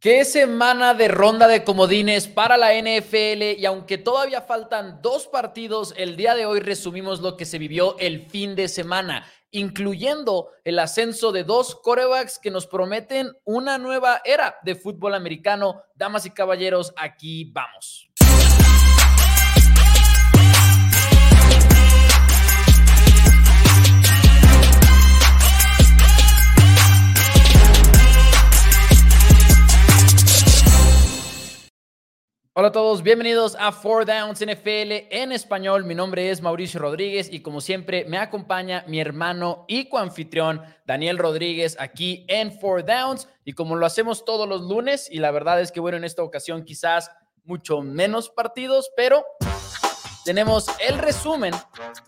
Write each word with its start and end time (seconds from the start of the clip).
Qué 0.00 0.26
semana 0.26 0.92
de 0.92 1.08
ronda 1.08 1.48
de 1.48 1.64
comodines 1.64 2.28
para 2.28 2.58
la 2.58 2.74
NFL 2.74 3.58
y 3.58 3.64
aunque 3.64 3.96
todavía 3.96 4.42
faltan 4.42 5.00
dos 5.00 5.26
partidos, 5.26 5.94
el 5.96 6.16
día 6.16 6.34
de 6.34 6.44
hoy 6.44 6.60
resumimos 6.60 7.20
lo 7.20 7.38
que 7.38 7.46
se 7.46 7.56
vivió 7.56 7.96
el 7.98 8.28
fin 8.28 8.54
de 8.54 8.68
semana, 8.68 9.26
incluyendo 9.52 10.50
el 10.64 10.80
ascenso 10.80 11.32
de 11.32 11.44
dos 11.44 11.74
corebacks 11.76 12.38
que 12.38 12.50
nos 12.50 12.66
prometen 12.66 13.32
una 13.44 13.78
nueva 13.78 14.20
era 14.26 14.58
de 14.64 14.74
fútbol 14.74 15.14
americano. 15.14 15.82
Damas 15.94 16.26
y 16.26 16.30
caballeros, 16.30 16.92
aquí 16.98 17.50
vamos. 17.54 18.10
Hola 32.58 32.68
a 32.68 32.72
todos, 32.72 33.02
bienvenidos 33.02 33.54
a 33.60 33.70
Four 33.70 34.06
Downs 34.06 34.40
NFL 34.40 35.10
en 35.10 35.30
español. 35.30 35.84
Mi 35.84 35.94
nombre 35.94 36.30
es 36.30 36.40
Mauricio 36.40 36.80
Rodríguez 36.80 37.28
y 37.30 37.40
como 37.40 37.60
siempre 37.60 38.06
me 38.06 38.16
acompaña 38.16 38.82
mi 38.88 38.98
hermano 38.98 39.66
y 39.68 39.90
coanfitrión 39.90 40.62
Daniel 40.86 41.18
Rodríguez 41.18 41.76
aquí 41.78 42.24
en 42.28 42.58
Four 42.58 42.86
Downs. 42.86 43.28
Y 43.44 43.52
como 43.52 43.76
lo 43.76 43.84
hacemos 43.84 44.24
todos 44.24 44.48
los 44.48 44.62
lunes, 44.62 45.06
y 45.12 45.18
la 45.18 45.32
verdad 45.32 45.60
es 45.60 45.70
que 45.70 45.80
bueno, 45.80 45.98
en 45.98 46.04
esta 46.04 46.22
ocasión 46.22 46.64
quizás 46.64 47.10
mucho 47.44 47.82
menos 47.82 48.30
partidos, 48.30 48.90
pero 48.96 49.22
tenemos 50.24 50.70
el 50.80 50.96
resumen 50.96 51.52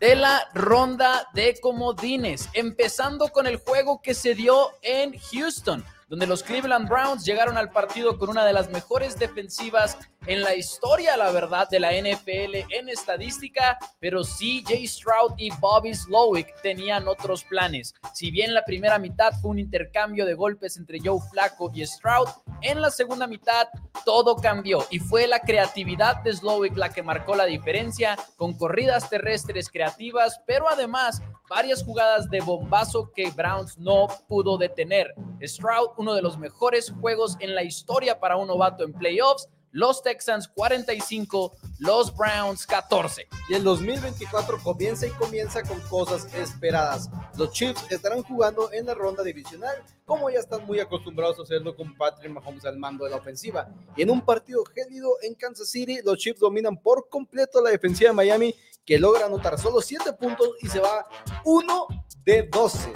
de 0.01 0.17
la 0.17 0.49
ronda 0.55 1.29
de 1.35 1.61
comodines, 1.61 2.49
empezando 2.55 3.29
con 3.29 3.47
el 3.47 3.59
juego 3.59 4.01
que 4.01 4.15
se 4.15 4.35
dio 4.35 4.71
en 4.81 5.13
Houston 5.31 5.85
donde 6.09 6.27
los 6.27 6.43
Cleveland 6.43 6.89
Browns 6.89 7.25
llegaron 7.25 7.57
al 7.57 7.71
partido 7.71 8.19
con 8.19 8.31
una 8.31 8.45
de 8.45 8.53
las 8.53 8.71
mejores 8.71 9.19
defensivas 9.19 9.99
en 10.27 10.43
la 10.43 10.55
historia, 10.55 11.17
la 11.17 11.31
verdad, 11.31 11.69
de 11.69 11.81
la 11.81 11.93
NFL 11.93 12.67
en 12.71 12.89
estadística, 12.89 13.79
pero 14.01 14.23
Jay 14.25 14.87
Stroud 14.87 15.35
y 15.37 15.51
Bobby 15.59 15.95
Slowick 15.95 16.61
tenían 16.63 17.09
otros 17.09 17.45
planes. 17.45 17.95
Si 18.15 18.31
bien 18.31 18.53
la 18.53 18.65
primera 18.65 18.99
mitad 18.99 19.33
fue 19.41 19.53
un 19.53 19.59
intercambio 19.59 20.27
de 20.27 20.35
golpes 20.35 20.77
entre 20.77 20.99
Joe 21.01 21.21
Flacco 21.31 21.71
y 21.75 21.87
Stroud, 21.87 22.29
en 22.63 22.81
la 22.81 22.91
segunda 22.91 23.27
mitad 23.27 23.69
todo 24.05 24.37
cambió 24.37 24.85
y 24.91 24.99
fue 24.99 25.27
la 25.27 25.41
creatividad 25.41 26.23
de 26.23 26.35
Slowick 26.35 26.77
la 26.77 26.91
que 26.91 27.03
marcó 27.03 27.35
la 27.35 27.45
diferencia 27.45 28.17
con 28.37 28.57
corridas 28.57 29.09
terrestres 29.09 29.71
creativas, 29.71 30.41
pero 30.47 30.69
además 30.69 31.23
varias 31.49 31.83
jugadas 31.83 32.29
de 32.29 32.41
bombazo 32.41 33.11
que 33.15 33.31
Browns 33.31 33.79
no 33.79 34.07
pudo 34.29 34.59
detener. 34.59 35.15
Stroud, 35.43 35.91
uno 35.99 36.15
de 36.15 36.23
los 36.23 36.39
mejores 36.39 36.93
juegos 37.01 37.37
en 37.41 37.55
la 37.55 37.65
historia 37.65 38.19
para 38.19 38.37
un 38.37 38.47
novato 38.47 38.85
en 38.85 38.93
playoffs, 38.93 39.49
los 39.71 40.03
Texans 40.03 40.49
45, 40.49 41.53
los 41.81 42.17
Browns 42.17 42.67
14. 42.67 43.27
Y 43.51 43.55
el 43.55 43.65
2024 43.65 44.63
comienza 44.63 45.07
y 45.07 45.11
comienza 45.11 45.63
con 45.63 45.79
cosas 45.83 46.33
esperadas. 46.35 47.11
Los 47.37 47.53
Chiefs 47.53 47.85
estarán 47.91 48.23
jugando 48.23 48.73
en 48.73 48.87
la 48.87 48.95
ronda 48.95 49.23
divisional, 49.23 49.77
como 50.07 50.31
ya 50.31 50.39
están 50.39 50.65
muy 50.67 50.81
acostumbrados 50.81 51.39
a 51.39 51.43
hacerlo 51.43 51.77
con 51.77 51.95
Patrick 51.97 52.33
Mahomes 52.33 52.65
al 52.65 52.79
mando 52.79 53.05
de 53.05 53.11
la 53.11 53.17
ofensiva. 53.17 53.69
Y 53.97 54.03
en 54.03 54.11
un 54.11 54.23
partido 54.23 54.65
gélido 54.65 55.11
en 55.23 55.35
Kansas 55.35 55.69
City, 55.69 56.01
los 56.03 56.17
Chiefs 56.19 56.41
dominan 56.41 56.81
por 56.81 57.09
completo 57.09 57.61
la 57.61 57.71
defensiva 57.71 58.11
de 58.11 58.15
Miami, 58.15 58.55
que 58.87 58.99
logra 58.99 59.27
anotar 59.27 59.59
solo 59.59 59.83
7 59.83 60.15
puntos 60.15 60.49
y 60.63 60.69
se 60.69 60.81
va 60.81 61.07
1 61.45 61.87
de 62.25 62.45
12. 62.45 62.93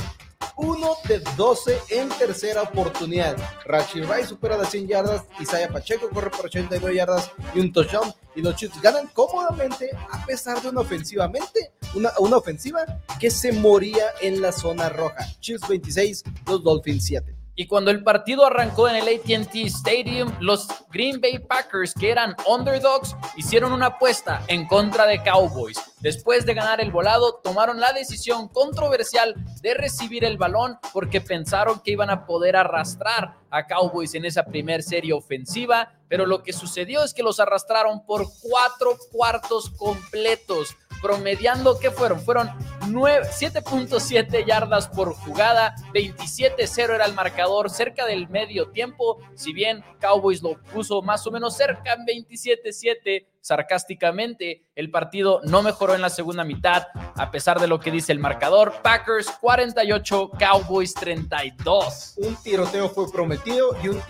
1 0.63 0.97
de 1.09 1.19
12 1.37 1.79
en 1.91 2.09
tercera 2.11 2.63
oportunidad. 2.63 3.37
Rashid 3.67 4.05
Rice 4.05 4.29
supera 4.29 4.57
las 4.57 4.71
100 4.71 4.87
yardas, 4.87 5.25
Isaiah 5.41 5.69
Pacheco 5.69 6.09
corre 6.09 6.31
por 6.31 6.47
89 6.47 6.95
yardas 6.95 7.31
y 7.55 7.61
un 7.61 7.73
touchdown. 7.73 8.13
Y 8.35 8.41
los 8.41 8.57
Chiefs 8.57 8.81
ganan 8.81 9.09
cómodamente 9.09 9.91
a 10.11 10.25
pesar 10.25 10.63
de 10.63 10.69
una 10.69 10.81
ofensivamente, 10.81 11.73
una, 11.95 12.13
una 12.19 12.37
ofensiva 12.37 12.81
que 13.21 13.31
se 13.31 13.53
moría 13.53 14.05
en 14.23 14.41
la 14.41 14.53
zona 14.53 14.89
roja. 14.89 15.27
Chiefs 15.41 15.69
26, 15.69 16.25
los 16.47 16.63
Dolphins 16.63 17.05
7. 17.05 17.42
Y 17.55 17.67
cuando 17.67 17.91
el 17.91 18.03
partido 18.03 18.47
arrancó 18.47 18.89
en 18.89 18.97
el 18.97 19.09
ATT 19.09 19.55
Stadium, 19.67 20.33
los 20.41 20.67
Green 20.91 21.21
Bay 21.21 21.39
Packers, 21.39 21.93
que 21.93 22.11
eran 22.11 22.35
underdogs, 22.49 23.15
hicieron 23.37 23.75
una 23.75 23.87
apuesta 23.87 24.43
en 24.49 24.67
contra 24.67 25.05
de 25.05 25.23
Cowboys. 25.23 25.79
Después 26.01 26.47
de 26.47 26.55
ganar 26.55 26.81
el 26.81 26.91
volado, 26.91 27.41
tomaron 27.45 27.79
la 27.79 27.93
decisión 27.93 28.49
controversial 28.49 29.35
de 29.61 29.75
recibir 29.75 30.25
el 30.25 30.39
balón 30.39 30.79
porque 30.95 31.21
pensaron 31.21 31.81
que 31.81 31.93
iban 31.93 32.09
a 32.09 32.25
poder 32.25 32.57
arrastrar 32.57 33.37
a 33.51 33.67
Cowboys 33.67 34.15
en 34.15 34.25
esa 34.25 34.45
primer 34.47 34.83
serie 34.83 35.13
ofensiva, 35.13 35.93
pero 36.09 36.25
lo 36.25 36.43
que 36.43 36.55
sucedió 36.55 37.05
es 37.05 37.13
que 37.13 37.23
los 37.23 37.39
arrastraron 37.39 38.05
por 38.07 38.27
cuatro 38.41 38.97
cuartos 39.13 39.69
completos 39.71 40.75
promediando, 41.03 41.79
¿qué 41.79 41.91
fueron? 41.91 42.21
Fueron 42.21 42.49
7.7 42.81 44.47
yardas 44.47 44.89
por 44.89 45.15
jugada, 45.15 45.75
27-0 45.93 46.95
era 46.95 47.05
el 47.05 47.15
marcador, 47.15 47.69
cerca 47.69 48.07
del 48.07 48.29
medio 48.29 48.71
tiempo, 48.71 49.19
si 49.35 49.53
bien 49.53 49.85
Cowboys 50.01 50.43
lo 50.43 50.55
puso 50.73 51.03
más 51.03 51.27
o 51.27 51.31
menos 51.31 51.57
cerca 51.57 51.95
en 51.95 52.07
27-7, 52.07 53.27
sarcásticamente, 53.41 54.65
el 54.75 54.91
partido 54.91 55.41
no 55.45 55.63
mejoró 55.63 55.95
en 55.95 56.01
la 56.01 56.11
segunda 56.11 56.45
mitad, 56.45 56.87
a 57.17 57.31
pesar 57.31 57.61
de 57.61 57.67
lo 57.67 57.81
que 57.81 57.91
dice 57.91 58.13
el 58.13 58.19
marcador. 58.19 58.75
Packers 58.83 59.31
48, 59.41 60.31
Cowboys 60.39 60.95
32. 60.95 62.15
Un 62.19 62.37
tiroteo 62.37 62.89
fue 62.89 63.11
prometido 63.11 63.77
y 63.83 63.89
un, 63.89 64.01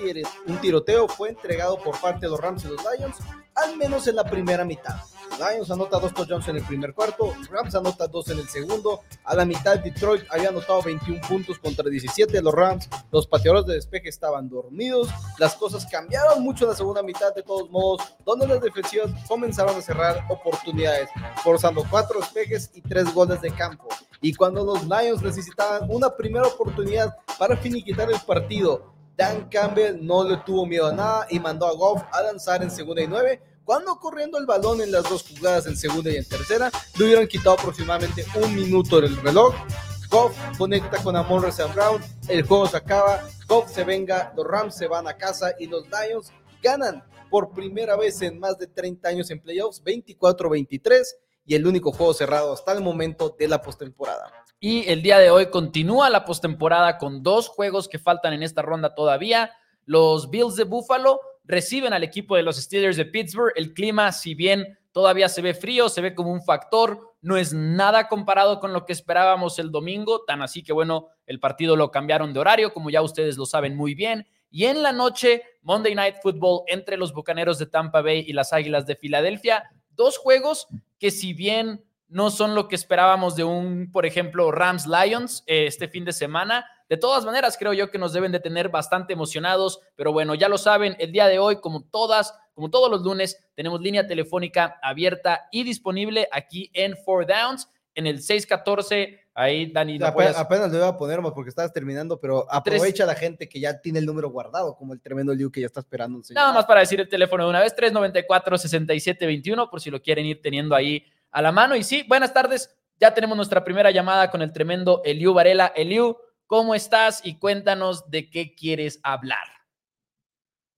un 0.46 0.58
tiroteo 0.58 1.08
fue 1.08 1.30
entregado 1.30 1.78
por 1.78 1.98
parte 2.00 2.26
de 2.26 2.30
los 2.30 2.40
Rams 2.40 2.64
y 2.64 2.68
los 2.68 2.80
Lions, 2.82 3.16
al 3.54 3.76
menos 3.76 4.06
en 4.06 4.16
la 4.16 4.24
primera 4.24 4.64
mitad. 4.64 4.96
Lions 5.38 5.70
anota 5.70 5.98
dos 5.98 6.12
touchdowns 6.12 6.48
en 6.48 6.56
el 6.56 6.64
primer 6.64 6.94
cuarto, 6.94 7.32
Rams 7.50 7.74
anota 7.74 8.06
dos 8.06 8.28
en 8.28 8.38
el 8.38 8.48
segundo. 8.48 9.00
A 9.24 9.34
la 9.34 9.44
mitad, 9.44 9.78
Detroit 9.78 10.24
había 10.30 10.50
anotado 10.50 10.82
21 10.82 11.20
puntos 11.26 11.58
contra 11.58 11.88
17 11.88 12.32
de 12.32 12.42
los 12.42 12.54
Rams. 12.54 12.88
Los 13.10 13.26
pateadores 13.26 13.66
de 13.66 13.74
despeje 13.74 14.08
estaban 14.08 14.48
dormidos. 14.48 15.08
Las 15.38 15.54
cosas 15.54 15.86
cambiaron 15.86 16.42
mucho 16.42 16.64
en 16.64 16.70
la 16.70 16.76
segunda 16.76 17.02
mitad, 17.02 17.34
de 17.34 17.42
todos 17.42 17.70
modos, 17.70 18.02
donde 18.24 18.46
las 18.46 18.60
defensivas 18.60 19.10
comenzaron 19.26 19.76
a 19.76 19.80
cerrar 19.82 20.24
oportunidades, 20.28 21.08
forzando 21.42 21.84
cuatro 21.90 22.20
despejes 22.20 22.70
y 22.74 22.82
tres 22.82 23.12
goles 23.12 23.40
de 23.40 23.50
campo. 23.52 23.88
Y 24.20 24.34
cuando 24.34 24.64
los 24.64 24.84
Lions 24.84 25.22
necesitaban 25.22 25.90
una 25.90 26.14
primera 26.14 26.46
oportunidad 26.46 27.16
para 27.38 27.56
finiquitar 27.56 28.10
el 28.10 28.20
partido, 28.20 28.91
Dan 29.16 29.48
Campbell 29.48 29.98
no 30.04 30.24
le 30.24 30.38
tuvo 30.38 30.66
miedo 30.66 30.86
a 30.86 30.92
nada 30.92 31.26
y 31.30 31.38
mandó 31.38 31.66
a 31.66 31.74
Goff 31.74 32.02
a 32.12 32.22
lanzar 32.22 32.62
en 32.62 32.70
segunda 32.70 33.02
y 33.02 33.08
nueve 33.08 33.40
cuando 33.64 33.96
corriendo 33.98 34.38
el 34.38 34.46
balón 34.46 34.80
en 34.80 34.90
las 34.90 35.04
dos 35.04 35.24
jugadas 35.28 35.66
en 35.66 35.76
segunda 35.76 36.10
y 36.10 36.16
en 36.16 36.24
tercera, 36.24 36.70
le 36.98 37.04
hubieran 37.04 37.28
quitado 37.28 37.52
aproximadamente 37.52 38.24
un 38.42 38.54
minuto 38.54 39.00
del 39.00 39.16
reloj. 39.22 39.54
Goff 40.10 40.36
conecta 40.58 41.02
con 41.02 41.16
Amon 41.16 41.46
St. 41.46 41.72
Brown, 41.72 42.02
el 42.28 42.42
juego 42.42 42.66
se 42.66 42.76
acaba, 42.76 43.22
Goff 43.48 43.72
se 43.72 43.84
venga, 43.84 44.32
los 44.36 44.46
Rams 44.46 44.76
se 44.76 44.86
van 44.86 45.08
a 45.08 45.16
casa 45.16 45.54
y 45.58 45.66
los 45.66 45.86
Lions 45.88 46.32
ganan 46.62 47.02
por 47.30 47.52
primera 47.52 47.96
vez 47.96 48.20
en 48.20 48.38
más 48.38 48.58
de 48.58 48.66
30 48.66 49.08
años 49.08 49.30
en 49.30 49.40
playoffs, 49.40 49.82
24-23 49.82 51.02
y 51.46 51.54
el 51.54 51.66
único 51.66 51.92
juego 51.92 52.12
cerrado 52.12 52.52
hasta 52.52 52.72
el 52.72 52.82
momento 52.82 53.34
de 53.38 53.48
la 53.48 53.62
postemporada. 53.62 54.41
Y 54.64 54.88
el 54.88 55.02
día 55.02 55.18
de 55.18 55.28
hoy 55.28 55.46
continúa 55.46 56.08
la 56.08 56.24
postemporada 56.24 56.96
con 56.96 57.24
dos 57.24 57.48
juegos 57.48 57.88
que 57.88 57.98
faltan 57.98 58.32
en 58.32 58.44
esta 58.44 58.62
ronda 58.62 58.94
todavía. 58.94 59.50
Los 59.86 60.30
Bills 60.30 60.54
de 60.54 60.62
Buffalo 60.62 61.20
reciben 61.42 61.92
al 61.92 62.04
equipo 62.04 62.36
de 62.36 62.44
los 62.44 62.58
Steelers 62.58 62.96
de 62.96 63.04
Pittsburgh. 63.04 63.52
El 63.56 63.74
clima, 63.74 64.12
si 64.12 64.36
bien 64.36 64.78
todavía 64.92 65.28
se 65.28 65.42
ve 65.42 65.54
frío, 65.54 65.88
se 65.88 66.00
ve 66.00 66.14
como 66.14 66.30
un 66.30 66.44
factor, 66.44 67.16
no 67.22 67.36
es 67.36 67.52
nada 67.52 68.06
comparado 68.06 68.60
con 68.60 68.72
lo 68.72 68.86
que 68.86 68.92
esperábamos 68.92 69.58
el 69.58 69.72
domingo, 69.72 70.22
tan 70.24 70.42
así 70.42 70.62
que 70.62 70.72
bueno, 70.72 71.08
el 71.26 71.40
partido 71.40 71.74
lo 71.74 71.90
cambiaron 71.90 72.32
de 72.32 72.38
horario, 72.38 72.72
como 72.72 72.88
ya 72.88 73.02
ustedes 73.02 73.36
lo 73.36 73.46
saben 73.46 73.74
muy 73.74 73.96
bien. 73.96 74.28
Y 74.48 74.66
en 74.66 74.84
la 74.84 74.92
noche, 74.92 75.42
Monday 75.62 75.96
Night 75.96 76.18
Football 76.22 76.62
entre 76.68 76.96
los 76.96 77.12
Bucaneros 77.12 77.58
de 77.58 77.66
Tampa 77.66 78.00
Bay 78.00 78.24
y 78.28 78.32
las 78.32 78.52
Águilas 78.52 78.86
de 78.86 78.94
Filadelfia. 78.94 79.72
Dos 79.90 80.18
juegos 80.18 80.68
que 81.00 81.10
si 81.10 81.34
bien 81.34 81.82
no 82.12 82.30
son 82.30 82.54
lo 82.54 82.68
que 82.68 82.76
esperábamos 82.76 83.36
de 83.36 83.44
un, 83.44 83.90
por 83.90 84.04
ejemplo, 84.04 84.52
Rams 84.52 84.86
Lions 84.86 85.42
eh, 85.46 85.66
este 85.66 85.88
fin 85.88 86.04
de 86.04 86.12
semana, 86.12 86.66
de 86.88 86.98
todas 86.98 87.24
maneras, 87.24 87.56
creo 87.58 87.72
yo 87.72 87.90
que 87.90 87.98
nos 87.98 88.12
deben 88.12 88.32
de 88.32 88.40
tener 88.40 88.68
bastante 88.68 89.14
emocionados, 89.14 89.80
pero 89.96 90.12
bueno, 90.12 90.34
ya 90.34 90.48
lo 90.50 90.58
saben, 90.58 90.94
el 90.98 91.10
día 91.10 91.26
de 91.26 91.38
hoy, 91.38 91.56
como 91.60 91.84
todas, 91.84 92.38
como 92.52 92.70
todos 92.70 92.90
los 92.90 93.00
lunes, 93.00 93.42
tenemos 93.54 93.80
línea 93.80 94.06
telefónica 94.06 94.78
abierta 94.82 95.48
y 95.50 95.64
disponible 95.64 96.28
aquí 96.30 96.70
en 96.74 96.98
Four 96.98 97.26
Downs, 97.26 97.66
en 97.94 98.06
el 98.06 98.20
614. 98.22 99.20
Ahí, 99.34 99.72
Dani. 99.72 99.98
apenas, 100.02 100.36
apenas, 100.36 100.70
lo 100.70 100.76
iba 100.76 100.88
a 100.88 100.98
poner 100.98 101.20
porque 101.34 101.48
estabas 101.48 101.72
terminando, 101.72 102.20
pero 102.20 102.46
aprovecha 102.52 103.06
la 103.06 103.14
gente 103.14 103.48
que 103.48 103.58
ya 103.58 103.80
tiene 103.80 103.98
el 103.98 104.04
número 104.04 104.28
guardado, 104.28 104.76
como 104.76 104.92
el 104.92 105.00
tremendo 105.00 105.34
Liu 105.34 105.50
que 105.50 105.62
ya 105.62 105.66
está 105.66 105.80
esperando. 105.80 106.20
Nada 106.34 106.52
más 106.52 106.66
para 106.66 106.80
decir 106.80 107.00
el 107.00 107.08
teléfono 107.08 107.44
de 107.44 107.50
una 107.50 107.60
vez: 107.60 107.74
394-6721, 107.74 109.70
por 109.70 109.80
si 109.80 109.90
lo 109.90 110.02
quieren 110.02 110.26
ir 110.26 110.42
teniendo 110.42 110.74
ahí 110.74 111.06
a 111.32 111.42
la 111.42 111.52
mano. 111.52 111.74
Y 111.74 111.82
sí, 111.82 112.04
buenas 112.06 112.32
tardes. 112.32 112.78
Ya 113.00 113.14
tenemos 113.14 113.36
nuestra 113.36 113.64
primera 113.64 113.90
llamada 113.90 114.30
con 114.30 114.42
el 114.42 114.52
tremendo 114.52 115.02
Eliu 115.04 115.34
Varela. 115.34 115.72
Eliu, 115.74 116.16
¿Cómo 116.52 116.74
estás? 116.74 117.24
Y 117.24 117.38
cuéntanos 117.38 118.10
de 118.10 118.28
qué 118.28 118.54
quieres 118.54 119.00
hablar. 119.04 119.46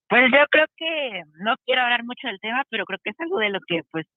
Pues 0.07 0.23
yo 0.31 0.45
creo 0.49 0.67
que 0.77 1.21
no 1.43 1.55
quiero 1.65 1.81
hablar 1.81 2.05
mucho 2.05 2.29
del 2.29 2.39
tema, 2.39 2.63
pero 2.69 2.85
creo 2.85 2.97
que 3.03 3.09
es 3.09 3.19
algo 3.19 3.39
de 3.39 3.49
lo 3.49 3.59
que 3.67 3.81
pues 3.91 4.07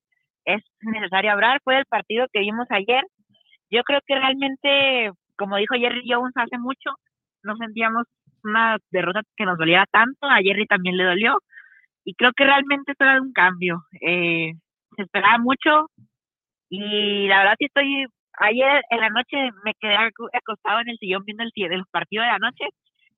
es 0.44 0.62
necesario 0.82 1.32
hablar. 1.32 1.61
Fue 1.64 1.76
el 1.76 1.85
partido 1.87 2.29
que 2.32 2.38
vimos 2.38 2.69
ayer. 2.70 3.02
Yo 3.73 3.82
creo 3.82 3.99
que 4.06 4.14
realmente, 4.14 5.11
como 5.37 5.56
dijo 5.56 5.75
Jerry 5.75 6.05
Jones 6.08 6.32
hace 6.37 6.58
mucho, 6.58 6.90
no 7.43 7.56
sentíamos 7.56 8.06
una 8.44 8.79
derrota 8.93 9.23
que 9.37 9.44
nos 9.44 9.58
doliera 9.58 9.85
tanto. 9.90 10.29
A 10.29 10.37
Jerry 10.37 10.64
también 10.67 10.96
le 10.96 11.02
dolió. 11.02 11.38
Y 12.05 12.14
creo 12.14 12.31
que 12.37 12.44
realmente 12.44 12.93
esto 12.93 13.02
era 13.02 13.20
un 13.20 13.32
cambio. 13.32 13.82
Eh, 14.00 14.52
se 14.94 15.02
esperaba 15.02 15.38
mucho. 15.38 15.90
Y 16.68 17.28
la 17.28 17.38
verdad 17.38 17.54
sí 17.58 17.66
estoy... 17.66 18.06
Ayer 18.40 18.82
en 18.90 19.00
la 19.00 19.10
noche 19.10 19.36
me 19.64 19.74
quedé 19.80 19.96
acostado 19.96 20.80
en 20.80 20.90
el 20.90 20.98
sillón 20.98 21.24
viendo 21.24 21.42
el, 21.42 21.50
el 21.72 21.84
partido 21.90 22.22
de 22.22 22.28
la 22.28 22.38
noche 22.38 22.66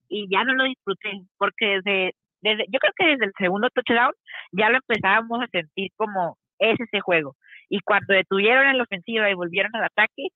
y 0.08 0.28
ya 0.30 0.44
no 0.44 0.54
lo 0.54 0.64
disfruté 0.64 1.10
porque 1.36 1.80
desde 1.84 2.14
desde, 2.42 2.64
yo 2.68 2.78
creo 2.78 2.92
que 2.96 3.06
desde 3.06 3.26
el 3.26 3.32
segundo 3.38 3.68
touchdown 3.70 4.12
ya 4.52 4.70
lo 4.70 4.76
empezábamos 4.76 5.42
a 5.42 5.48
sentir 5.48 5.90
como 5.96 6.38
es 6.58 6.78
ese 6.80 7.00
juego. 7.00 7.36
Y 7.68 7.80
cuando 7.80 8.14
detuvieron 8.14 8.66
en 8.66 8.78
la 8.78 8.84
ofensiva 8.84 9.30
y 9.30 9.34
volvieron 9.34 9.74
al 9.76 9.84
ataque, 9.84 10.28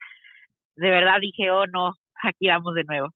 de 0.76 0.90
verdad 0.90 1.20
dije, 1.20 1.50
oh 1.50 1.66
no, 1.66 1.94
aquí 2.22 2.48
vamos 2.48 2.74
de 2.74 2.84
nuevo. 2.84 3.08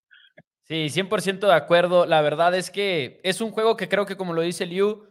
Sí, 0.64 0.88
100% 0.90 1.46
de 1.46 1.54
acuerdo. 1.54 2.04
La 2.04 2.20
verdad 2.20 2.54
es 2.54 2.70
que 2.70 3.20
es 3.22 3.40
un 3.40 3.50
juego 3.50 3.76
que 3.76 3.88
creo 3.88 4.04
que, 4.04 4.16
como 4.16 4.34
lo 4.34 4.42
dice 4.42 4.66
Liu, 4.66 5.07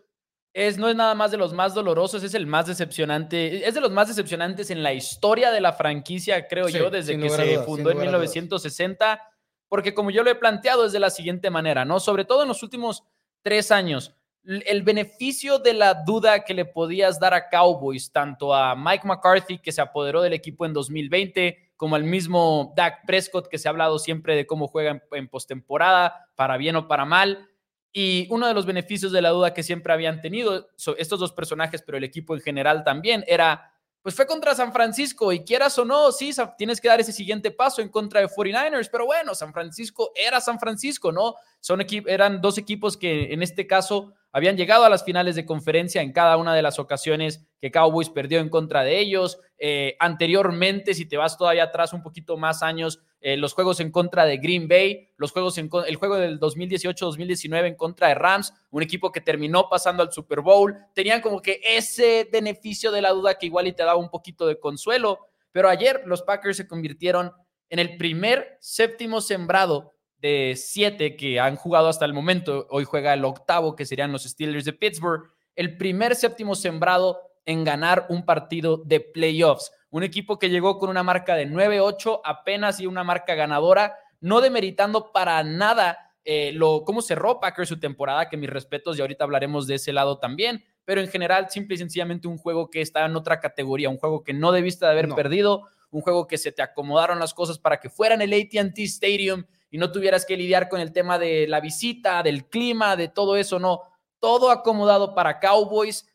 es, 0.57 0.79
no 0.79 0.89
es 0.89 0.95
nada 0.95 1.13
más 1.13 1.29
de 1.29 1.37
los 1.37 1.53
más 1.53 1.75
dolorosos, 1.75 2.23
es 2.23 2.33
el 2.33 2.47
más 2.47 2.65
decepcionante, 2.65 3.67
es 3.67 3.75
de 3.75 3.79
los 3.79 3.91
más 3.91 4.07
decepcionantes 4.07 4.71
en 4.71 4.81
la 4.81 4.91
historia 4.91 5.51
de 5.51 5.61
la 5.61 5.71
franquicia, 5.71 6.47
creo 6.47 6.67
yo, 6.67 6.89
desde 6.89 7.15
que 7.19 7.29
se 7.29 7.59
fundó 7.59 7.91
en 7.91 7.99
1960, 7.99 9.21
porque 9.69 9.93
como 9.93 10.09
yo 10.09 10.23
lo 10.23 10.31
he 10.31 10.35
planteado 10.35 10.83
es 10.83 10.91
de 10.91 10.99
la 10.99 11.11
siguiente 11.11 11.51
manera, 11.51 11.85
¿no? 11.85 11.99
Sobre 11.99 12.25
todo 12.25 12.41
en 12.41 12.47
los 12.47 12.63
últimos 12.63 13.03
tres 13.43 13.69
años. 13.69 14.15
El 14.43 14.81
beneficio 14.81 15.59
de 15.59 15.75
la 15.75 15.93
duda 15.93 16.43
que 16.43 16.55
le 16.55 16.65
podías 16.65 17.19
dar 17.19 17.35
a 17.35 17.49
Cowboys, 17.49 18.11
tanto 18.11 18.55
a 18.55 18.75
Mike 18.75 19.07
McCarthy, 19.07 19.59
que 19.59 19.71
se 19.71 19.81
apoderó 19.81 20.23
del 20.23 20.33
equipo 20.33 20.65
en 20.65 20.73
2020, 20.73 21.73
como 21.75 21.95
al 21.95 22.03
mismo 22.03 22.73
Dak 22.75 23.05
Prescott, 23.05 23.47
que 23.47 23.59
se 23.59 23.67
ha 23.67 23.71
hablado 23.71 23.99
siempre 23.99 24.35
de 24.35 24.47
cómo 24.47 24.67
juega 24.67 25.03
en, 25.11 25.27
postemporada, 25.27 26.31
para 26.35 26.57
bien 26.57 26.77
o 26.77 26.87
para 26.87 27.05
mal. 27.05 27.47
Y 27.93 28.27
uno 28.29 28.47
de 28.47 28.53
los 28.53 28.65
beneficios 28.65 29.11
de 29.11 29.21
la 29.21 29.29
duda 29.29 29.53
que 29.53 29.63
siempre 29.63 29.93
habían 29.93 30.21
tenido 30.21 30.69
estos 30.97 31.19
dos 31.19 31.31
personajes, 31.31 31.81
pero 31.81 31.97
el 31.97 32.03
equipo 32.03 32.35
en 32.35 32.41
general 32.41 32.83
también, 32.83 33.23
era 33.27 33.71
pues 34.07 34.15
fue 34.15 34.25
contra 34.25 34.55
San 34.55 34.71
Francisco 34.71 35.33
y 35.33 35.43
quieras 35.43 35.77
o 35.79 35.83
no, 35.83 36.13
sí, 36.13 36.31
tienes 36.57 36.79
que 36.79 36.87
dar 36.87 37.01
ese 37.01 37.11
siguiente 37.11 37.51
paso 37.51 37.81
en 37.81 37.89
contra 37.89 38.21
de 38.21 38.27
49ers, 38.27 38.87
pero 38.89 39.05
bueno, 39.05 39.35
San 39.35 39.51
Francisco 39.51 40.13
era 40.15 40.39
San 40.39 40.61
Francisco, 40.61 41.11
¿no? 41.11 41.35
Son 41.59 41.85
eran 42.05 42.39
dos 42.39 42.57
equipos 42.57 42.95
que 42.95 43.33
en 43.33 43.43
este 43.43 43.67
caso 43.67 44.13
habían 44.31 44.55
llegado 44.55 44.85
a 44.85 44.89
las 44.89 45.03
finales 45.03 45.35
de 45.35 45.45
conferencia 45.45 46.01
en 46.01 46.13
cada 46.13 46.37
una 46.37 46.55
de 46.55 46.61
las 46.61 46.79
ocasiones 46.79 47.45
que 47.59 47.69
Cowboys 47.69 48.09
perdió 48.09 48.39
en 48.39 48.47
contra 48.47 48.83
de 48.83 48.97
ellos. 48.97 49.39
Eh, 49.57 49.97
anteriormente, 49.99 50.93
si 50.93 51.05
te 51.05 51.17
vas 51.17 51.37
todavía 51.37 51.63
atrás 51.63 51.91
un 51.91 52.01
poquito 52.01 52.37
más 52.37 52.63
años, 52.63 53.01
eh, 53.19 53.35
los 53.35 53.53
juegos 53.53 53.79
en 53.79 53.91
contra 53.91 54.25
de 54.25 54.37
Green 54.37 54.67
Bay, 54.67 55.09
los 55.17 55.31
juegos 55.31 55.57
en, 55.57 55.69
el 55.87 55.95
juego 55.95 56.17
del 56.17 56.39
2018-2019 56.39 57.67
en 57.67 57.75
contra 57.75 58.09
de 58.09 58.15
Rams, 58.15 58.53
un 58.69 58.83
equipo 58.83 59.11
que 59.11 59.21
terminó 59.21 59.69
pasando 59.69 60.03
al 60.03 60.11
Super 60.11 60.41
Bowl, 60.41 60.75
tenían 60.93 61.21
como 61.21 61.41
que 61.41 61.59
ese 61.63 62.29
beneficio 62.31 62.91
de 62.91 63.01
la 63.01 63.11
duda 63.11 63.37
que 63.37 63.47
igual 63.47 63.67
y 63.67 63.73
te 63.73 63.83
daba 63.83 63.97
un 63.97 64.09
poquito 64.09 64.45
de 64.45 64.59
consuelo, 64.59 65.19
pero 65.51 65.69
ayer 65.69 66.03
los 66.05 66.21
Packers 66.21 66.57
se 66.57 66.67
convirtieron 66.67 67.31
en 67.69 67.79
el 67.79 67.97
primer 67.97 68.57
séptimo 68.61 69.21
sembrado 69.21 69.93
de 70.19 70.53
siete 70.55 71.15
que 71.15 71.39
han 71.39 71.55
jugado 71.55 71.87
hasta 71.87 72.05
el 72.05 72.13
momento. 72.13 72.67
Hoy 72.69 72.83
juega 72.83 73.13
el 73.13 73.25
octavo, 73.25 73.75
que 73.75 73.85
serían 73.85 74.11
los 74.11 74.23
Steelers 74.23 74.65
de 74.65 74.73
Pittsburgh. 74.73 75.29
El 75.55 75.77
primer 75.77 76.15
séptimo 76.15 76.55
sembrado 76.55 77.19
en 77.45 77.63
ganar 77.63 78.05
un 78.09 78.25
partido 78.25 78.77
de 78.77 78.99
playoffs. 78.99 79.71
Un 79.89 80.03
equipo 80.03 80.37
que 80.37 80.49
llegó 80.49 80.77
con 80.77 80.89
una 80.89 81.03
marca 81.03 81.35
de 81.35 81.47
9-8 81.47 82.21
apenas 82.23 82.79
y 82.79 82.87
una 82.87 83.03
marca 83.03 83.35
ganadora, 83.35 83.97
no 84.19 84.41
demeritando 84.41 85.11
para 85.11 85.43
nada 85.43 86.07
eh, 86.29 86.51
lo, 86.51 86.83
cómo 86.83 87.01
cerró 87.01 87.39
Packers 87.39 87.69
su 87.69 87.79
temporada, 87.79 88.27
que 88.27 88.35
mis 88.35 88.49
respetos 88.49 88.97
y 88.97 89.01
ahorita 89.01 89.23
hablaremos 89.23 89.65
de 89.65 89.75
ese 89.75 89.93
lado 89.93 90.19
también, 90.19 90.61
pero 90.83 90.99
en 90.99 91.07
general 91.07 91.49
simple 91.49 91.75
y 91.75 91.77
sencillamente 91.77 92.27
un 92.27 92.37
juego 92.37 92.69
que 92.69 92.81
está 92.81 93.05
en 93.05 93.15
otra 93.15 93.39
categoría, 93.39 93.89
un 93.89 93.97
juego 93.97 94.25
que 94.25 94.33
no 94.33 94.51
debiste 94.51 94.85
de 94.85 94.91
haber 94.91 95.07
perdido, 95.07 95.69
un 95.89 96.01
juego 96.01 96.27
que 96.27 96.37
se 96.37 96.51
te 96.51 96.61
acomodaron 96.61 97.19
las 97.19 97.33
cosas 97.33 97.59
para 97.59 97.79
que 97.79 97.89
fuera 97.89 98.13
en 98.13 98.21
el 98.21 98.33
ATT 98.33 98.77
Stadium 98.79 99.45
y 99.71 99.77
no 99.77 99.89
tuvieras 99.93 100.25
que 100.25 100.35
lidiar 100.35 100.67
con 100.67 100.81
el 100.81 100.91
tema 100.91 101.17
de 101.17 101.47
la 101.47 101.61
visita, 101.61 102.21
del 102.23 102.49
clima, 102.49 102.97
de 102.97 103.07
todo 103.07 103.37
eso, 103.37 103.57
no, 103.57 103.83
todo 104.19 104.51
acomodado 104.51 105.15
para 105.15 105.39
Cowboys 105.39 106.05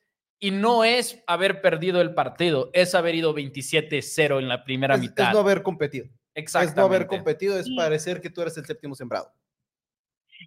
y 0.42 0.50
no 0.50 0.82
es 0.82 1.22
haber 1.28 1.60
perdido 1.60 2.00
el 2.00 2.14
partido, 2.14 2.68
es 2.72 2.96
haber 2.96 3.14
ido 3.14 3.32
27-0 3.32 4.40
en 4.40 4.48
la 4.48 4.64
primera 4.64 4.96
mitad. 4.96 5.28
Es 5.28 5.34
no 5.34 5.38
haber 5.38 5.62
competido. 5.62 6.08
Exactamente. 6.34 6.72
Es 6.72 6.76
no 6.76 6.84
haber 6.84 7.06
competido, 7.06 7.56
es 7.56 7.70
parecer 7.76 8.20
que 8.20 8.28
tú 8.28 8.42
eres 8.42 8.58
el 8.58 8.64
séptimo 8.64 8.96
sembrado. 8.96 9.28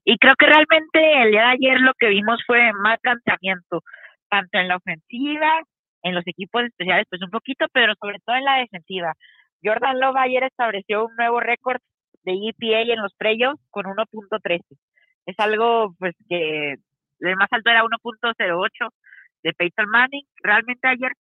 Y 0.04 0.18
creo 0.18 0.34
que 0.38 0.48
realmente 0.48 1.24
el 1.24 1.32
día 1.32 1.44
de 1.44 1.48
ayer 1.48 1.80
lo 1.80 1.94
que 1.98 2.10
vimos 2.10 2.44
fue 2.46 2.74
más 2.74 3.00
planteamiento, 3.00 3.84
tanto 4.30 4.58
en 4.58 4.68
la 4.68 4.76
ofensiva, 4.76 5.62
en 6.04 6.14
los 6.14 6.28
equipos 6.28 6.64
especiales, 6.66 7.06
pues 7.10 7.22
un 7.22 7.32
poquito, 7.32 7.66
pero 7.72 7.94
sobre 7.98 8.20
todo 8.26 8.36
en 8.36 8.44
la 8.44 8.58
defensiva. 8.58 9.14
Jordan 9.64 10.02
Love 10.02 10.18
ayer 10.18 10.44
estableció 10.44 11.06
un 11.06 11.16
nuevo 11.16 11.40
récord 11.40 11.80
de 12.24 12.34
EPA 12.34 12.82
en 12.82 13.02
los 13.02 13.14
playoffs 13.14 13.64
con 13.70 13.86
1.13. 13.86 14.60
Es 15.26 15.40
algo 15.40 15.96
pues 15.98 16.16
que 16.28 16.76
el 17.22 17.36
más 17.38 17.48
alto 17.52 17.70
era 17.70 17.82
1.08 17.84 18.90
de 19.46 19.54
Peyton 19.54 19.88
Manning. 19.88 20.26
Realmente 20.44 20.88
ayer 20.88 21.12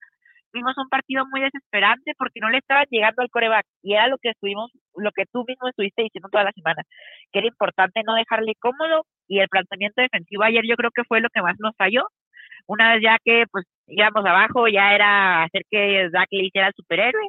vimos 0.51 0.77
un 0.77 0.89
partido 0.89 1.25
muy 1.31 1.41
desesperante 1.41 2.13
porque 2.17 2.39
no 2.41 2.49
le 2.49 2.57
estaban 2.57 2.85
llegando 2.89 3.21
al 3.21 3.29
coreback 3.29 3.65
y 3.83 3.93
era 3.93 4.07
lo 4.07 4.17
que 4.17 4.29
estuvimos, 4.29 4.71
lo 4.95 5.11
que 5.11 5.25
tú 5.31 5.43
mismo 5.47 5.67
estuviste 5.67 6.03
diciendo 6.03 6.29
toda 6.31 6.45
la 6.45 6.53
semana, 6.53 6.81
que 7.31 7.39
era 7.39 7.47
importante 7.47 8.01
no 8.05 8.15
dejarle 8.15 8.53
cómodo 8.59 9.05
y 9.27 9.39
el 9.39 9.49
planteamiento 9.49 10.01
defensivo 10.01 10.43
ayer 10.43 10.63
yo 10.67 10.75
creo 10.75 10.91
que 10.91 11.03
fue 11.03 11.21
lo 11.21 11.29
que 11.29 11.41
más 11.41 11.55
nos 11.59 11.75
falló. 11.77 12.07
Una 12.67 12.93
vez 12.93 13.03
ya 13.03 13.17
que 13.23 13.45
pues 13.51 13.65
íbamos 13.87 14.25
abajo, 14.25 14.67
ya 14.67 14.95
era 14.95 15.43
hacer 15.43 15.63
que 15.69 16.09
Zach 16.11 16.27
le 16.31 16.45
hiciera 16.45 16.67
el 16.67 16.73
superhéroe 16.75 17.27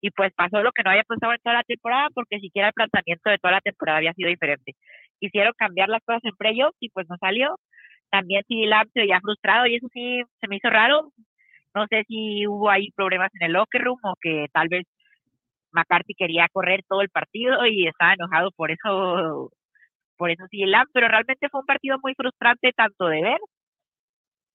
y 0.00 0.10
pues 0.10 0.32
pasó 0.34 0.62
lo 0.62 0.72
que 0.72 0.82
no 0.82 0.90
había 0.90 1.04
pasado 1.04 1.32
en 1.32 1.38
toda 1.42 1.56
la 1.56 1.62
temporada 1.62 2.08
porque 2.14 2.40
siquiera 2.40 2.68
el 2.68 2.74
planteamiento 2.74 3.30
de 3.30 3.38
toda 3.38 3.52
la 3.52 3.60
temporada 3.60 3.98
había 3.98 4.14
sido 4.14 4.30
diferente. 4.30 4.74
Quisieron 5.20 5.52
cambiar 5.56 5.88
las 5.88 6.02
cosas 6.04 6.24
en 6.24 6.36
playoffs 6.36 6.76
y 6.80 6.88
pues 6.90 7.06
no 7.08 7.16
salió 7.18 7.56
también 8.14 8.42
sí 8.46 8.64
se 8.92 9.00
veía 9.00 9.20
frustrado 9.20 9.66
y 9.66 9.74
eso 9.74 9.88
sí 9.92 10.22
se 10.40 10.48
me 10.48 10.56
hizo 10.56 10.70
raro. 10.70 11.10
No 11.74 11.86
sé 11.88 12.04
si 12.06 12.46
hubo 12.46 12.70
ahí 12.70 12.92
problemas 12.92 13.30
en 13.34 13.46
el 13.46 13.52
locker 13.54 13.82
room 13.82 13.98
o 14.04 14.14
que 14.20 14.46
tal 14.52 14.68
vez 14.68 14.86
McCarthy 15.72 16.14
quería 16.14 16.46
correr 16.52 16.84
todo 16.88 17.00
el 17.00 17.08
partido 17.08 17.66
y 17.66 17.88
estaba 17.88 18.12
enojado 18.12 18.52
por 18.52 18.70
eso, 18.70 19.50
por 20.16 20.30
eso 20.30 20.44
sí 20.48 20.64
Lamb, 20.64 20.88
pero 20.92 21.08
realmente 21.08 21.48
fue 21.48 21.60
un 21.60 21.66
partido 21.66 21.98
muy 22.04 22.14
frustrante 22.14 22.70
tanto 22.76 23.06
de 23.06 23.22
ver 23.22 23.38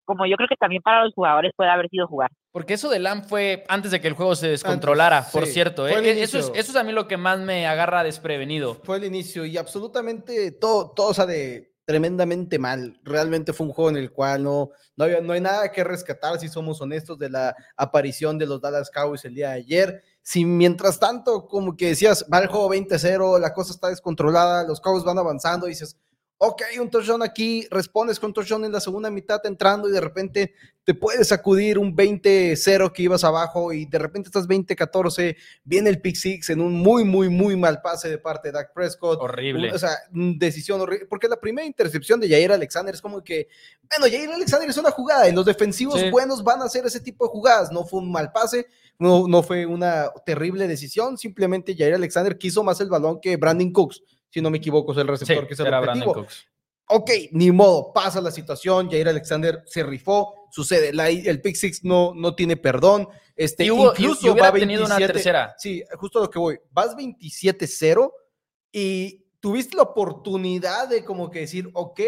como 0.05 0.25
yo 0.25 0.37
creo 0.37 0.47
que 0.47 0.55
también 0.55 0.81
para 0.81 1.03
los 1.03 1.13
jugadores 1.13 1.51
puede 1.55 1.69
haber 1.69 1.87
sido 1.89 2.07
jugar. 2.07 2.31
Porque 2.51 2.73
eso 2.73 2.89
de 2.89 2.97
Lamb 2.97 3.25
fue 3.25 3.63
antes 3.67 3.91
de 3.91 4.01
que 4.01 4.07
el 4.07 4.15
juego 4.15 4.33
se 4.33 4.47
descontrolara, 4.47 5.23
por 5.31 5.45
cierto. 5.45 5.87
¿eh? 5.87 6.23
Eso, 6.23 6.39
es, 6.39 6.51
eso 6.55 6.71
es 6.71 6.75
a 6.75 6.83
mí 6.83 6.93
lo 6.93 7.07
que 7.07 7.17
más 7.17 7.39
me 7.39 7.67
agarra 7.67 8.03
desprevenido. 8.03 8.73
Fue 8.73 8.97
el 8.97 9.03
inicio 9.03 9.45
y 9.45 9.57
absolutamente 9.57 10.51
todo, 10.53 10.93
todo 10.95 11.09
o 11.09 11.13
sea, 11.13 11.27
de 11.27 11.75
tremendamente 11.89 12.59
mal. 12.59 12.99
Realmente 13.03 13.51
fue 13.51 13.65
un 13.65 13.73
juego 13.73 13.89
en 13.89 13.97
el 13.97 14.11
cual 14.11 14.43
no, 14.43 14.69
no, 14.95 15.07
no 15.23 15.33
hay 15.33 15.41
nada 15.41 15.71
que 15.71 15.83
rescatar, 15.83 16.39
si 16.39 16.47
somos 16.47 16.79
honestos, 16.81 17.17
de 17.17 17.31
la 17.31 17.55
aparición 17.75 18.37
de 18.37 18.45
los 18.45 18.61
Dallas 18.61 18.91
Cowboys 18.91 19.25
el 19.25 19.33
día 19.33 19.49
de 19.49 19.55
ayer. 19.55 20.03
Si 20.21 20.45
mientras 20.45 20.99
tanto, 20.99 21.47
como 21.47 21.75
que 21.75 21.87
decías, 21.87 22.27
va 22.31 22.37
el 22.37 22.47
juego 22.47 22.69
20-0, 22.69 23.39
la 23.39 23.55
cosa 23.55 23.73
está 23.73 23.87
descontrolada, 23.89 24.67
los 24.67 24.79
Cowboys 24.79 25.03
van 25.03 25.17
avanzando 25.17 25.65
y 25.65 25.69
dices, 25.71 25.97
ok, 26.41 26.61
un 26.79 26.89
touchdown 26.89 27.21
aquí, 27.21 27.67
respondes 27.69 28.17
con 28.17 28.31
touchdown 28.33 28.63
en 28.63 28.71
la 28.71 28.79
segunda 28.79 29.11
mitad 29.11 29.45
entrando 29.45 29.89
y 29.89 29.91
de 29.91 29.99
repente 29.99 30.53
te 30.85 30.93
puedes 30.93 31.27
sacudir 31.27 31.77
un 31.77 31.93
20-0 31.93 32.93
que 32.93 33.03
ibas 33.03 33.25
abajo 33.25 33.73
y 33.73 33.85
de 33.85 33.99
repente 33.99 34.29
estás 34.29 34.47
20-14, 34.47 35.35
viene 35.65 35.89
el 35.89 35.99
pick 35.99 36.15
six 36.15 36.49
en 36.49 36.61
un 36.61 36.75
muy, 36.75 37.03
muy, 37.03 37.27
muy 37.27 37.57
mal 37.57 37.81
pase 37.81 38.09
de 38.09 38.17
parte 38.17 38.47
de 38.47 38.53
Dak 38.53 38.73
Prescott. 38.73 39.19
Horrible. 39.21 39.73
O 39.73 39.77
sea, 39.77 39.91
decisión 40.11 40.79
horrible, 40.79 41.07
porque 41.07 41.27
la 41.27 41.37
primera 41.37 41.67
intercepción 41.67 42.21
de 42.21 42.29
Jair 42.29 42.53
Alexander 42.53 42.95
es 42.95 43.01
como 43.01 43.21
que, 43.21 43.49
bueno, 43.89 44.09
Jair 44.09 44.29
Alexander 44.29 44.69
es 44.69 44.77
una 44.77 44.91
jugada 44.91 45.27
y 45.27 45.33
los 45.33 45.45
defensivos 45.45 46.09
buenos 46.09 46.41
van 46.41 46.61
a 46.61 46.65
hacer 46.65 46.85
ese 46.85 47.01
tipo 47.01 47.25
de 47.25 47.31
jugadas, 47.31 47.69
no 47.69 47.83
fue 47.83 47.99
un 47.99 48.13
mal 48.13 48.31
pase, 48.31 48.67
no, 48.97 49.27
no 49.27 49.43
fue 49.43 49.65
una 49.65 50.09
terrible 50.25 50.69
decisión, 50.69 51.17
simplemente 51.17 51.75
Jair 51.75 51.95
Alexander 51.95 52.37
quiso 52.37 52.63
más 52.63 52.79
el 52.79 52.87
balón 52.87 53.19
que 53.19 53.35
Brandon 53.35 53.73
Cooks 53.73 54.01
si 54.29 54.41
no 54.41 54.49
me 54.49 54.57
equivoco, 54.57 54.91
es 54.91 54.97
el 54.97 55.07
receptor 55.07 55.47
que 55.47 55.55
se 55.55 55.63
el 55.63 55.73
objetivo. 55.73 56.27
Ok, 56.91 57.11
ni 57.31 57.51
modo, 57.51 57.93
pasa 57.93 58.19
la 58.19 58.31
situación, 58.31 58.89
Jair 58.89 59.07
Alexander 59.07 59.61
se 59.67 59.83
rifó, 59.83 60.47
sucede, 60.51 60.89
el 60.89 61.39
pick 61.39 61.55
six 61.55 61.83
no, 61.83 62.13
no 62.15 62.33
tiene 62.33 62.57
perdón, 62.57 63.07
este, 63.35 63.65
incluso 63.65 64.35
va 64.35 64.49
27, 64.49 64.83
una 64.83 64.97
tercera. 64.97 65.55
Sí, 65.57 65.83
justo 65.97 66.19
lo 66.19 66.29
que 66.31 66.39
voy, 66.39 66.59
vas 66.71 66.95
27-0 66.95 68.11
y 68.71 69.23
tuviste 69.39 69.77
la 69.77 69.83
oportunidad 69.83 70.89
de 70.89 71.05
como 71.05 71.29
que 71.29 71.41
decir, 71.41 71.69
ok, 71.73 72.01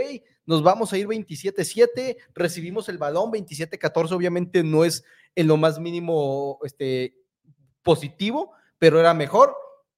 nos 0.47 0.63
vamos 0.63 0.91
a 0.91 0.97
ir 0.97 1.07
27-7, 1.07 2.17
recibimos 2.33 2.89
el 2.89 2.97
balón 2.97 3.31
27-14, 3.31 4.11
obviamente 4.13 4.63
no 4.63 4.83
es 4.83 5.03
en 5.35 5.47
lo 5.47 5.57
más 5.57 5.79
mínimo 5.79 6.59
este, 6.63 7.15
positivo, 7.83 8.51
pero 8.79 8.99
era 8.99 9.13
mejor. 9.13 9.55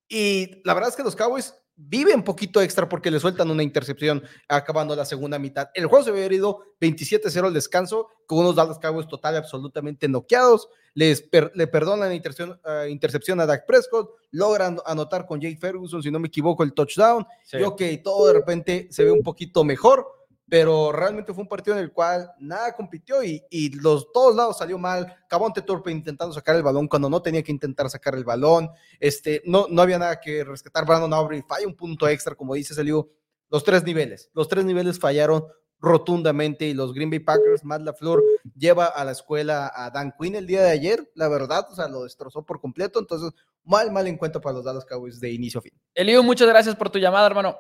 Y 0.09 0.61
la 0.65 0.73
verdad 0.73 0.89
es 0.89 0.95
que 0.95 1.03
los 1.03 1.15
Cowboys 1.15 1.55
vive 1.75 2.13
un 2.13 2.23
poquito 2.23 2.61
extra 2.61 2.87
porque 2.87 3.11
le 3.11 3.19
sueltan 3.19 3.49
una 3.49 3.63
intercepción 3.63 4.23
acabando 4.47 4.95
la 4.95 5.05
segunda 5.05 5.39
mitad. 5.39 5.69
El 5.73 5.87
juego 5.87 6.03
se 6.03 6.11
había 6.11 6.25
ido 6.31 6.59
27-0 6.79 7.47
al 7.47 7.53
descanso, 7.53 8.09
con 8.25 8.39
unos 8.39 8.55
Dallas 8.55 8.79
Cowboys 8.79 9.07
total 9.07 9.37
absolutamente 9.37 10.07
noqueados. 10.07 10.69
Les 10.93 11.27
le 11.55 11.67
perdonan 11.67 12.09
la 12.09 12.15
intercepción, 12.15 12.59
uh, 12.65 12.87
intercepción, 12.87 13.39
a 13.39 13.47
Dak 13.47 13.65
Prescott, 13.65 14.11
logran 14.31 14.77
anotar 14.85 15.25
con 15.25 15.41
Jake 15.41 15.57
Ferguson, 15.57 16.03
si 16.03 16.11
no 16.11 16.19
me 16.19 16.27
equivoco, 16.27 16.63
el 16.63 16.73
touchdown. 16.73 17.25
Sí. 17.43 17.57
Y 17.57 17.63
ok, 17.63 17.81
todo 18.03 18.27
de 18.27 18.33
repente 18.33 18.87
se 18.91 19.03
ve 19.03 19.11
un 19.11 19.23
poquito 19.23 19.63
mejor 19.63 20.05
pero 20.49 20.91
realmente 20.91 21.33
fue 21.33 21.43
un 21.43 21.47
partido 21.47 21.77
en 21.77 21.83
el 21.83 21.91
cual 21.91 22.31
nada 22.39 22.75
compitió 22.75 23.23
y, 23.23 23.41
los 23.81 24.11
todos 24.11 24.35
lados 24.35 24.57
salió 24.57 24.77
mal. 24.77 25.15
Cabonte 25.27 25.61
Torpe 25.61 25.91
intentando 25.91 26.33
sacar 26.33 26.55
el 26.55 26.63
balón 26.63 26.87
cuando 26.87 27.09
no 27.09 27.21
tenía 27.21 27.43
que 27.43 27.51
intentar 27.51 27.89
sacar 27.89 28.15
el 28.15 28.23
balón. 28.23 28.69
Este, 28.99 29.41
no, 29.45 29.67
no 29.69 29.81
había 29.81 29.97
nada 29.97 30.19
que 30.19 30.43
rescatar. 30.43 30.85
Brandon 30.85 31.13
Aubrey 31.13 31.41
falla 31.41 31.67
un 31.67 31.75
punto 31.75 32.07
extra, 32.07 32.35
como 32.35 32.53
dice, 32.53 32.73
salió 32.73 33.09
los 33.49 33.63
tres 33.63 33.83
niveles. 33.83 34.29
Los 34.33 34.47
tres 34.47 34.65
niveles 34.65 34.99
fallaron 34.99 35.45
rotundamente 35.83 36.65
y 36.65 36.73
los 36.73 36.93
Green 36.93 37.09
Bay 37.09 37.19
Packers, 37.19 37.65
Matt 37.65 37.81
LaFleur 37.81 38.23
lleva 38.55 38.85
a 38.85 39.03
la 39.03 39.11
escuela 39.11 39.69
a 39.75 39.91
Dan 39.91 40.13
Quinn 40.17 40.35
el 40.35 40.47
día 40.47 40.61
de 40.63 40.71
ayer, 40.71 41.11
la 41.13 41.27
verdad, 41.27 41.67
o 41.69 41.75
sea, 41.75 41.89
lo 41.89 42.03
destrozó 42.03 42.45
por 42.45 42.61
completo, 42.61 42.99
entonces 42.99 43.31
mal, 43.65 43.91
mal 43.91 44.07
encuentro 44.07 44.39
para 44.39 44.55
los 44.55 44.63
Dallas 44.63 44.85
Cowboys 44.85 45.19
de 45.19 45.31
inicio 45.31 45.59
a 45.59 45.61
fin. 45.61 45.73
Elio, 45.93 46.23
muchas 46.23 46.47
gracias 46.47 46.75
por 46.77 46.89
tu 46.89 46.99
llamada, 46.99 47.27
hermano. 47.27 47.57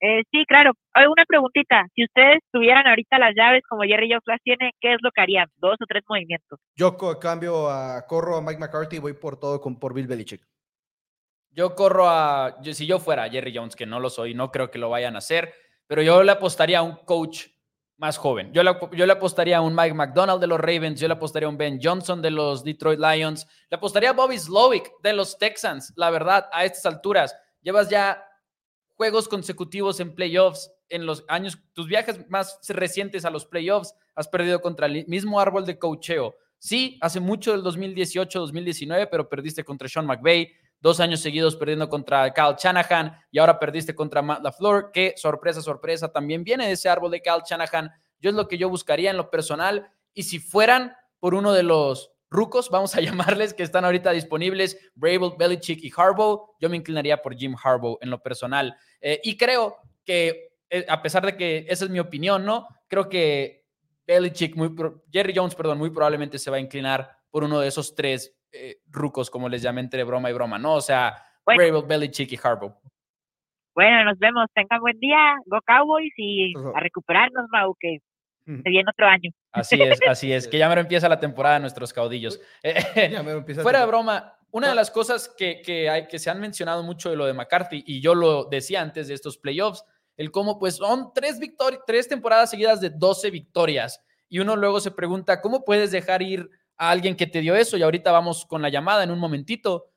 Eh, 0.00 0.22
sí, 0.30 0.44
claro. 0.46 0.72
Hay 0.94 1.06
una 1.06 1.24
preguntita. 1.26 1.86
Si 1.94 2.04
ustedes 2.04 2.38
tuvieran 2.50 2.86
ahorita 2.86 3.18
las 3.18 3.34
llaves 3.36 3.62
como 3.68 3.82
Jerry 3.82 4.08
Jones 4.08 4.24
las 4.26 4.40
tiene, 4.42 4.72
¿qué 4.80 4.94
es 4.94 4.98
lo 5.02 5.10
que 5.10 5.20
harían? 5.20 5.48
Dos 5.56 5.76
o 5.80 5.86
tres 5.86 6.02
movimientos. 6.08 6.58
Yo 6.74 6.96
cambio 7.20 7.68
a 7.70 8.06
corro 8.06 8.36
a 8.36 8.42
Mike 8.42 8.58
McCarthy 8.58 8.96
y 8.96 9.00
voy 9.00 9.12
por 9.12 9.38
todo 9.38 9.60
con 9.60 9.78
por 9.78 9.94
Bill 9.94 10.06
Belichick. 10.06 10.42
Yo 11.52 11.74
corro 11.74 12.08
a 12.08 12.56
yo, 12.62 12.72
si 12.72 12.86
yo 12.86 12.98
fuera 12.98 13.28
Jerry 13.28 13.54
Jones, 13.54 13.76
que 13.76 13.84
no 13.84 14.00
lo 14.00 14.08
soy, 14.08 14.34
no 14.34 14.50
creo 14.50 14.70
que 14.70 14.78
lo 14.78 14.88
vayan 14.88 15.16
a 15.16 15.18
hacer, 15.18 15.52
pero 15.86 16.00
yo 16.00 16.22
le 16.22 16.32
apostaría 16.32 16.78
a 16.78 16.82
un 16.82 16.96
coach 17.04 17.48
más 17.98 18.16
joven. 18.16 18.52
Yo 18.52 18.62
le, 18.62 18.72
yo 18.92 19.04
le 19.04 19.12
apostaría 19.12 19.58
a 19.58 19.60
un 19.60 19.74
Mike 19.74 19.94
McDonald 19.94 20.40
de 20.40 20.46
los 20.46 20.60
Ravens, 20.60 21.00
yo 21.00 21.08
le 21.08 21.14
apostaría 21.14 21.46
a 21.48 21.50
un 21.50 21.58
Ben 21.58 21.80
Johnson 21.82 22.22
de 22.22 22.30
los 22.30 22.64
Detroit 22.64 23.00
Lions, 23.00 23.46
le 23.68 23.76
apostaría 23.76 24.10
a 24.10 24.14
Bobby 24.14 24.38
Slowick 24.38 24.90
de 25.02 25.12
los 25.12 25.36
Texans. 25.38 25.92
La 25.96 26.10
verdad, 26.10 26.48
a 26.52 26.64
estas 26.64 26.86
alturas, 26.86 27.36
llevas 27.60 27.90
ya 27.90 28.29
juegos 29.00 29.28
consecutivos 29.28 29.98
en 30.00 30.14
playoffs 30.14 30.70
en 30.90 31.06
los 31.06 31.24
años, 31.26 31.58
tus 31.72 31.86
viajes 31.86 32.28
más 32.28 32.58
recientes 32.68 33.24
a 33.24 33.30
los 33.30 33.46
playoffs, 33.46 33.94
has 34.14 34.28
perdido 34.28 34.60
contra 34.60 34.88
el 34.88 35.06
mismo 35.06 35.40
árbol 35.40 35.64
de 35.64 35.78
cocheo. 35.78 36.36
Sí, 36.58 36.98
hace 37.00 37.18
mucho 37.18 37.52
del 37.52 37.62
2018-2019, 37.62 39.08
pero 39.10 39.26
perdiste 39.26 39.64
contra 39.64 39.88
Sean 39.88 40.04
McVay, 40.04 40.52
dos 40.80 41.00
años 41.00 41.20
seguidos 41.20 41.56
perdiendo 41.56 41.88
contra 41.88 42.30
Kyle 42.34 42.56
Shanahan 42.58 43.16
y 43.30 43.38
ahora 43.38 43.58
perdiste 43.58 43.94
contra 43.94 44.20
Matt 44.20 44.44
LaFleur, 44.44 44.90
que 44.92 45.14
sorpresa, 45.16 45.62
sorpresa, 45.62 46.12
también 46.12 46.44
viene 46.44 46.66
de 46.66 46.72
ese 46.72 46.90
árbol 46.90 47.10
de 47.10 47.22
Kyle 47.22 47.42
Shanahan. 47.48 47.90
Yo 48.18 48.28
es 48.28 48.36
lo 48.36 48.48
que 48.48 48.58
yo 48.58 48.68
buscaría 48.68 49.10
en 49.10 49.16
lo 49.16 49.30
personal 49.30 49.90
y 50.12 50.24
si 50.24 50.38
fueran 50.38 50.92
por 51.20 51.32
uno 51.32 51.54
de 51.54 51.62
los 51.62 52.12
rucos, 52.30 52.70
vamos 52.70 52.94
a 52.94 53.00
llamarles, 53.36 53.52
que 53.52 53.62
están 53.62 53.84
ahorita 53.84 54.12
disponibles, 54.12 54.90
Brable, 54.94 55.32
Belichick 55.38 55.82
y 55.82 55.92
Harbaugh. 55.94 56.54
Yo 56.60 56.70
me 56.70 56.76
inclinaría 56.76 57.20
por 57.20 57.34
Jim 57.36 57.54
Harbaugh 57.62 57.98
en 58.00 58.10
lo 58.10 58.22
personal. 58.22 58.76
Eh, 59.00 59.20
y 59.22 59.36
creo 59.36 59.76
que, 60.04 60.54
eh, 60.70 60.86
a 60.88 61.02
pesar 61.02 61.26
de 61.26 61.36
que 61.36 61.66
esa 61.68 61.84
es 61.84 61.90
mi 61.90 61.98
opinión, 61.98 62.44
¿no? 62.44 62.66
Creo 62.88 63.08
que 63.08 63.64
Belichick, 64.06 64.56
muy, 64.56 64.74
Jerry 65.12 65.32
Jones, 65.34 65.54
perdón, 65.54 65.78
muy 65.78 65.90
probablemente 65.90 66.38
se 66.38 66.50
va 66.50 66.56
a 66.56 66.60
inclinar 66.60 67.10
por 67.30 67.44
uno 67.44 67.60
de 67.60 67.68
esos 67.68 67.94
tres 67.94 68.36
eh, 68.52 68.78
rucos, 68.88 69.30
como 69.30 69.48
les 69.48 69.62
llamé 69.62 69.80
entre 69.80 70.02
broma 70.04 70.30
y 70.30 70.32
broma, 70.32 70.58
¿no? 70.58 70.74
O 70.74 70.80
sea, 70.80 71.16
bueno. 71.44 71.62
Brable, 71.62 71.86
Belichick 71.86 72.32
y 72.32 72.38
Harbaugh. 72.42 72.74
Bueno, 73.74 74.04
nos 74.04 74.18
vemos. 74.18 74.46
Tengan 74.52 74.80
buen 74.80 74.98
día. 74.98 75.36
Go 75.46 75.60
Cowboys 75.64 76.12
y 76.16 76.52
a 76.74 76.80
recuperarnos, 76.80 77.46
Mau, 77.50 77.74
que 77.78 77.98
se 78.44 78.68
viene 78.68 78.90
otro 78.90 79.06
año. 79.06 79.30
Así 79.52 79.80
es, 79.82 79.98
así 80.08 80.32
es, 80.32 80.46
que 80.46 80.58
ya 80.58 80.68
me 80.68 80.80
empieza 80.80 81.08
la 81.08 81.18
temporada 81.18 81.56
de 81.56 81.60
nuestros 81.62 81.92
caudillos. 81.92 82.40
Fuera 83.62 83.80
de 83.80 83.86
broma, 83.86 84.38
una 84.52 84.68
de 84.68 84.74
las 84.74 84.90
cosas 84.90 85.28
que, 85.36 85.60
que, 85.62 85.90
hay, 85.90 86.06
que 86.06 86.18
se 86.18 86.30
han 86.30 86.40
mencionado 86.40 86.82
mucho 86.82 87.10
de 87.10 87.16
lo 87.16 87.26
de 87.26 87.32
McCarthy, 87.32 87.82
y 87.86 88.00
yo 88.00 88.14
lo 88.14 88.44
decía 88.44 88.80
antes 88.80 89.08
de 89.08 89.14
estos 89.14 89.38
playoffs, 89.38 89.84
el 90.16 90.30
cómo 90.30 90.58
pues 90.58 90.76
son 90.76 91.12
tres, 91.14 91.38
victorias, 91.38 91.82
tres 91.86 92.06
temporadas 92.06 92.50
seguidas 92.50 92.80
de 92.80 92.90
12 92.90 93.30
victorias. 93.30 94.02
Y 94.28 94.38
uno 94.38 94.54
luego 94.54 94.78
se 94.78 94.90
pregunta, 94.90 95.40
¿cómo 95.40 95.64
puedes 95.64 95.90
dejar 95.90 96.20
ir 96.20 96.50
a 96.76 96.90
alguien 96.90 97.16
que 97.16 97.26
te 97.26 97.40
dio 97.40 97.56
eso? 97.56 97.76
Y 97.76 97.82
ahorita 97.82 98.12
vamos 98.12 98.44
con 98.44 98.60
la 98.60 98.68
llamada 98.68 99.02
en 99.02 99.10
un 99.10 99.18
momentito. 99.18 99.90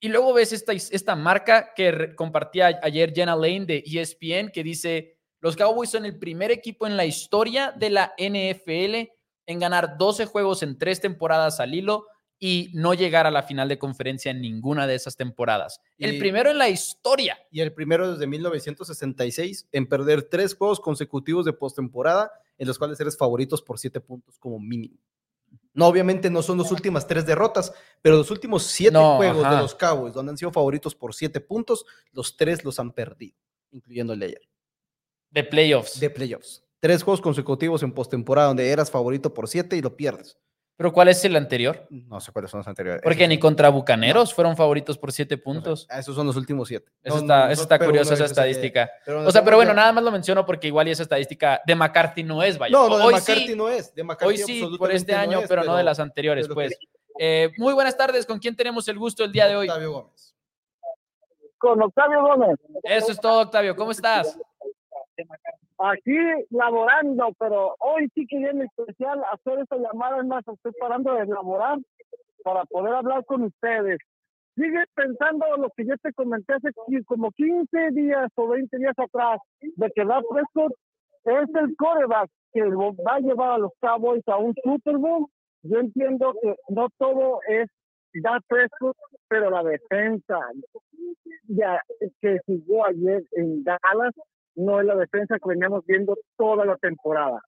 Y 0.00 0.08
luego 0.08 0.32
ves 0.32 0.52
esta, 0.52 0.72
esta 0.72 1.14
marca 1.14 1.72
que 1.74 2.14
compartía 2.16 2.80
ayer 2.82 3.12
Jenna 3.14 3.36
Lane 3.36 3.66
de 3.66 3.84
ESPN, 3.86 4.50
que 4.50 4.64
dice, 4.64 5.19
los 5.40 5.56
Cowboys 5.56 5.90
son 5.90 6.04
el 6.04 6.18
primer 6.18 6.50
equipo 6.50 6.86
en 6.86 6.96
la 6.96 7.06
historia 7.06 7.72
de 7.72 7.90
la 7.90 8.14
NFL 8.18 9.10
en 9.46 9.58
ganar 9.58 9.96
12 9.98 10.26
juegos 10.26 10.62
en 10.62 10.78
tres 10.78 11.00
temporadas 11.00 11.60
al 11.60 11.74
hilo 11.74 12.06
y 12.38 12.70
no 12.72 12.94
llegar 12.94 13.26
a 13.26 13.30
la 13.30 13.42
final 13.42 13.68
de 13.68 13.78
conferencia 13.78 14.30
en 14.30 14.40
ninguna 14.40 14.86
de 14.86 14.94
esas 14.94 15.16
temporadas. 15.16 15.80
Y, 15.98 16.06
el 16.06 16.18
primero 16.18 16.50
en 16.50 16.58
la 16.58 16.68
historia. 16.70 17.38
Y 17.50 17.60
el 17.60 17.72
primero 17.72 18.12
desde 18.12 18.26
1966 18.26 19.68
en 19.72 19.86
perder 19.86 20.22
tres 20.22 20.54
juegos 20.54 20.80
consecutivos 20.80 21.44
de 21.44 21.52
postemporada 21.52 22.32
en 22.56 22.66
los 22.66 22.78
cuales 22.78 22.98
eres 23.00 23.16
favoritos 23.16 23.60
por 23.60 23.78
siete 23.78 24.00
puntos 24.00 24.38
como 24.38 24.58
mínimo. 24.58 24.96
No, 25.72 25.86
obviamente 25.86 26.30
no 26.30 26.42
son 26.42 26.58
las 26.58 26.72
últimas 26.72 27.06
tres 27.06 27.26
derrotas, 27.26 27.72
pero 28.02 28.16
los 28.16 28.30
últimos 28.30 28.64
siete 28.64 28.94
no, 28.94 29.16
juegos 29.16 29.44
ajá. 29.44 29.56
de 29.56 29.62
los 29.62 29.74
Cowboys, 29.74 30.14
donde 30.14 30.30
han 30.30 30.38
sido 30.38 30.50
favoritos 30.50 30.94
por 30.94 31.14
siete 31.14 31.40
puntos, 31.40 31.84
los 32.12 32.36
tres 32.36 32.64
los 32.64 32.78
han 32.78 32.92
perdido, 32.92 33.36
incluyendo 33.70 34.12
el 34.12 34.20
de 34.20 34.26
ayer. 34.26 34.49
De 35.30 35.44
playoffs. 35.44 36.00
De 36.00 36.10
playoffs. 36.10 36.62
Tres 36.80 37.02
juegos 37.02 37.20
consecutivos 37.20 37.82
en 37.82 37.92
postemporada 37.92 38.48
donde 38.48 38.70
eras 38.70 38.90
favorito 38.90 39.34
por 39.34 39.48
siete 39.48 39.76
y 39.76 39.82
lo 39.82 39.96
pierdes. 39.96 40.38
¿Pero 40.80 40.94
cuál 40.94 41.08
es 41.08 41.22
el 41.26 41.36
anterior? 41.36 41.86
No 41.90 42.20
sé 42.20 42.32
cuáles 42.32 42.50
son 42.50 42.60
los 42.60 42.66
anteriores. 42.66 43.02
Porque 43.02 43.28
ni 43.28 43.38
contra 43.38 43.68
Bucaneros 43.68 44.30
no. 44.30 44.34
fueron 44.34 44.56
favoritos 44.56 44.96
por 44.96 45.12
siete 45.12 45.36
puntos. 45.36 45.86
No 45.86 45.94
sé. 45.94 46.00
Esos 46.00 46.16
son 46.16 46.26
los 46.26 46.36
últimos 46.36 46.68
siete. 46.68 46.90
Eso 47.02 47.16
no, 47.16 47.20
está, 47.20 47.52
eso 47.52 47.62
está 47.64 47.78
curioso, 47.78 48.14
esa 48.14 48.24
estadística. 48.24 48.90
Pero 49.04 49.26
o 49.26 49.30
sea, 49.30 49.44
pero 49.44 49.56
bueno, 49.56 49.74
nada 49.74 49.92
más 49.92 50.02
lo 50.02 50.10
menciono 50.10 50.46
porque 50.46 50.68
igual 50.68 50.88
y 50.88 50.92
esa 50.92 51.02
estadística 51.02 51.60
de 51.66 51.74
McCarthy 51.74 52.22
no 52.22 52.42
es, 52.42 52.56
vaya. 52.56 52.72
No, 52.72 52.88
no, 52.88 52.96
de 52.96 53.12
McCarthy 53.12 53.48
sí, 53.48 53.54
no 53.54 53.68
es. 53.68 53.94
De 53.94 54.02
McCarthy 54.02 54.26
hoy 54.26 54.38
sí, 54.38 54.66
por 54.78 54.90
este 54.90 55.12
año, 55.12 55.40
es, 55.40 55.48
pero, 55.48 55.60
pero, 55.60 55.72
no 55.72 55.76
de 55.76 55.84
las 55.84 56.00
anteriores, 56.00 56.48
pues. 56.48 56.74
Eh, 57.18 57.50
muy 57.58 57.74
buenas 57.74 57.98
tardes, 57.98 58.24
¿con 58.24 58.38
quién 58.38 58.56
tenemos 58.56 58.88
el 58.88 58.98
gusto 58.98 59.22
el 59.22 59.32
día 59.32 59.48
de 59.48 59.56
hoy? 59.56 59.68
Octavio 59.68 59.92
Gómez. 59.92 60.34
Con 61.58 61.82
Octavio 61.82 62.22
Gómez. 62.22 62.58
Eso 62.84 63.12
es 63.12 63.20
todo, 63.20 63.42
Octavio. 63.42 63.76
¿Cómo 63.76 63.90
estás? 63.90 64.38
Aquí 65.78 66.16
laborando, 66.50 67.32
pero 67.38 67.74
hoy 67.78 68.08
sí 68.14 68.26
quería 68.26 68.50
en 68.50 68.62
especial 68.62 69.22
hacer 69.32 69.60
esta 69.60 69.76
llamada, 69.76 70.20
es 70.20 70.26
más, 70.26 70.46
estoy 70.46 70.72
parando 70.78 71.14
de 71.14 71.26
laborar 71.26 71.78
para 72.44 72.64
poder 72.64 72.94
hablar 72.94 73.24
con 73.24 73.44
ustedes. 73.44 73.98
Sigue 74.56 74.84
pensando 74.94 75.46
lo 75.56 75.70
que 75.70 75.86
yo 75.86 75.94
te 76.02 76.12
comenté 76.12 76.54
hace 76.54 76.68
como 77.06 77.30
15 77.30 77.90
días 77.92 78.30
o 78.34 78.48
20 78.48 78.76
días 78.76 78.98
atrás, 78.98 79.40
de 79.60 79.90
que 79.94 80.04
Dak 80.04 80.24
Prescott 80.28 80.72
es 81.24 81.54
el 81.54 81.76
coreback 81.76 82.28
que 82.52 82.62
va 82.62 83.14
a 83.14 83.20
llevar 83.20 83.50
a 83.52 83.58
los 83.58 83.72
Cowboys 83.80 84.26
a 84.26 84.36
un 84.36 84.54
Super 84.62 84.96
Bowl. 84.96 85.26
Yo 85.62 85.78
entiendo 85.78 86.34
que 86.42 86.56
no 86.68 86.88
todo 86.98 87.40
es 87.48 87.68
Dak 88.14 88.42
Prescott, 88.48 88.96
pero 89.28 89.50
la 89.50 89.62
defensa 89.62 90.38
ya 91.48 91.80
que 92.20 92.38
jugó 92.46 92.86
ayer 92.86 93.22
en 93.32 93.64
Dallas 93.64 94.14
no 94.54 94.80
es 94.80 94.86
la 94.86 94.96
defensa 94.96 95.36
que 95.36 95.48
veníamos 95.48 95.84
viendo 95.86 96.18
toda 96.36 96.64
la 96.64 96.76
temporada. 96.76 97.42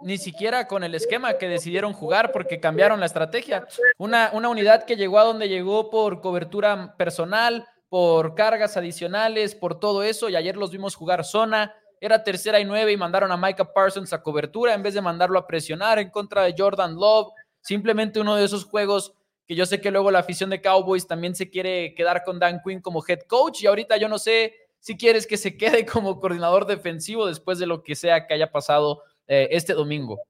Ni 0.00 0.18
siquiera 0.18 0.66
con 0.66 0.84
el 0.84 0.94
esquema 0.94 1.38
que 1.38 1.48
decidieron 1.48 1.92
jugar 1.92 2.32
porque 2.32 2.60
cambiaron 2.60 3.00
la 3.00 3.06
estrategia. 3.06 3.66
Una, 3.96 4.30
una 4.34 4.48
unidad 4.48 4.84
que 4.84 4.96
llegó 4.96 5.18
a 5.18 5.24
donde 5.24 5.48
llegó 5.48 5.88
por 5.88 6.20
cobertura 6.20 6.94
personal, 6.96 7.66
por 7.88 8.34
cargas 8.34 8.76
adicionales, 8.76 9.54
por 9.54 9.78
todo 9.78 10.02
eso, 10.02 10.28
y 10.28 10.36
ayer 10.36 10.56
los 10.56 10.72
vimos 10.72 10.96
jugar 10.96 11.24
zona. 11.24 11.74
Era 12.00 12.24
tercera 12.24 12.60
y 12.60 12.64
nueve 12.64 12.92
y 12.92 12.96
mandaron 12.96 13.30
a 13.32 13.36
Micah 13.36 13.72
Parsons 13.72 14.12
a 14.12 14.22
cobertura 14.22 14.74
en 14.74 14.82
vez 14.82 14.94
de 14.94 15.00
mandarlo 15.00 15.38
a 15.38 15.46
presionar 15.46 15.98
en 15.98 16.10
contra 16.10 16.42
de 16.42 16.54
Jordan 16.58 16.96
Love. 16.96 17.32
Simplemente 17.60 18.20
uno 18.20 18.34
de 18.34 18.44
esos 18.44 18.64
juegos 18.64 19.14
que 19.46 19.54
yo 19.54 19.64
sé 19.64 19.80
que 19.80 19.90
luego 19.90 20.10
la 20.10 20.20
afición 20.20 20.50
de 20.50 20.60
Cowboys 20.60 21.06
también 21.06 21.34
se 21.34 21.50
quiere 21.50 21.94
quedar 21.94 22.24
con 22.24 22.38
Dan 22.38 22.60
Quinn 22.64 22.80
como 22.80 23.02
head 23.06 23.20
coach 23.26 23.62
y 23.62 23.66
ahorita 23.66 23.96
yo 23.96 24.08
no 24.08 24.18
sé 24.18 24.54
si 24.84 24.98
quieres 24.98 25.26
que 25.26 25.38
se 25.38 25.56
quede 25.56 25.86
como 25.86 26.20
coordinador 26.20 26.66
defensivo 26.66 27.26
después 27.26 27.58
de 27.58 27.66
lo 27.66 27.82
que 27.82 27.94
sea 27.94 28.26
que 28.26 28.34
haya 28.34 28.52
pasado 28.52 29.00
eh, 29.26 29.48
este 29.50 29.72
domingo. 29.72 30.20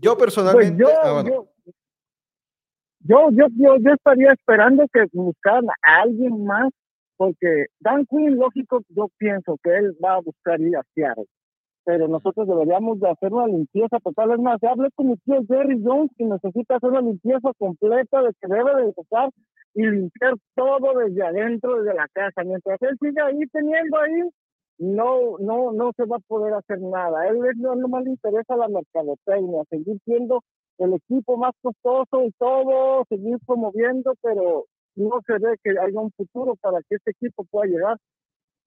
Yo 0.00 0.16
personalmente. 0.16 0.82
Pues 0.82 0.94
yo, 0.94 1.00
ah, 1.02 1.12
bueno. 1.12 1.48
yo, 3.00 3.30
yo, 3.30 3.46
yo, 3.58 3.76
yo, 3.78 3.92
estaría 3.92 4.32
esperando 4.32 4.86
que 4.90 5.04
buscaran 5.12 5.66
a 5.82 6.02
alguien 6.02 6.46
más 6.46 6.70
porque 7.18 7.66
Dan 7.80 8.06
Quinn, 8.06 8.36
lógico, 8.36 8.82
yo 8.88 9.08
pienso 9.18 9.58
que 9.62 9.76
él 9.76 9.96
va 10.02 10.14
a 10.14 10.20
buscar 10.20 10.60
ir 10.60 10.76
a 10.76 10.82
Seattle, 10.94 11.24
pero 11.86 12.08
nosotros 12.08 12.48
deberíamos 12.48 12.98
de 12.98 13.08
hacer 13.08 13.32
una 13.32 13.46
limpieza 13.46 14.00
total. 14.00 14.32
Es 14.32 14.40
más, 14.40 14.60
hablé 14.64 14.90
con 14.96 15.06
mi 15.06 15.16
tío 15.18 15.40
Jerry 15.46 15.80
Jones 15.84 16.10
que 16.18 16.24
necesita 16.24 16.76
hacer 16.76 16.90
una 16.90 17.00
limpieza 17.00 17.52
completa 17.56 18.22
de 18.22 18.32
que 18.40 18.48
debe 18.48 18.74
de 18.74 18.82
empezar 18.86 19.30
y 19.74 19.86
limpiar 19.86 20.34
todo 20.56 20.98
desde 20.98 21.22
adentro, 21.24 21.80
desde 21.80 21.94
la 21.94 22.08
casa. 22.12 22.42
Mientras 22.42 22.82
él 22.82 22.98
siga 23.00 23.26
ahí 23.26 23.38
teniendo 23.52 23.98
ahí, 24.00 24.28
no, 24.78 25.38
no, 25.38 25.70
no 25.70 25.92
se 25.96 26.06
va 26.06 26.16
a 26.16 26.26
poder 26.26 26.54
hacer 26.54 26.80
nada. 26.80 27.28
Él 27.28 27.38
no, 27.58 27.76
no 27.76 27.86
más 27.86 28.02
le 28.02 28.10
interesa 28.10 28.56
la 28.56 28.66
mercadotecnia, 28.66 29.62
seguir 29.70 30.00
siendo 30.04 30.42
el 30.78 30.92
equipo 30.94 31.36
más 31.36 31.52
costoso 31.62 32.24
y 32.24 32.32
todo, 32.32 33.04
seguir 33.08 33.38
promoviendo, 33.46 34.12
pero 34.22 34.64
no 34.96 35.20
se 35.24 35.34
ve 35.34 35.54
que 35.62 35.70
haya 35.70 36.00
un 36.00 36.10
futuro 36.16 36.56
para 36.56 36.80
que 36.88 36.96
este 36.96 37.12
equipo 37.12 37.44
pueda 37.44 37.70
llegar 37.70 37.96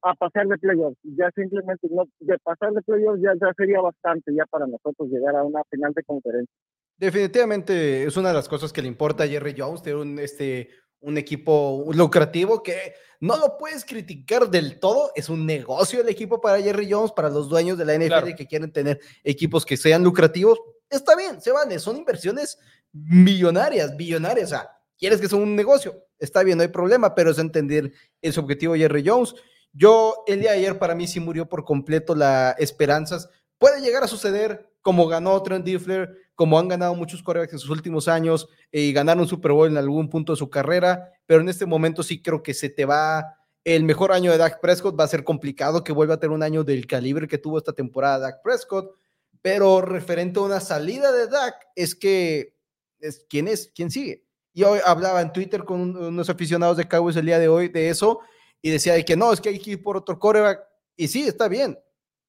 a 0.01 0.13
pasar 0.15 0.47
de 0.47 0.57
playoffs. 0.57 0.97
Ya 1.03 1.29
simplemente 1.35 1.87
no, 1.89 2.05
de 2.19 2.37
pasar 2.39 2.71
de 2.73 2.81
playoffs 2.81 3.21
ya, 3.21 3.33
ya 3.39 3.53
sería 3.55 3.81
bastante 3.81 4.33
ya 4.33 4.45
para 4.45 4.67
nosotros 4.67 5.09
llegar 5.09 5.35
a 5.35 5.43
una 5.43 5.63
final 5.69 5.93
de 5.93 6.03
conferencia. 6.03 6.53
Definitivamente 6.97 8.03
es 8.03 8.17
una 8.17 8.29
de 8.29 8.35
las 8.35 8.49
cosas 8.49 8.73
que 8.73 8.81
le 8.81 8.87
importa 8.87 9.23
a 9.23 9.27
Jerry 9.27 9.55
Jones, 9.57 9.81
tener 9.81 9.97
un, 9.97 10.19
este, 10.19 10.69
un 11.01 11.17
equipo 11.17 11.85
lucrativo 11.93 12.61
que 12.61 12.93
no 13.21 13.37
lo 13.37 13.57
puedes 13.57 13.85
criticar 13.85 14.49
del 14.49 14.79
todo. 14.79 15.11
Es 15.15 15.29
un 15.29 15.45
negocio 15.45 16.01
el 16.01 16.09
equipo 16.09 16.41
para 16.41 16.61
Jerry 16.61 16.91
Jones, 16.91 17.11
para 17.11 17.29
los 17.29 17.49
dueños 17.49 17.77
de 17.77 17.85
la 17.85 17.95
NFL 17.95 18.35
que 18.35 18.47
quieren 18.47 18.71
tener 18.71 18.99
equipos 19.23 19.65
que 19.65 19.77
sean 19.77 20.03
lucrativos. 20.03 20.59
Está 20.89 21.15
bien, 21.15 21.39
se 21.41 21.51
vale, 21.51 21.79
son 21.79 21.97
inversiones 21.97 22.57
millonarias, 22.91 23.95
billonarias. 23.95 24.47
O 24.47 24.55
sea, 24.55 24.69
quieres 24.97 25.21
que 25.21 25.27
sea 25.27 25.37
un 25.37 25.55
negocio, 25.55 26.03
está 26.17 26.43
bien, 26.43 26.57
no 26.57 26.63
hay 26.63 26.69
problema, 26.69 27.13
pero 27.15 27.31
es 27.31 27.39
entender 27.39 27.93
ese 28.21 28.39
objetivo 28.39 28.73
de 28.73 28.79
Jerry 28.79 29.03
Jones. 29.05 29.35
Yo, 29.71 30.23
el 30.27 30.39
día 30.41 30.51
de 30.51 30.57
ayer, 30.57 30.79
para 30.79 30.95
mí 30.95 31.07
sí 31.07 31.19
murió 31.19 31.47
por 31.47 31.63
completo 31.63 32.15
las 32.15 32.57
esperanzas. 32.59 33.29
Puede 33.57 33.81
llegar 33.81 34.03
a 34.03 34.07
suceder 34.07 34.69
como 34.81 35.07
ganó 35.07 35.41
Trent 35.43 35.65
Diffler, 35.65 36.15
como 36.35 36.57
han 36.57 36.67
ganado 36.67 36.95
muchos 36.95 37.21
corebacks 37.21 37.53
en 37.53 37.59
sus 37.59 37.69
últimos 37.69 38.07
años 38.07 38.47
eh, 38.71 38.81
y 38.81 38.93
ganaron 38.93 39.27
Super 39.27 39.51
Bowl 39.51 39.67
en 39.67 39.77
algún 39.77 40.09
punto 40.09 40.33
de 40.33 40.37
su 40.37 40.49
carrera, 40.49 41.11
pero 41.25 41.41
en 41.41 41.49
este 41.49 41.65
momento 41.65 42.01
sí 42.01 42.21
creo 42.21 42.41
que 42.41 42.53
se 42.53 42.69
te 42.69 42.85
va 42.85 43.35
el 43.65 43.83
mejor 43.83 44.13
año 44.13 44.31
de 44.31 44.37
Dak 44.37 44.61
Prescott, 44.61 44.97
va 44.97 45.03
a 45.03 45.09
ser 45.09 45.23
complicado 45.23 45.83
que 45.83 45.91
vuelva 45.91 46.13
a 46.13 46.19
tener 46.19 46.33
un 46.33 46.43
año 46.43 46.63
del 46.63 46.87
calibre 46.87 47.27
que 47.27 47.37
tuvo 47.37 47.57
esta 47.57 47.73
temporada 47.73 48.19
Dak 48.19 48.41
Prescott, 48.41 48.95
pero 49.41 49.81
referente 49.81 50.39
a 50.39 50.43
una 50.43 50.59
salida 50.61 51.11
de 51.11 51.27
Dak 51.27 51.55
es 51.75 51.93
que 51.93 52.55
es 52.99 53.25
quién 53.29 53.47
es, 53.47 53.71
quién 53.75 53.91
sigue. 53.91 54.23
Y 54.53 54.63
hoy 54.63 54.79
hablaba 54.85 55.21
en 55.21 55.31
Twitter 55.31 55.63
con 55.65 55.95
unos 55.95 56.29
aficionados 56.29 56.77
de 56.77 56.87
Cowboys 56.87 57.17
el 57.17 57.25
día 57.25 57.37
de 57.39 57.47
hoy 57.47 57.67
de 57.67 57.89
eso 57.89 58.21
y 58.61 58.69
decía 58.71 58.93
de 58.93 59.05
que 59.05 59.15
no, 59.15 59.31
es 59.31 59.41
que 59.41 59.49
hay 59.49 59.59
que 59.59 59.71
ir 59.71 59.83
por 59.83 59.97
otro 59.97 60.17
coreback. 60.19 60.61
Y 60.95 61.07
sí, 61.07 61.27
está 61.27 61.47
bien. 61.47 61.79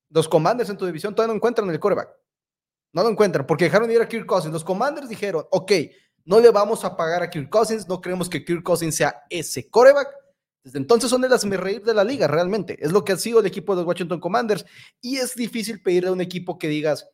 Los 0.09 0.29
commanders 0.29 0.71
en 0.71 0.77
tu 0.77 0.87
división 0.87 1.15
todavía 1.15 1.33
no 1.33 1.37
encuentran 1.37 1.69
el 1.71 1.81
coreback. 1.81 2.09
No 2.93 3.03
lo 3.03 3.09
encuentran 3.09 3.47
porque 3.47 3.65
dejaron 3.65 3.91
ir 3.91 4.01
a 4.01 4.09
Kirk 4.09 4.27
Cousins. 4.27 4.53
Los 4.53 4.65
Commanders 4.65 5.09
dijeron, 5.09 5.47
ok, 5.51 5.73
no 6.25 6.41
le 6.41 6.51
vamos 6.51 6.85
a 6.85 6.97
pagar 6.97 7.23
a 7.23 7.31
Kirk 7.31 7.49
Cousins, 7.49 7.89
no 7.89 8.01
creemos 8.01 8.29
que 8.29 8.45
Kirk 8.45 8.63
Cousins 8.63 8.97
sea 8.97 9.23
ese 9.31 9.69
coreback. 9.69 10.09
Desde 10.63 10.79
entonces 10.79 11.09
son 11.09 11.23
de 11.23 11.29
las 11.29 11.43
reír 11.43 11.83
de 11.83 11.95
la 11.95 12.05
liga, 12.05 12.27
realmente. 12.27 12.77
Es 12.85 12.93
lo 12.93 13.05
que 13.05 13.13
ha 13.13 13.17
sido 13.17 13.41
el 13.41 13.47
equipo 13.47 13.75
de 13.75 13.83
los 13.83 13.87
Washington 13.87 14.21
Commanders. 14.21 14.67
Y 15.01 15.17
es 15.17 15.35
difícil 15.35 15.81
pedirle 15.83 16.11
a 16.11 16.13
un 16.13 16.21
equipo 16.21 16.59
que 16.59 16.69
digas, 16.69 17.09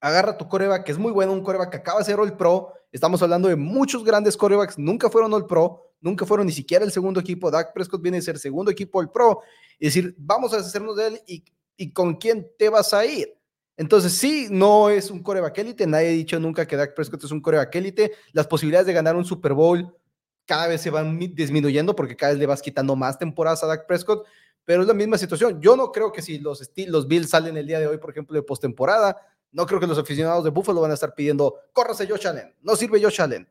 agarra 0.00 0.36
tu 0.36 0.48
coreback, 0.48 0.84
que 0.84 0.92
es 0.92 0.98
muy 0.98 1.12
bueno, 1.12 1.32
un 1.32 1.42
coreback 1.42 1.70
que 1.70 1.76
acaba 1.78 2.00
de 2.00 2.04
ser 2.04 2.18
All 2.18 2.36
Pro. 2.36 2.74
Estamos 2.92 3.22
hablando 3.22 3.48
de 3.48 3.56
muchos 3.56 4.04
grandes 4.04 4.36
corebacks, 4.36 4.78
nunca 4.78 5.08
fueron 5.08 5.32
All 5.32 5.46
Pro, 5.46 5.89
nunca 6.00 6.26
fueron 6.26 6.46
ni 6.46 6.52
siquiera 6.52 6.84
el 6.84 6.92
segundo 6.92 7.20
equipo. 7.20 7.50
Dak 7.50 7.72
Prescott 7.72 8.02
viene 8.02 8.18
a 8.18 8.22
ser 8.22 8.38
segundo 8.38 8.70
equipo 8.70 8.98
All 8.98 9.10
Pro. 9.10 9.40
Y 9.78 9.86
decir, 9.86 10.14
vamos 10.18 10.52
a 10.52 10.58
deshacernos 10.58 10.96
de 10.96 11.06
él 11.06 11.20
y, 11.26 11.44
y 11.76 11.92
con 11.92 12.16
quién 12.16 12.48
te 12.58 12.68
vas 12.68 12.92
a 12.92 13.04
ir. 13.04 13.34
Entonces, 13.76 14.12
sí, 14.12 14.48
no 14.50 14.90
es 14.90 15.10
un 15.10 15.22
coreback 15.22 15.56
élite. 15.58 15.86
Nadie 15.86 16.08
ha 16.08 16.10
dicho 16.10 16.38
nunca 16.38 16.66
que 16.66 16.76
Dak 16.76 16.94
Prescott 16.94 17.24
es 17.24 17.30
un 17.30 17.40
coreback 17.40 17.74
élite. 17.76 18.12
Las 18.32 18.46
posibilidades 18.46 18.86
de 18.86 18.92
ganar 18.92 19.16
un 19.16 19.24
Super 19.24 19.54
Bowl 19.54 19.96
cada 20.44 20.66
vez 20.66 20.82
se 20.82 20.90
van 20.90 21.18
disminuyendo 21.18 21.94
porque 21.96 22.16
cada 22.16 22.32
vez 22.32 22.40
le 22.40 22.46
vas 22.46 22.60
quitando 22.60 22.94
más 22.96 23.18
temporadas 23.18 23.64
a 23.64 23.66
Dak 23.66 23.86
Prescott. 23.86 24.26
Pero 24.64 24.82
es 24.82 24.88
la 24.88 24.94
misma 24.94 25.16
situación. 25.16 25.60
Yo 25.62 25.76
no 25.76 25.90
creo 25.92 26.12
que 26.12 26.20
si 26.20 26.38
los, 26.38 26.70
los 26.88 27.08
Bills 27.08 27.30
salen 27.30 27.56
el 27.56 27.66
día 27.66 27.80
de 27.80 27.86
hoy, 27.86 27.98
por 27.98 28.10
ejemplo, 28.10 28.34
de 28.34 28.42
postemporada, 28.42 29.16
no 29.52 29.66
creo 29.66 29.80
que 29.80 29.86
los 29.86 29.98
aficionados 29.98 30.44
de 30.44 30.50
Buffalo 30.50 30.80
van 30.80 30.90
a 30.90 30.94
estar 30.94 31.14
pidiendo, 31.14 31.56
córrase 31.72 32.06
Josh 32.06 32.26
Allen. 32.26 32.54
No 32.60 32.76
sirve 32.76 33.02
Josh 33.02 33.20
Allen. 33.20 33.48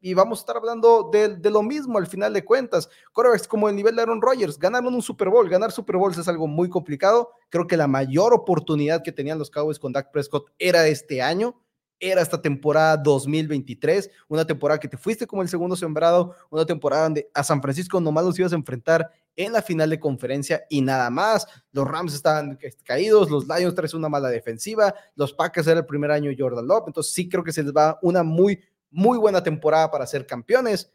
Y, 0.00 0.14
vamos 0.14 0.38
a 0.38 0.42
estar 0.42 0.56
hablando 0.56 1.10
de, 1.12 1.38
lo 1.50 1.62
mismo 1.62 1.98
al 1.98 2.06
final 2.06 2.32
de 2.32 2.44
cuentas. 2.44 2.88
Corebacks 3.12 3.46
como 3.46 3.68
el 3.68 3.76
nivel 3.76 3.96
de 3.96 4.02
Aaron 4.02 4.20
Rodgers 4.20 4.58
ganaron 4.58 4.94
un 4.94 5.02
Super 5.02 5.28
Bowl. 5.28 5.48
Ganar 5.48 5.72
Super 5.72 5.96
Bowls 5.96 6.18
es 6.18 6.28
algo 6.28 6.46
muy 6.46 6.68
complicado. 6.68 7.30
Creo 7.48 7.66
que 7.66 7.76
la 7.76 7.86
mayor 7.86 8.34
oportunidad 8.34 9.02
que 9.02 9.12
tenían 9.12 9.38
los 9.38 9.50
Cowboys 9.50 9.78
con 9.78 9.92
Dak 9.92 10.10
Prescott 10.10 10.50
era 10.58 10.86
este 10.86 11.22
año. 11.22 11.60
Era 12.02 12.22
esta 12.22 12.40
temporada 12.40 12.96
2023, 12.96 14.10
una 14.26 14.46
temporada 14.46 14.80
que 14.80 14.88
te 14.88 14.96
fuiste 14.96 15.26
como 15.26 15.42
el 15.42 15.50
segundo 15.50 15.76
sembrado, 15.76 16.34
una 16.48 16.64
temporada 16.64 17.02
donde 17.02 17.30
a 17.34 17.44
San 17.44 17.60
Francisco 17.60 18.00
nomás 18.00 18.24
los 18.24 18.38
ibas 18.38 18.54
a 18.54 18.56
enfrentar 18.56 19.10
en 19.36 19.52
la 19.52 19.60
final 19.60 19.90
de 19.90 20.00
conferencia 20.00 20.64
y 20.70 20.80
nada 20.80 21.10
más. 21.10 21.46
Los 21.72 21.86
Rams 21.86 22.14
estaban 22.14 22.58
caídos, 22.84 23.30
los 23.30 23.46
Lions 23.46 23.74
traen 23.74 23.96
una 23.96 24.08
mala 24.08 24.28
defensiva, 24.28 24.94
los 25.14 25.34
Packers 25.34 25.66
era 25.66 25.80
el 25.80 25.86
primer 25.86 26.10
año 26.10 26.30
Jordan 26.36 26.66
Love, 26.66 26.84
entonces 26.86 27.12
sí 27.12 27.28
creo 27.28 27.44
que 27.44 27.52
se 27.52 27.62
les 27.62 27.72
va 27.72 27.98
una 28.02 28.22
muy 28.22 28.58
muy 28.90 29.18
buena 29.18 29.42
temporada 29.42 29.90
para 29.90 30.06
ser 30.06 30.26
campeones, 30.26 30.92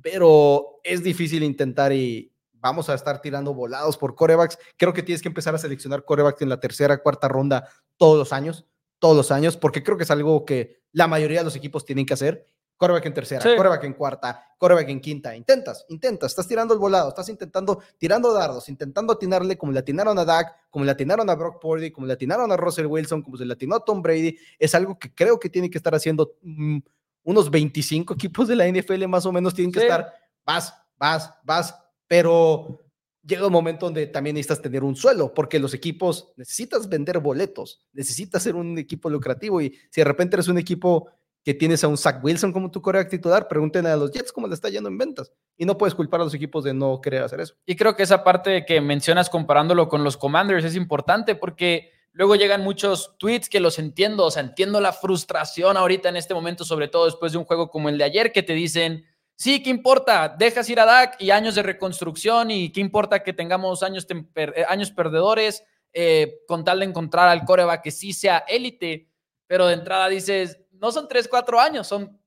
pero 0.00 0.80
es 0.84 1.02
difícil 1.02 1.42
intentar 1.42 1.92
y 1.92 2.32
vamos 2.52 2.88
a 2.88 2.94
estar 2.94 3.20
tirando 3.20 3.52
volados 3.52 3.98
por 3.98 4.14
corebacks. 4.14 4.58
Creo 4.76 4.92
que 4.92 5.02
tienes 5.02 5.20
que 5.20 5.28
empezar 5.28 5.54
a 5.54 5.58
seleccionar 5.58 6.04
corebacks 6.04 6.42
en 6.42 6.48
la 6.48 6.60
tercera, 6.60 7.02
cuarta 7.02 7.28
ronda 7.28 7.68
todos 7.96 8.16
los 8.16 8.32
años, 8.32 8.66
todos 8.98 9.16
los 9.16 9.30
años, 9.32 9.56
porque 9.56 9.82
creo 9.82 9.96
que 9.96 10.04
es 10.04 10.10
algo 10.10 10.44
que 10.44 10.82
la 10.92 11.08
mayoría 11.08 11.40
de 11.40 11.44
los 11.44 11.56
equipos 11.56 11.84
tienen 11.84 12.06
que 12.06 12.14
hacer. 12.14 12.46
Coreback 12.76 13.06
en 13.06 13.14
tercera, 13.14 13.56
coreback 13.56 13.84
en 13.84 13.92
cuarta, 13.92 14.44
coreback 14.58 14.88
en 14.88 15.00
quinta. 15.00 15.36
Intentas, 15.36 15.84
intentas, 15.88 16.32
estás 16.32 16.48
tirando 16.48 16.74
el 16.74 16.80
volado, 16.80 17.10
estás 17.10 17.28
intentando, 17.28 17.80
tirando 17.96 18.32
dardos, 18.32 18.68
intentando 18.68 19.12
atinarle 19.12 19.56
como 19.56 19.70
le 19.70 19.78
atinaron 19.78 20.18
a 20.18 20.24
Dak, 20.24 20.68
como 20.68 20.84
le 20.84 20.90
atinaron 20.90 21.30
a 21.30 21.36
Brock 21.36 21.60
Purdy, 21.60 21.92
como 21.92 22.08
le 22.08 22.14
atinaron 22.14 22.50
a 22.50 22.56
Russell 22.56 22.86
Wilson, 22.86 23.22
como 23.22 23.36
se 23.36 23.44
le 23.44 23.52
atinó 23.52 23.76
a 23.76 23.84
Tom 23.84 24.02
Brady. 24.02 24.36
Es 24.58 24.74
algo 24.74 24.98
que 24.98 25.14
creo 25.14 25.38
que 25.38 25.48
tiene 25.48 25.70
que 25.70 25.78
estar 25.78 25.94
haciendo 25.94 26.34
mm, 26.42 26.78
unos 27.24 27.50
25 27.50 28.14
equipos 28.14 28.48
de 28.48 28.56
la 28.56 28.68
NFL 28.68 29.06
más 29.06 29.26
o 29.26 29.32
menos 29.32 29.54
tienen 29.54 29.72
que 29.72 29.80
estar, 29.80 30.12
vas, 30.44 30.74
vas, 30.96 31.34
vas, 31.44 31.74
pero 32.06 32.78
llega 33.24 33.46
un 33.46 33.52
momento 33.52 33.86
donde 33.86 34.06
también 34.06 34.34
necesitas 34.34 34.62
tener 34.62 34.82
un 34.84 34.96
suelo, 34.96 35.32
porque 35.32 35.58
los 35.58 35.74
equipos 35.74 36.32
necesitas 36.36 36.88
vender 36.88 37.20
boletos, 37.20 37.86
necesitas 37.92 38.42
ser 38.42 38.56
un 38.56 38.78
equipo 38.78 39.08
lucrativo 39.08 39.60
y 39.60 39.70
si 39.90 40.00
de 40.00 40.04
repente 40.04 40.36
eres 40.36 40.48
un 40.48 40.58
equipo 40.58 41.08
que 41.44 41.54
tienes 41.54 41.82
a 41.82 41.88
un 41.88 41.96
Zach 41.96 42.22
Wilson 42.22 42.52
como 42.52 42.70
tu 42.70 42.80
coreback 42.80 43.10
titular, 43.10 43.48
pregúntenle 43.48 43.90
a 43.90 43.96
los 43.96 44.12
Jets 44.12 44.32
cómo 44.32 44.46
le 44.46 44.54
está 44.54 44.68
yendo 44.68 44.88
en 44.88 44.96
ventas. 44.96 45.32
Y 45.56 45.64
no 45.64 45.76
puedes 45.76 45.94
culpar 45.94 46.20
a 46.20 46.24
los 46.24 46.34
equipos 46.34 46.62
de 46.62 46.72
no 46.72 47.00
querer 47.00 47.22
hacer 47.24 47.40
eso. 47.40 47.54
Y 47.66 47.74
creo 47.74 47.96
que 47.96 48.04
esa 48.04 48.22
parte 48.22 48.64
que 48.64 48.80
mencionas 48.80 49.28
comparándolo 49.28 49.88
con 49.88 50.04
los 50.04 50.16
Commanders 50.16 50.64
es 50.64 50.76
importante 50.76 51.34
porque 51.34 51.90
Luego 52.12 52.36
llegan 52.36 52.62
muchos 52.62 53.16
tweets 53.18 53.48
que 53.48 53.60
los 53.60 53.78
entiendo, 53.78 54.26
o 54.26 54.30
sea, 54.30 54.42
entiendo 54.42 54.80
la 54.80 54.92
frustración 54.92 55.76
ahorita 55.76 56.10
en 56.10 56.16
este 56.16 56.34
momento, 56.34 56.64
sobre 56.64 56.88
todo 56.88 57.06
después 57.06 57.32
de 57.32 57.38
un 57.38 57.44
juego 57.44 57.70
como 57.70 57.88
el 57.88 57.96
de 57.96 58.04
ayer, 58.04 58.32
que 58.32 58.42
te 58.42 58.52
dicen, 58.52 59.06
sí, 59.34 59.62
¿qué 59.62 59.70
importa? 59.70 60.28
Dejas 60.28 60.68
ir 60.68 60.78
a 60.78 60.84
Dak 60.84 61.16
y 61.20 61.30
años 61.30 61.54
de 61.54 61.62
reconstrucción 61.62 62.50
y 62.50 62.70
qué 62.70 62.80
importa 62.80 63.22
que 63.22 63.32
tengamos 63.32 63.82
años, 63.82 64.06
eh, 64.34 64.64
años 64.68 64.90
perdedores 64.90 65.64
eh, 65.94 66.40
con 66.46 66.64
tal 66.64 66.80
de 66.80 66.86
encontrar 66.86 67.28
al 67.28 67.44
coreback 67.44 67.82
que 67.82 67.90
sí 67.90 68.12
sea 68.12 68.44
élite, 68.46 69.08
pero 69.46 69.66
de 69.66 69.74
entrada 69.74 70.08
dices, 70.08 70.58
no 70.72 70.92
son 70.92 71.08
tres, 71.08 71.28
cuatro 71.28 71.60
años, 71.60 71.86
son 71.86 72.20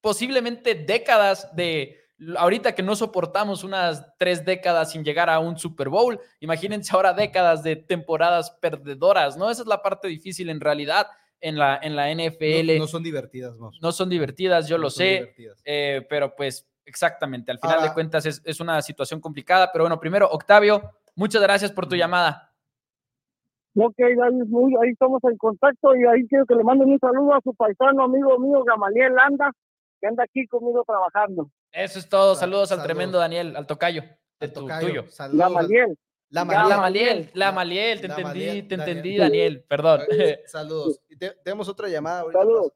posiblemente 0.00 0.74
décadas 0.74 1.54
de 1.54 2.01
ahorita 2.36 2.74
que 2.74 2.82
no 2.82 2.94
soportamos 2.94 3.64
unas 3.64 4.16
tres 4.18 4.44
décadas 4.44 4.92
sin 4.92 5.04
llegar 5.04 5.28
a 5.28 5.38
un 5.38 5.58
Super 5.58 5.88
Bowl, 5.88 6.20
imagínense 6.40 6.94
ahora 6.94 7.12
décadas 7.12 7.62
de 7.62 7.76
temporadas 7.76 8.50
perdedoras, 8.60 9.36
¿no? 9.36 9.50
Esa 9.50 9.62
es 9.62 9.68
la 9.68 9.82
parte 9.82 10.08
difícil 10.08 10.50
en 10.50 10.60
realidad 10.60 11.06
en 11.40 11.58
la, 11.58 11.78
en 11.82 11.96
la 11.96 12.12
NFL. 12.12 12.78
No, 12.78 12.86
son 12.86 13.02
divertidas, 13.02 13.58
¿no? 13.58 13.70
No 13.80 13.92
son 13.92 14.08
divertidas, 14.08 14.68
yo 14.68 14.78
lo 14.78 14.90
sé, 14.90 15.34
eh, 15.64 16.06
pero 16.08 16.34
pues 16.34 16.68
exactamente, 16.84 17.50
al 17.50 17.58
final 17.58 17.82
de 17.82 17.92
cuentas 17.92 18.26
es, 18.26 18.60
una 18.60 18.80
situación 18.82 19.20
complicada, 19.20 19.70
pero 19.72 19.84
bueno, 19.84 19.98
primero, 20.00 20.28
Octavio, 20.30 20.82
muchas 21.14 21.42
gracias 21.42 21.72
por 21.72 21.86
tu 21.86 21.96
llamada. 21.96 22.50
Ok, 23.74 23.96
muy, 24.48 24.74
ahí 24.82 24.90
estamos 24.90 25.22
en 25.24 25.36
contacto 25.38 25.96
y 25.96 26.04
ahí 26.04 26.26
quiero 26.28 26.44
que 26.44 26.54
le 26.54 26.62
manden 26.62 26.90
un 26.90 26.98
saludo 26.98 27.34
a 27.34 27.40
su 27.42 27.54
paisano 27.54 28.04
amigo 28.04 28.38
mío, 28.38 28.62
Gamaliel 28.64 29.14
Landa, 29.14 29.50
que 30.00 30.06
anda 30.06 30.24
aquí 30.24 30.46
conmigo 30.46 30.84
trabajando. 30.86 31.50
Eso 31.72 31.98
es 31.98 32.08
todo. 32.08 32.34
Saludos 32.34 32.70
al 32.72 32.82
tremendo 32.82 33.18
Daniel, 33.18 33.56
al 33.56 33.66
tocayo. 33.66 34.04
De 34.38 34.48
tu, 34.48 34.68
tuyo. 34.80 35.06
La 35.32 35.48
Maliel. 35.48 35.98
La 36.28 36.44
Maliel. 36.44 37.30
La 37.34 37.52
Maliel. 37.52 38.00
Te 38.00 38.06
entendí, 38.06 38.62
te 38.62 38.74
entendí, 38.74 39.16
Daniel. 39.16 39.64
Perdón. 39.66 40.02
Saludos. 40.46 41.00
tenemos 41.42 41.68
otra 41.68 41.88
llamada. 41.88 42.20
Ahorita, 42.20 42.38
Saludos. 42.40 42.72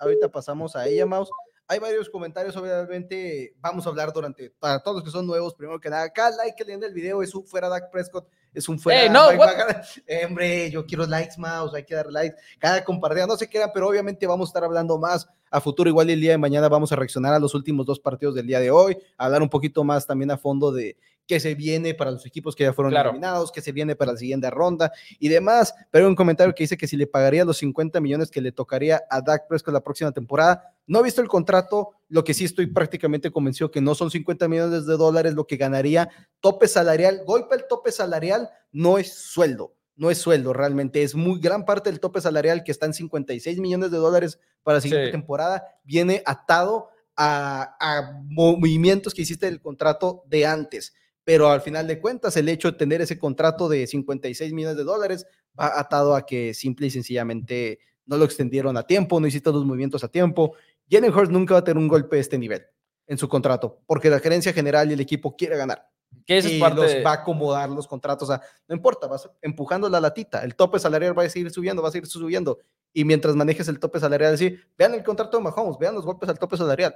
ahorita 0.00 0.28
pasamos 0.28 0.74
a 0.76 0.86
ella, 0.86 1.06
Maus. 1.06 1.30
hay 1.68 1.78
varios 1.78 2.10
comentarios, 2.10 2.56
obviamente 2.56 3.54
vamos 3.58 3.86
a 3.86 3.90
hablar 3.90 4.12
durante, 4.12 4.50
para 4.58 4.82
todos 4.82 4.96
los 4.96 5.04
que 5.04 5.10
son 5.10 5.26
nuevos, 5.26 5.54
primero 5.54 5.78
que 5.78 5.88
nada, 5.88 6.10
cada 6.12 6.36
like 6.36 6.56
que 6.56 6.64
le 6.64 6.72
den 6.72 6.82
el 6.82 6.92
video 6.92 7.22
es 7.22 7.32
un 7.32 7.46
fuera 7.46 7.68
Dak 7.68 7.90
Prescott, 7.92 8.28
es 8.52 8.68
un 8.68 8.78
fuera. 8.78 9.02
Hey, 9.02 9.08
no, 9.08 9.30
eh, 9.30 10.24
hombre, 10.26 10.70
yo 10.70 10.84
quiero 10.84 11.06
likes, 11.06 11.34
mouse, 11.38 11.72
hay 11.74 11.84
que 11.84 11.94
dar 11.94 12.10
likes, 12.10 12.36
cada 12.58 12.84
compartida, 12.84 13.26
no 13.26 13.36
se 13.36 13.48
queda, 13.48 13.72
pero 13.72 13.88
obviamente 13.88 14.26
vamos 14.26 14.48
a 14.48 14.50
estar 14.50 14.64
hablando 14.64 14.98
más 14.98 15.28
a 15.50 15.60
futuro, 15.60 15.90
igual 15.90 16.10
el 16.10 16.20
día 16.20 16.32
de 16.32 16.38
mañana 16.38 16.68
vamos 16.68 16.92
a 16.92 16.96
reaccionar 16.96 17.34
a 17.34 17.38
los 17.38 17.54
últimos 17.54 17.86
dos 17.86 17.98
partidos 17.98 18.34
del 18.34 18.46
día 18.46 18.60
de 18.60 18.70
hoy, 18.70 18.96
a 19.16 19.26
hablar 19.26 19.42
un 19.42 19.48
poquito 19.48 19.84
más 19.84 20.06
también 20.06 20.30
a 20.30 20.38
fondo 20.38 20.72
de 20.72 20.96
qué 21.30 21.38
se 21.38 21.54
viene 21.54 21.94
para 21.94 22.10
los 22.10 22.26
equipos 22.26 22.56
que 22.56 22.64
ya 22.64 22.72
fueron 22.72 22.92
eliminados, 22.92 23.52
qué 23.52 23.60
se 23.60 23.70
viene 23.70 23.94
para 23.94 24.10
la 24.10 24.18
siguiente 24.18 24.50
ronda 24.50 24.90
y 25.20 25.28
demás. 25.28 25.72
Pero 25.92 26.04
hay 26.04 26.08
un 26.08 26.16
comentario 26.16 26.52
que 26.52 26.64
dice 26.64 26.76
que 26.76 26.88
si 26.88 26.96
le 26.96 27.06
pagaría 27.06 27.44
los 27.44 27.58
50 27.58 28.00
millones 28.00 28.32
que 28.32 28.40
le 28.40 28.50
tocaría 28.50 29.02
a 29.08 29.20
Dak 29.20 29.46
Prescott 29.46 29.72
la 29.72 29.80
próxima 29.80 30.10
temporada, 30.10 30.74
no 30.88 30.98
he 30.98 31.02
visto 31.04 31.20
el 31.20 31.28
contrato, 31.28 31.90
lo 32.08 32.24
que 32.24 32.34
sí 32.34 32.44
estoy 32.44 32.66
prácticamente 32.66 33.30
convencido 33.30 33.70
que 33.70 33.80
no 33.80 33.94
son 33.94 34.10
50 34.10 34.48
millones 34.48 34.86
de 34.86 34.96
dólares 34.96 35.34
lo 35.34 35.46
que 35.46 35.56
ganaría 35.56 36.10
tope 36.40 36.66
salarial. 36.66 37.22
Golpe 37.24 37.54
el 37.54 37.68
tope 37.68 37.92
salarial 37.92 38.50
no 38.72 38.98
es 38.98 39.12
sueldo, 39.12 39.74
no 40.00 40.10
es 40.10 40.18
sueldo 40.18 40.52
realmente, 40.52 41.02
es 41.02 41.14
muy 41.14 41.38
gran 41.38 41.64
parte 41.64 41.90
del 41.90 42.00
tope 42.00 42.20
salarial 42.20 42.64
que 42.64 42.72
está 42.72 42.86
en 42.86 42.94
56 42.94 43.60
millones 43.60 43.90
de 43.90 43.98
dólares 43.98 44.40
para 44.62 44.78
la 44.78 44.80
siguiente 44.80 45.10
temporada, 45.10 45.64
viene 45.84 46.22
atado 46.24 46.88
a, 47.16 47.76
a, 47.78 48.20
movimientos 48.24 49.14
que 49.14 49.22
hiciste 49.22 49.46
del 49.46 49.60
contrato 49.60 50.24
de 50.26 50.46
antes 50.46 50.94
pero 51.24 51.48
al 51.48 51.60
final 51.60 51.86
de 51.86 52.00
cuentas 52.00 52.36
el 52.36 52.48
hecho 52.48 52.72
de 52.72 52.78
tener 52.78 53.00
ese 53.00 53.18
contrato 53.18 53.68
de 53.68 53.86
56 53.86 54.52
millones 54.52 54.76
de 54.76 54.84
dólares 54.84 55.26
va 55.58 55.78
atado 55.78 56.16
a 56.16 56.26
que 56.26 56.54
simple 56.54 56.88
y 56.88 56.90
sencillamente 56.90 57.78
no 58.06 58.16
lo 58.16 58.24
extendieron 58.24 58.76
a 58.76 58.82
tiempo, 58.82 59.20
no 59.20 59.28
hiciste 59.28 59.52
los 59.52 59.64
movimientos 59.64 60.02
a 60.02 60.08
tiempo. 60.08 60.54
Jalen 60.90 61.14
Hurts 61.14 61.30
nunca 61.30 61.54
va 61.54 61.60
a 61.60 61.64
tener 61.64 61.80
un 61.80 61.88
golpe 61.88 62.16
de 62.16 62.22
este 62.22 62.38
nivel 62.38 62.66
en 63.06 63.18
su 63.18 63.28
contrato, 63.28 63.80
porque 63.86 64.10
la 64.10 64.18
gerencia 64.18 64.52
general 64.52 64.90
y 64.90 64.94
el 64.94 65.00
equipo 65.00 65.36
quiere 65.36 65.56
ganar. 65.56 65.88
Que 66.26 66.38
es 66.38 66.46
y 66.46 66.60
parte 66.60 66.76
los 66.76 67.06
va 67.06 67.10
a 67.10 67.14
acomodar 67.14 67.68
los 67.70 67.86
contratos. 67.86 68.28
O 68.28 68.32
sea, 68.32 68.42
no 68.68 68.74
importa, 68.74 69.06
vas 69.06 69.28
empujando 69.42 69.88
la 69.88 70.00
latita. 70.00 70.44
El 70.44 70.54
tope 70.54 70.78
salarial 70.78 71.18
va 71.18 71.24
a 71.24 71.28
seguir 71.28 71.50
subiendo, 71.50 71.82
va 71.82 71.88
a 71.88 71.92
seguir 71.92 72.06
subiendo. 72.06 72.58
Y 72.92 73.04
mientras 73.04 73.34
manejes 73.36 73.68
el 73.68 73.78
tope 73.78 74.00
salarial, 74.00 74.34
así, 74.34 74.56
vean 74.76 74.94
el 74.94 75.02
contrato 75.02 75.36
de 75.36 75.44
Mahomes, 75.44 75.78
vean 75.78 75.94
los 75.94 76.04
golpes 76.04 76.28
al 76.28 76.38
tope 76.38 76.56
salarial 76.56 76.94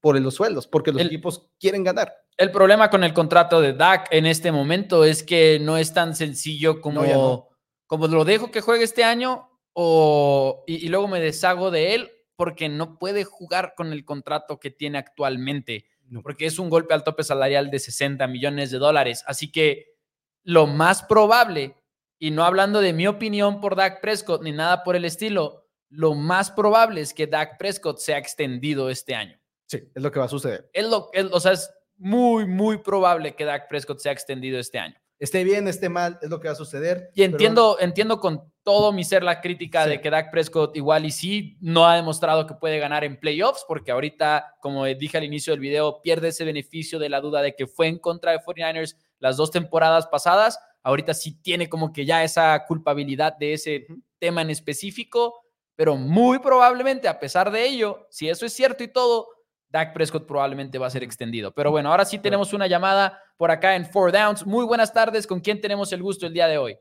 por 0.00 0.20
los 0.20 0.34
sueldos, 0.34 0.68
porque 0.68 0.92
los 0.92 1.02
equipos 1.02 1.48
quieren 1.58 1.82
ganar. 1.82 2.14
El 2.36 2.52
problema 2.52 2.90
con 2.90 3.02
el 3.02 3.12
contrato 3.12 3.60
de 3.60 3.72
Dak 3.72 4.08
en 4.12 4.26
este 4.26 4.52
momento 4.52 5.04
es 5.04 5.24
que 5.24 5.58
no 5.60 5.78
es 5.78 5.92
tan 5.94 6.14
sencillo 6.14 6.80
como, 6.80 7.48
como 7.86 8.06
lo 8.06 8.24
dejo 8.24 8.52
que 8.52 8.60
juegue 8.60 8.84
este 8.84 9.02
año 9.02 9.50
o, 9.72 10.62
y, 10.66 10.88
luego 10.88 11.08
me 11.08 11.20
deshago 11.20 11.70
de 11.70 11.94
él 11.94 12.10
porque 12.36 12.68
no 12.68 12.98
puede 12.98 13.24
jugar 13.24 13.74
con 13.76 13.92
el 13.92 14.04
contrato 14.04 14.60
que 14.60 14.70
tiene 14.70 14.98
actualmente, 14.98 15.86
porque 16.22 16.46
es 16.46 16.58
un 16.58 16.70
golpe 16.70 16.94
al 16.94 17.04
tope 17.04 17.24
salarial 17.24 17.70
de 17.70 17.78
60 17.78 18.26
millones 18.26 18.70
de 18.70 18.78
dólares. 18.78 19.24
Así 19.26 19.50
que 19.50 19.96
lo 20.42 20.66
más 20.66 21.02
probable, 21.02 21.76
y 22.18 22.30
no 22.30 22.44
hablando 22.44 22.80
de 22.80 22.92
mi 22.92 23.06
opinión 23.06 23.60
por 23.60 23.76
Dak 23.76 24.00
Prescott 24.00 24.42
ni 24.42 24.52
nada 24.52 24.84
por 24.84 24.96
el 24.96 25.04
estilo, 25.04 25.66
lo 25.88 26.14
más 26.14 26.50
probable 26.50 27.00
es 27.00 27.14
que 27.14 27.26
Dak 27.26 27.58
Prescott 27.58 27.98
sea 27.98 28.18
extendido 28.18 28.90
este 28.90 29.14
año. 29.14 29.38
Sí, 29.66 29.90
es 29.94 30.02
lo 30.02 30.10
que 30.10 30.18
va 30.18 30.26
a 30.26 30.28
suceder. 30.28 30.70
Es 30.72 30.86
lo, 30.88 31.10
o 31.32 31.40
sea, 31.40 31.52
es 31.52 31.70
muy, 31.96 32.46
muy 32.46 32.78
probable 32.78 33.34
que 33.34 33.44
Dak 33.44 33.68
Prescott 33.68 33.98
sea 33.98 34.12
extendido 34.12 34.58
este 34.58 34.78
año. 34.78 34.96
Esté 35.18 35.44
bien, 35.44 35.66
esté 35.66 35.88
mal, 35.88 36.18
es 36.22 36.28
lo 36.28 36.40
que 36.40 36.48
va 36.48 36.52
a 36.52 36.56
suceder. 36.56 37.10
Y 37.14 37.22
entiendo, 37.22 37.78
entiendo 37.80 38.20
con 38.20 38.52
todo 38.66 38.90
mi 38.90 39.04
ser 39.04 39.22
la 39.22 39.40
crítica 39.40 39.86
de 39.86 40.00
que 40.00 40.10
Dak 40.10 40.32
Prescott 40.32 40.76
igual 40.76 41.04
y 41.04 41.12
sí 41.12 41.56
no 41.60 41.86
ha 41.86 41.94
demostrado 41.94 42.48
que 42.48 42.54
puede 42.56 42.80
ganar 42.80 43.04
en 43.04 43.16
playoffs, 43.16 43.64
porque 43.68 43.92
ahorita, 43.92 44.56
como 44.60 44.84
dije 44.86 45.16
al 45.16 45.22
inicio 45.22 45.52
del 45.52 45.60
video, 45.60 46.02
pierde 46.02 46.28
ese 46.28 46.44
beneficio 46.44 46.98
de 46.98 47.08
la 47.08 47.20
duda 47.20 47.42
de 47.42 47.54
que 47.54 47.68
fue 47.68 47.86
en 47.86 48.00
contra 48.00 48.32
de 48.32 48.40
49ers 48.40 48.96
las 49.20 49.36
dos 49.36 49.52
temporadas 49.52 50.08
pasadas. 50.08 50.58
Ahorita 50.82 51.14
sí 51.14 51.40
tiene 51.40 51.68
como 51.68 51.92
que 51.92 52.04
ya 52.04 52.24
esa 52.24 52.64
culpabilidad 52.66 53.36
de 53.36 53.52
ese 53.52 53.86
tema 54.18 54.42
en 54.42 54.50
específico, 54.50 55.44
pero 55.76 55.94
muy 55.94 56.40
probablemente, 56.40 57.06
a 57.06 57.20
pesar 57.20 57.52
de 57.52 57.64
ello, 57.64 58.08
si 58.10 58.28
eso 58.28 58.44
es 58.44 58.52
cierto 58.52 58.82
y 58.82 58.88
todo, 58.88 59.28
Dak 59.68 59.94
Prescott 59.94 60.26
probablemente 60.26 60.76
va 60.76 60.88
a 60.88 60.90
ser 60.90 61.04
extendido. 61.04 61.54
Pero 61.54 61.70
bueno, 61.70 61.92
ahora 61.92 62.04
sí 62.04 62.18
tenemos 62.18 62.52
una 62.52 62.66
llamada 62.66 63.22
por 63.36 63.52
acá 63.52 63.76
en 63.76 63.86
Four 63.86 64.10
Downs. 64.10 64.44
Muy 64.44 64.64
buenas 64.64 64.92
tardes. 64.92 65.24
¿Con 65.24 65.38
quién 65.38 65.60
tenemos 65.60 65.92
el 65.92 66.02
gusto 66.02 66.26
el 66.26 66.32
día 66.32 66.48
de 66.48 66.58
hoy? 66.58 66.76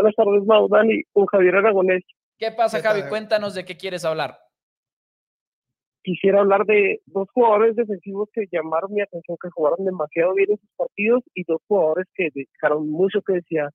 Buenas 0.00 0.16
tardes, 0.16 0.46
Mau, 0.46 0.66
Dani, 0.66 1.02
con 1.12 1.26
Javier 1.26 1.56
Aragonés. 1.56 2.02
¿Qué 2.38 2.50
pasa, 2.52 2.80
Javi? 2.80 3.02
Cuéntanos 3.10 3.54
de 3.54 3.66
qué 3.66 3.76
quieres 3.76 4.02
hablar. 4.06 4.38
Quisiera 6.02 6.40
hablar 6.40 6.64
de 6.64 7.02
dos 7.04 7.28
jugadores 7.34 7.76
defensivos 7.76 8.30
que 8.32 8.46
llamaron 8.50 8.94
mi 8.94 9.02
atención, 9.02 9.36
que 9.42 9.50
jugaron 9.50 9.84
demasiado 9.84 10.32
bien 10.32 10.52
en 10.52 10.56
sus 10.56 10.70
partidos 10.74 11.22
y 11.34 11.44
dos 11.44 11.60
jugadores 11.68 12.06
que 12.14 12.30
dejaron 12.34 12.88
mucho 12.88 13.20
que 13.20 13.34
decía. 13.34 13.68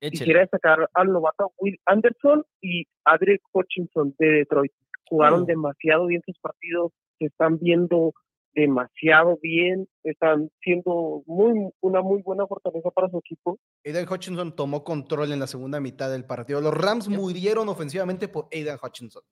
Quisiera 0.00 0.40
destacar 0.40 0.88
al 0.94 1.12
novato 1.12 1.52
Will 1.58 1.78
Anderson 1.84 2.42
y 2.62 2.86
Adric 3.04 3.42
Hutchinson 3.52 4.14
de 4.18 4.28
Detroit. 4.28 4.72
Jugaron 5.10 5.42
uh. 5.42 5.46
demasiado 5.46 6.06
bien 6.06 6.22
sus 6.24 6.38
partidos, 6.38 6.92
se 7.18 7.26
están 7.26 7.58
viendo 7.58 8.14
demasiado 8.56 9.38
bien, 9.42 9.86
están 10.02 10.50
siendo 10.62 11.22
muy, 11.26 11.70
una 11.80 12.00
muy 12.00 12.22
buena 12.22 12.46
fortaleza 12.46 12.90
para 12.90 13.10
su 13.10 13.18
equipo. 13.18 13.58
Aidan 13.84 14.10
Hutchinson 14.10 14.56
tomó 14.56 14.82
control 14.82 15.30
en 15.32 15.40
la 15.40 15.46
segunda 15.46 15.78
mitad 15.78 16.10
del 16.10 16.24
partido. 16.24 16.62
Los 16.62 16.74
Rams 16.74 17.08
murieron 17.08 17.68
ofensivamente 17.68 18.28
por 18.28 18.48
Aidan 18.50 18.78
Hutchinson. 18.82 19.22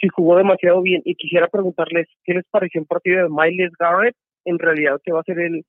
Sí, 0.00 0.08
jugó 0.08 0.36
demasiado 0.36 0.80
bien 0.80 1.02
y 1.04 1.14
quisiera 1.16 1.48
preguntarles 1.48 2.08
qué 2.24 2.34
les 2.34 2.44
pareció 2.50 2.80
el 2.80 2.86
partido 2.86 3.22
de 3.22 3.28
Miles 3.28 3.72
Garrett, 3.78 4.16
en 4.46 4.58
realidad 4.58 4.98
que 5.04 5.12
va 5.12 5.20
a 5.20 5.24
ser 5.24 5.38
el 5.38 5.64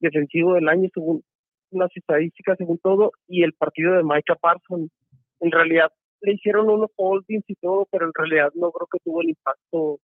defensivo 0.00 0.54
del 0.54 0.68
año 0.68 0.88
según 0.92 1.22
las 1.70 1.90
estadísticas, 1.96 2.58
según 2.58 2.78
todo, 2.78 3.12
y 3.28 3.44
el 3.44 3.52
partido 3.52 3.94
de 3.94 4.02
Micah 4.02 4.34
Parsons, 4.34 4.90
en 5.40 5.50
realidad 5.50 5.90
le 6.20 6.34
hicieron 6.34 6.68
unos 6.68 6.90
holdings 6.96 7.44
y 7.48 7.54
todo, 7.54 7.86
pero 7.90 8.06
en 8.06 8.12
realidad 8.14 8.50
no 8.54 8.70
creo 8.72 8.88
que 8.92 8.98
tuvo 9.04 9.22
el 9.22 9.30
impacto 9.30 9.98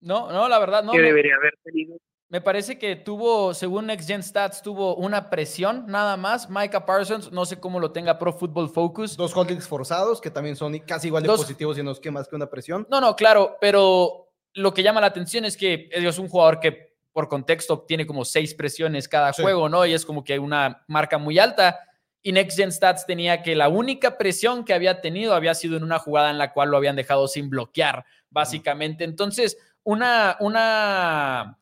no, 0.00 0.32
no, 0.32 0.48
la 0.48 0.58
verdad 0.58 0.82
no. 0.82 0.92
Que 0.92 1.02
debería 1.02 1.34
haber 1.36 1.54
tenido. 1.62 1.96
Me 2.30 2.42
parece 2.42 2.78
que 2.78 2.94
tuvo, 2.94 3.54
según 3.54 3.86
Next 3.86 4.06
Gen 4.06 4.22
Stats, 4.22 4.60
tuvo 4.60 4.96
una 4.96 5.30
presión 5.30 5.86
nada 5.86 6.18
más. 6.18 6.50
Micah 6.50 6.84
Parsons, 6.84 7.32
no 7.32 7.46
sé 7.46 7.58
cómo 7.58 7.80
lo 7.80 7.90
tenga 7.90 8.18
Pro 8.18 8.34
Football 8.34 8.68
Focus. 8.68 9.16
Dos 9.16 9.34
holdings 9.34 9.66
forzados, 9.66 10.20
que 10.20 10.30
también 10.30 10.54
son 10.54 10.78
casi 10.80 11.06
igual 11.06 11.22
de 11.22 11.30
positivos 11.30 11.78
y 11.78 11.82
no 11.82 11.90
es 11.90 12.00
que 12.00 12.10
más 12.10 12.28
que 12.28 12.36
una 12.36 12.50
presión. 12.50 12.86
No, 12.90 13.00
no, 13.00 13.16
claro, 13.16 13.56
pero 13.62 14.28
lo 14.52 14.74
que 14.74 14.82
llama 14.82 15.00
la 15.00 15.06
atención 15.06 15.46
es 15.46 15.56
que 15.56 15.88
es 15.90 16.18
un 16.18 16.28
jugador 16.28 16.60
que 16.60 16.98
por 17.12 17.28
contexto 17.28 17.80
tiene 17.80 18.06
como 18.06 18.26
seis 18.26 18.54
presiones 18.54 19.08
cada 19.08 19.32
juego, 19.32 19.70
¿no? 19.70 19.86
Y 19.86 19.94
es 19.94 20.04
como 20.04 20.22
que 20.22 20.38
una 20.38 20.84
marca 20.86 21.16
muy 21.16 21.38
alta. 21.38 21.80
Y 22.22 22.32
Next 22.32 22.58
Gen 22.58 22.72
Stats 22.72 23.06
tenía 23.06 23.42
que 23.42 23.56
la 23.56 23.68
única 23.68 24.18
presión 24.18 24.64
que 24.66 24.74
había 24.74 25.00
tenido 25.00 25.34
había 25.34 25.54
sido 25.54 25.78
en 25.78 25.82
una 25.82 25.98
jugada 25.98 26.30
en 26.30 26.36
la 26.36 26.52
cual 26.52 26.70
lo 26.70 26.76
habían 26.76 26.96
dejado 26.96 27.26
sin 27.26 27.48
bloquear, 27.48 28.04
básicamente. 28.28 29.04
Entonces, 29.04 29.56
una, 29.88 30.36
una, 30.40 31.58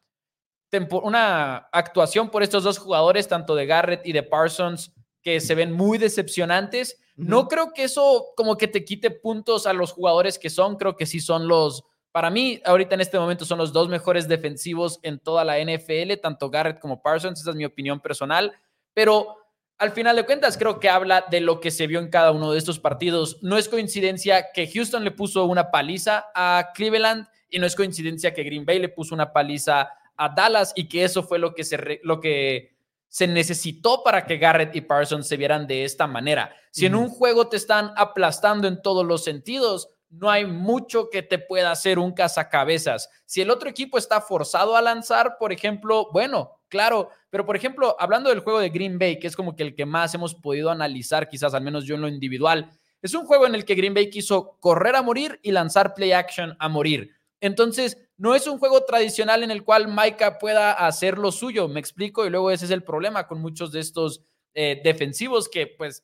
una 0.90 1.56
actuación 1.70 2.28
por 2.28 2.42
estos 2.42 2.64
dos 2.64 2.76
jugadores, 2.76 3.28
tanto 3.28 3.54
de 3.54 3.66
Garrett 3.66 4.04
y 4.04 4.12
de 4.12 4.24
Parsons, 4.24 4.92
que 5.22 5.38
se 5.38 5.54
ven 5.54 5.70
muy 5.70 5.96
decepcionantes. 5.96 6.98
No 7.14 7.46
creo 7.46 7.72
que 7.72 7.84
eso 7.84 8.32
como 8.36 8.56
que 8.56 8.66
te 8.66 8.84
quite 8.84 9.12
puntos 9.12 9.68
a 9.68 9.72
los 9.72 9.92
jugadores 9.92 10.40
que 10.40 10.50
son, 10.50 10.74
creo 10.74 10.96
que 10.96 11.06
sí 11.06 11.20
son 11.20 11.46
los, 11.46 11.84
para 12.10 12.30
mí, 12.30 12.60
ahorita 12.64 12.96
en 12.96 13.02
este 13.02 13.16
momento 13.16 13.44
son 13.44 13.58
los 13.58 13.72
dos 13.72 13.88
mejores 13.88 14.26
defensivos 14.26 14.98
en 15.04 15.20
toda 15.20 15.44
la 15.44 15.60
NFL, 15.60 16.14
tanto 16.20 16.50
Garrett 16.50 16.80
como 16.80 17.00
Parsons, 17.00 17.40
esa 17.40 17.50
es 17.50 17.56
mi 17.56 17.64
opinión 17.64 18.00
personal, 18.00 18.52
pero 18.92 19.36
al 19.78 19.92
final 19.92 20.16
de 20.16 20.26
cuentas, 20.26 20.58
creo 20.58 20.80
que 20.80 20.88
habla 20.88 21.26
de 21.30 21.40
lo 21.40 21.60
que 21.60 21.70
se 21.70 21.86
vio 21.86 22.00
en 22.00 22.10
cada 22.10 22.32
uno 22.32 22.50
de 22.50 22.58
estos 22.58 22.80
partidos. 22.80 23.38
No 23.42 23.56
es 23.56 23.68
coincidencia 23.68 24.46
que 24.52 24.66
Houston 24.66 25.04
le 25.04 25.12
puso 25.12 25.44
una 25.44 25.70
paliza 25.70 26.26
a 26.34 26.70
Cleveland 26.74 27.28
y 27.50 27.58
no 27.58 27.66
es 27.66 27.76
coincidencia 27.76 28.34
que 28.34 28.42
Green 28.42 28.64
Bay 28.64 28.78
le 28.78 28.88
puso 28.88 29.14
una 29.14 29.32
paliza 29.32 29.88
a 30.16 30.28
Dallas 30.28 30.72
y 30.74 30.88
que 30.88 31.04
eso 31.04 31.22
fue 31.22 31.38
lo 31.38 31.54
que 31.54 31.64
se, 31.64 32.00
lo 32.02 32.20
que 32.20 32.76
se 33.08 33.26
necesitó 33.26 34.02
para 34.02 34.26
que 34.26 34.38
Garrett 34.38 34.74
y 34.74 34.80
Parsons 34.80 35.26
se 35.26 35.36
vieran 35.36 35.66
de 35.66 35.84
esta 35.84 36.06
manera. 36.06 36.54
Si 36.70 36.86
en 36.86 36.94
un 36.94 37.08
juego 37.08 37.48
te 37.48 37.56
están 37.56 37.92
aplastando 37.96 38.68
en 38.68 38.82
todos 38.82 39.06
los 39.06 39.24
sentidos, 39.24 39.88
no 40.10 40.30
hay 40.30 40.46
mucho 40.46 41.10
que 41.10 41.22
te 41.22 41.38
pueda 41.38 41.70
hacer 41.70 41.98
un 41.98 42.12
cazacabezas. 42.12 43.08
Si 43.24 43.40
el 43.40 43.50
otro 43.50 43.68
equipo 43.68 43.98
está 43.98 44.20
forzado 44.20 44.76
a 44.76 44.82
lanzar, 44.82 45.36
por 45.38 45.52
ejemplo, 45.52 46.08
bueno, 46.12 46.60
claro, 46.68 47.10
pero 47.30 47.44
por 47.44 47.56
ejemplo, 47.56 47.96
hablando 47.98 48.30
del 48.30 48.40
juego 48.40 48.60
de 48.60 48.70
Green 48.70 48.98
Bay, 48.98 49.18
que 49.18 49.26
es 49.26 49.36
como 49.36 49.56
que 49.56 49.62
el 49.62 49.74
que 49.74 49.86
más 49.86 50.14
hemos 50.14 50.34
podido 50.34 50.70
analizar, 50.70 51.28
quizás 51.28 51.54
al 51.54 51.62
menos 51.62 51.84
yo 51.84 51.96
en 51.96 52.02
lo 52.02 52.08
individual, 52.08 52.70
es 53.02 53.14
un 53.14 53.26
juego 53.26 53.46
en 53.46 53.54
el 53.54 53.64
que 53.64 53.74
Green 53.74 53.94
Bay 53.94 54.10
quiso 54.10 54.56
correr 54.60 54.96
a 54.96 55.02
morir 55.02 55.38
y 55.42 55.52
lanzar 55.52 55.94
play 55.94 56.12
action 56.12 56.56
a 56.58 56.68
morir. 56.68 57.15
Entonces, 57.40 57.98
no 58.16 58.34
es 58.34 58.46
un 58.46 58.58
juego 58.58 58.84
tradicional 58.84 59.42
en 59.42 59.50
el 59.50 59.62
cual 59.62 59.88
Micah 59.88 60.38
pueda 60.38 60.72
hacer 60.72 61.18
lo 61.18 61.32
suyo, 61.32 61.68
me 61.68 61.80
explico, 61.80 62.26
y 62.26 62.30
luego 62.30 62.50
ese 62.50 62.64
es 62.64 62.70
el 62.70 62.82
problema 62.82 63.26
con 63.26 63.40
muchos 63.40 63.72
de 63.72 63.80
estos 63.80 64.22
eh, 64.54 64.80
defensivos 64.82 65.48
que 65.48 65.66
pues 65.66 66.02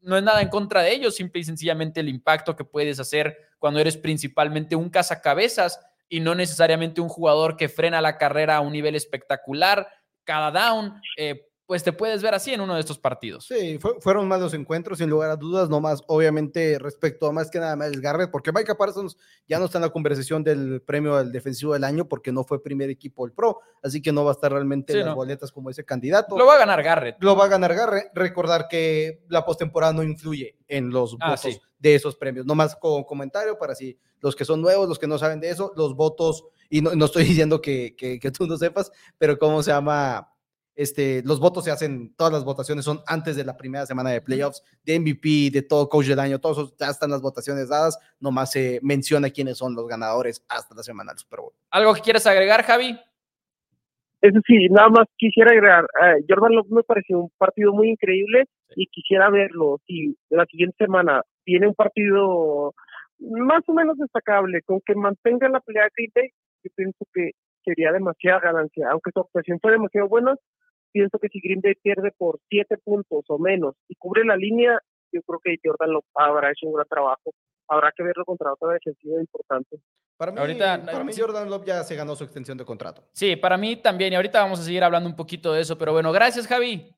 no 0.00 0.16
es 0.16 0.22
nada 0.22 0.40
en 0.40 0.48
contra 0.48 0.82
de 0.82 0.92
ellos, 0.92 1.16
simple 1.16 1.40
y 1.40 1.44
sencillamente 1.44 2.00
el 2.00 2.08
impacto 2.08 2.56
que 2.56 2.64
puedes 2.64 3.00
hacer 3.00 3.36
cuando 3.58 3.80
eres 3.80 3.96
principalmente 3.96 4.76
un 4.76 4.90
cazacabezas 4.90 5.80
y 6.08 6.20
no 6.20 6.34
necesariamente 6.34 7.00
un 7.00 7.08
jugador 7.08 7.56
que 7.56 7.68
frena 7.68 8.00
la 8.00 8.16
carrera 8.16 8.56
a 8.56 8.60
un 8.60 8.72
nivel 8.72 8.94
espectacular 8.94 9.88
cada 10.24 10.50
down. 10.50 11.00
Eh, 11.16 11.49
pues 11.70 11.84
te 11.84 11.92
puedes 11.92 12.20
ver 12.20 12.34
así 12.34 12.52
en 12.52 12.62
uno 12.62 12.74
de 12.74 12.80
estos 12.80 12.98
partidos. 12.98 13.46
Sí, 13.46 13.78
fueron 14.00 14.26
malos 14.26 14.54
encuentros, 14.54 14.98
sin 14.98 15.08
lugar 15.08 15.30
a 15.30 15.36
dudas, 15.36 15.68
no 15.68 15.80
más, 15.80 16.02
obviamente, 16.08 16.80
respecto 16.80 17.28
a 17.28 17.32
más 17.32 17.48
que 17.48 17.60
nada 17.60 17.76
más 17.76 17.92
Garrett, 17.92 18.32
porque 18.32 18.50
Micah 18.50 18.74
Parsons 18.74 19.16
ya 19.46 19.60
no 19.60 19.66
está 19.66 19.78
en 19.78 19.82
la 19.82 19.90
conversación 19.90 20.42
del 20.42 20.82
premio 20.82 21.14
al 21.14 21.30
defensivo 21.30 21.74
del 21.74 21.84
año 21.84 22.08
porque 22.08 22.32
no 22.32 22.42
fue 22.42 22.60
primer 22.60 22.90
equipo 22.90 23.24
el 23.24 23.30
Pro, 23.30 23.60
así 23.84 24.02
que 24.02 24.10
no 24.10 24.24
va 24.24 24.32
a 24.32 24.34
estar 24.34 24.50
realmente 24.50 24.98
en 24.98 25.06
las 25.06 25.14
boletas 25.14 25.52
como 25.52 25.70
ese 25.70 25.84
candidato. 25.84 26.36
Lo 26.36 26.44
va 26.44 26.56
a 26.56 26.58
ganar 26.58 26.82
Garrett. 26.82 27.18
Lo 27.20 27.36
va 27.36 27.44
a 27.44 27.48
ganar 27.48 27.72
Garrett. 27.72 28.10
Recordar 28.16 28.66
que 28.66 29.22
la 29.28 29.44
postemporada 29.44 29.92
no 29.92 30.02
influye 30.02 30.56
en 30.66 30.90
los 30.90 31.16
ah, 31.20 31.36
votos 31.36 31.60
de 31.78 31.94
esos 31.94 32.16
premios. 32.16 32.46
No 32.46 32.56
más 32.56 32.74
con 32.74 33.04
comentario 33.04 33.56
para 33.56 33.76
si 33.76 33.96
los 34.18 34.34
que 34.34 34.44
son 34.44 34.60
nuevos, 34.60 34.88
los 34.88 34.98
que 34.98 35.06
no 35.06 35.18
saben 35.18 35.38
de 35.38 35.50
eso, 35.50 35.72
los 35.76 35.94
votos, 35.94 36.46
y 36.68 36.82
no, 36.82 37.04
estoy 37.04 37.22
diciendo 37.26 37.62
que, 37.62 37.94
que, 37.96 38.18
que 38.18 38.32
tú 38.32 38.48
no 38.48 38.56
sepas, 38.56 38.90
pero 39.18 39.38
cómo 39.38 39.62
se 39.62 39.70
llama 39.70 40.30
este, 40.74 41.22
los 41.24 41.40
votos 41.40 41.64
se 41.64 41.70
hacen, 41.70 42.14
todas 42.16 42.32
las 42.32 42.44
votaciones 42.44 42.84
son 42.84 43.00
antes 43.06 43.36
de 43.36 43.44
la 43.44 43.56
primera 43.56 43.86
semana 43.86 44.10
de 44.10 44.20
playoffs, 44.20 44.62
de 44.84 44.98
MVP, 44.98 45.50
de 45.52 45.62
todo 45.62 45.88
coach 45.88 46.06
del 46.06 46.20
año, 46.20 46.40
todos 46.40 46.74
ya 46.78 46.88
están 46.88 47.10
las 47.10 47.22
votaciones 47.22 47.68
dadas, 47.68 47.98
nomás 48.18 48.52
se 48.52 48.80
menciona 48.82 49.30
quiénes 49.30 49.58
son 49.58 49.74
los 49.74 49.86
ganadores 49.86 50.44
hasta 50.48 50.74
la 50.74 50.82
semana 50.82 51.12
del 51.12 51.18
Super 51.18 51.40
Bowl. 51.40 51.52
¿Algo 51.70 51.94
que 51.94 52.00
quieres 52.00 52.26
agregar, 52.26 52.62
Javi? 52.62 52.98
Eso 54.20 54.38
sí, 54.46 54.68
nada 54.68 54.90
más 54.90 55.06
quisiera 55.16 55.50
agregar, 55.50 55.86
eh, 56.02 56.24
Jordan 56.28 56.54
Love 56.54 56.70
me 56.70 56.82
pareció 56.82 57.20
un 57.20 57.30
partido 57.38 57.72
muy 57.72 57.88
increíble 57.88 58.44
y 58.76 58.86
quisiera 58.86 59.30
verlo, 59.30 59.80
si 59.86 60.14
la 60.28 60.44
siguiente 60.44 60.76
semana 60.78 61.22
tiene 61.44 61.68
un 61.68 61.74
partido 61.74 62.74
más 63.18 63.62
o 63.66 63.72
menos 63.72 63.96
destacable, 63.98 64.62
con 64.62 64.80
que 64.84 64.94
mantenga 64.94 65.48
la 65.48 65.60
pelea 65.60 65.84
de 65.84 65.90
Green 65.94 66.30
yo 66.62 66.70
pienso 66.76 67.06
que 67.14 67.30
sería 67.64 67.92
demasiada 67.92 68.40
ganancia, 68.40 68.90
aunque 68.90 69.10
su 69.12 69.20
actuación 69.20 69.58
fue 69.60 69.72
demasiado 69.72 70.08
buena, 70.08 70.34
pienso 70.92 71.18
que 71.18 71.28
si 71.28 71.40
Green 71.40 71.60
Bay 71.60 71.74
pierde 71.74 72.12
por 72.16 72.40
siete 72.48 72.76
puntos 72.78 73.24
o 73.28 73.38
menos 73.38 73.74
y 73.88 73.94
cubre 73.96 74.24
la 74.24 74.36
línea, 74.36 74.78
yo 75.12 75.22
creo 75.22 75.40
que 75.42 75.56
Jordan 75.62 75.92
lo 75.92 76.04
habrá 76.14 76.50
hecho 76.50 76.66
un 76.66 76.74
gran 76.74 76.88
trabajo. 76.88 77.32
Habrá 77.68 77.92
que 77.96 78.02
verlo 78.02 78.24
contra 78.24 78.52
otra 78.52 78.72
defensiva 78.72 79.20
importante. 79.20 79.78
Para 80.16 80.32
mí, 80.32 80.38
ahorita, 80.38 80.84
para 80.84 81.04
mí 81.04 81.12
Jordan 81.16 81.48
Love 81.48 81.64
ya 81.64 81.82
se 81.82 81.94
ganó 81.96 82.14
su 82.14 82.24
extensión 82.24 82.58
de 82.58 82.64
contrato. 82.64 83.02
Sí, 83.12 83.36
para 83.36 83.56
mí 83.56 83.76
también. 83.76 84.12
Y 84.12 84.16
ahorita 84.16 84.42
vamos 84.42 84.60
a 84.60 84.64
seguir 84.64 84.84
hablando 84.84 85.08
un 85.08 85.16
poquito 85.16 85.52
de 85.52 85.62
eso. 85.62 85.78
Pero 85.78 85.92
bueno, 85.92 86.12
gracias, 86.12 86.46
Javi. 86.46 86.94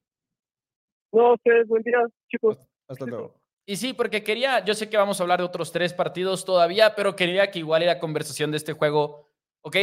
No, 1.12 1.34
ustedes, 1.34 1.68
buen 1.68 1.82
día, 1.82 1.98
chicos. 2.28 2.58
Hasta 2.88 3.06
luego. 3.06 3.34
Y 3.64 3.76
sí, 3.76 3.92
porque 3.92 4.24
quería, 4.24 4.64
yo 4.64 4.74
sé 4.74 4.90
que 4.90 4.96
vamos 4.96 5.20
a 5.20 5.22
hablar 5.22 5.38
de 5.38 5.44
otros 5.44 5.70
tres 5.70 5.92
partidos 5.92 6.44
todavía, 6.44 6.96
pero 6.96 7.14
quería 7.14 7.50
que 7.50 7.60
igual 7.60 7.86
la 7.86 8.00
conversación 8.00 8.50
de 8.50 8.56
este 8.56 8.72
juego, 8.72 9.28
ok, 9.60 9.76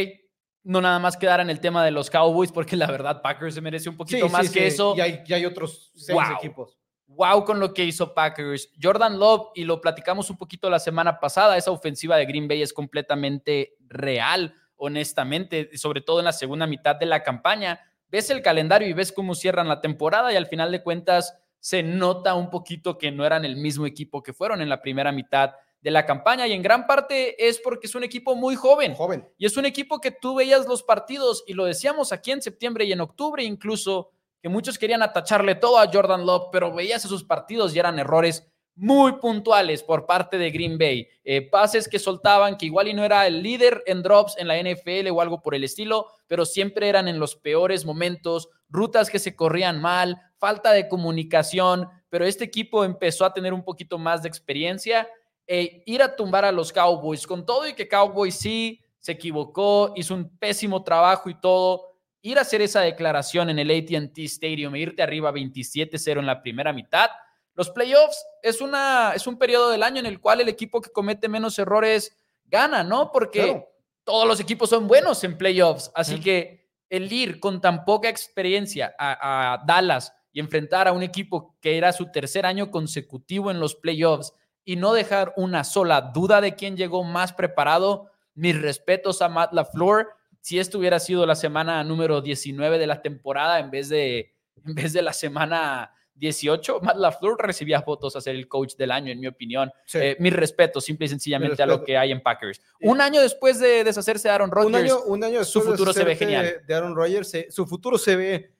no 0.63 0.81
nada 0.81 0.99
más 0.99 1.17
quedar 1.17 1.39
en 1.39 1.49
el 1.49 1.59
tema 1.59 1.83
de 1.83 1.91
los 1.91 2.09
Cowboys, 2.09 2.51
porque 2.51 2.75
la 2.75 2.87
verdad 2.87 3.21
Packers 3.21 3.55
se 3.55 3.61
merece 3.61 3.89
un 3.89 3.97
poquito 3.97 4.29
más 4.29 4.49
que 4.49 4.67
eso. 4.67 4.93
Y 4.95 5.01
hay, 5.01 5.23
hay 5.29 5.45
otros 5.45 5.91
seis 5.95 6.19
equipos. 6.37 6.77
Wow 7.07 7.43
con 7.43 7.59
lo 7.59 7.73
que 7.73 7.85
hizo 7.85 8.13
Packers. 8.13 8.71
Jordan 8.81 9.17
Love, 9.17 9.49
y 9.55 9.63
lo 9.63 9.81
platicamos 9.81 10.29
un 10.29 10.37
poquito 10.37 10.69
la 10.69 10.79
semana 10.79 11.19
pasada, 11.19 11.57
esa 11.57 11.71
ofensiva 11.71 12.17
de 12.17 12.25
Green 12.25 12.47
Bay 12.47 12.61
es 12.61 12.71
completamente 12.71 13.73
real, 13.87 14.53
honestamente, 14.75 15.75
sobre 15.77 16.01
todo 16.01 16.19
en 16.19 16.25
la 16.25 16.33
segunda 16.33 16.67
mitad 16.67 16.95
de 16.95 17.07
la 17.07 17.23
campaña. 17.23 17.79
Ves 18.09 18.29
el 18.29 18.41
calendario 18.41 18.87
y 18.87 18.93
ves 18.93 19.11
cómo 19.11 19.35
cierran 19.35 19.67
la 19.67 19.81
temporada 19.81 20.31
y 20.31 20.35
al 20.35 20.47
final 20.47 20.71
de 20.71 20.83
cuentas 20.83 21.35
se 21.59 21.83
nota 21.83 22.35
un 22.35 22.49
poquito 22.49 22.97
que 22.97 23.11
no 23.11 23.25
eran 23.25 23.43
el 23.43 23.57
mismo 23.57 23.85
equipo 23.85 24.23
que 24.23 24.33
fueron 24.33 24.61
en 24.61 24.69
la 24.69 24.81
primera 24.81 25.11
mitad 25.11 25.53
de 25.81 25.91
la 25.91 26.05
campaña 26.05 26.47
y 26.47 26.53
en 26.53 26.61
gran 26.61 26.85
parte 26.87 27.47
es 27.47 27.59
porque 27.59 27.87
es 27.87 27.95
un 27.95 28.03
equipo 28.03 28.35
muy 28.35 28.55
joven. 28.55 28.95
Joven. 28.95 29.27
Y 29.37 29.45
es 29.45 29.55
un 29.57 29.65
equipo 29.65 30.01
que 30.01 30.11
tú 30.11 30.35
veías 30.35 30.67
los 30.67 30.83
partidos 30.83 31.43
y 31.47 31.53
lo 31.53 31.65
decíamos 31.65 32.11
aquí 32.11 32.31
en 32.31 32.41
septiembre 32.41 32.85
y 32.85 32.91
en 32.91 33.01
octubre 33.01 33.43
incluso, 33.43 34.11
que 34.41 34.49
muchos 34.49 34.77
querían 34.77 35.01
atacharle 35.01 35.55
todo 35.55 35.79
a 35.79 35.89
Jordan 35.91 36.25
Love, 36.25 36.49
pero 36.51 36.73
veías 36.73 37.05
esos 37.05 37.23
partidos 37.23 37.75
y 37.75 37.79
eran 37.79 37.99
errores 37.99 38.49
muy 38.75 39.13
puntuales 39.13 39.83
por 39.83 40.05
parte 40.05 40.37
de 40.37 40.51
Green 40.51 40.77
Bay. 40.77 41.05
Eh, 41.25 41.49
pases 41.49 41.89
que 41.89 41.99
soltaban, 41.99 42.57
que 42.57 42.65
igual 42.65 42.87
y 42.87 42.93
no 42.93 43.03
era 43.03 43.27
el 43.27 43.43
líder 43.43 43.83
en 43.85 44.01
drops 44.01 44.37
en 44.37 44.47
la 44.47 44.57
NFL 44.57 45.09
o 45.11 45.19
algo 45.19 45.41
por 45.41 45.53
el 45.53 45.65
estilo, 45.65 46.07
pero 46.27 46.45
siempre 46.45 46.87
eran 46.87 47.09
en 47.09 47.19
los 47.19 47.35
peores 47.35 47.85
momentos, 47.85 48.47
rutas 48.69 49.09
que 49.09 49.19
se 49.19 49.35
corrían 49.35 49.81
mal, 49.81 50.21
falta 50.37 50.71
de 50.71 50.87
comunicación, 50.87 51.89
pero 52.09 52.25
este 52.25 52.45
equipo 52.45 52.85
empezó 52.85 53.25
a 53.25 53.33
tener 53.33 53.53
un 53.53 53.65
poquito 53.65 53.97
más 53.97 54.21
de 54.23 54.29
experiencia 54.29 55.09
e 55.51 55.81
ir 55.87 56.03
a 56.03 56.15
tumbar 56.15 56.45
a 56.45 56.51
los 56.51 56.71
Cowboys, 56.71 57.25
con 57.25 57.43
todo 57.43 57.67
y 57.67 57.73
que 57.73 57.87
Cowboys 57.87 58.35
sí 58.35 58.83
se 58.99 59.13
equivocó, 59.13 59.93
hizo 59.95 60.13
un 60.13 60.37
pésimo 60.37 60.83
trabajo 60.83 61.27
y 61.27 61.39
todo, 61.41 61.95
ir 62.21 62.37
a 62.37 62.41
hacer 62.41 62.61
esa 62.61 62.81
declaración 62.81 63.49
en 63.49 63.57
el 63.57 63.71
ATT 63.71 64.15
Stadium 64.19 64.75
e 64.75 64.79
irte 64.81 65.01
arriba 65.01 65.31
27-0 65.31 66.19
en 66.19 66.27
la 66.27 66.43
primera 66.43 66.71
mitad. 66.71 67.09
Los 67.55 67.71
playoffs 67.71 68.23
es, 68.43 68.61
una, 68.61 69.13
es 69.15 69.25
un 69.25 69.39
periodo 69.39 69.71
del 69.71 69.81
año 69.81 69.99
en 69.99 70.05
el 70.05 70.21
cual 70.21 70.39
el 70.39 70.49
equipo 70.49 70.81
que 70.81 70.91
comete 70.91 71.27
menos 71.27 71.57
errores 71.57 72.15
gana, 72.45 72.83
¿no? 72.83 73.11
Porque 73.11 73.65
todos 74.03 74.27
los 74.27 74.39
equipos 74.39 74.69
son 74.69 74.87
buenos 74.87 75.23
en 75.23 75.35
playoffs. 75.35 75.89
Así 75.95 76.19
que 76.19 76.69
el 76.91 77.11
ir 77.11 77.39
con 77.39 77.59
tan 77.59 77.85
poca 77.85 78.07
experiencia 78.07 78.93
a, 78.99 79.53
a 79.53 79.63
Dallas 79.65 80.13
y 80.31 80.39
enfrentar 80.39 80.87
a 80.87 80.91
un 80.91 81.01
equipo 81.01 81.57
que 81.59 81.75
era 81.75 81.91
su 81.91 82.11
tercer 82.11 82.45
año 82.45 82.69
consecutivo 82.69 83.49
en 83.49 83.59
los 83.59 83.73
playoffs 83.73 84.31
y 84.65 84.75
no 84.75 84.93
dejar 84.93 85.33
una 85.35 85.63
sola 85.63 86.01
duda 86.13 86.41
de 86.41 86.55
quién 86.55 86.77
llegó 86.77 87.03
más 87.03 87.33
preparado. 87.33 88.09
Mis 88.35 88.59
respetos 88.59 89.21
a 89.21 89.29
Matt 89.29 89.53
LaFleur. 89.53 90.07
Si 90.41 90.59
esto 90.59 90.77
hubiera 90.79 90.99
sido 90.99 91.25
la 91.25 91.35
semana 91.35 91.83
número 91.83 92.21
19 92.21 92.77
de 92.77 92.87
la 92.87 93.01
temporada 93.01 93.59
en 93.59 93.71
vez 93.71 93.89
de, 93.89 94.33
en 94.65 94.75
vez 94.75 94.93
de 94.93 95.01
la 95.01 95.13
semana 95.13 95.93
18, 96.15 96.79
Matt 96.81 96.97
LaFleur 96.97 97.37
recibía 97.39 97.81
votos 97.81 98.15
a 98.15 98.21
ser 98.21 98.35
el 98.35 98.47
coach 98.47 98.75
del 98.75 98.91
año, 98.91 99.11
en 99.11 99.19
mi 99.19 99.27
opinión. 99.27 99.71
Eh, 99.93 100.15
mis 100.19 100.33
respetos, 100.33 100.85
simple 100.85 101.05
y 101.05 101.09
sencillamente 101.09 101.63
a 101.63 101.65
lo 101.65 101.83
que 101.83 101.97
hay 101.97 102.11
en 102.11 102.21
Packers. 102.21 102.61
Un 102.81 103.01
año 103.01 103.21
después 103.21 103.59
de 103.59 103.83
deshacerse 103.83 104.27
de 104.27 104.33
Aaron 104.33 104.51
Rodgers, 104.51 104.93
un 105.05 105.23
año, 105.23 105.43
su 105.43 105.61
futuro 105.61 105.93
se 105.93 106.03
ve 106.03 106.15
genial. 106.15 106.61
De 106.67 106.73
Aaron 106.73 106.95
Rodgers, 106.95 107.31
su 107.49 107.65
futuro 107.65 107.97
se 107.97 108.15
ve 108.15 108.53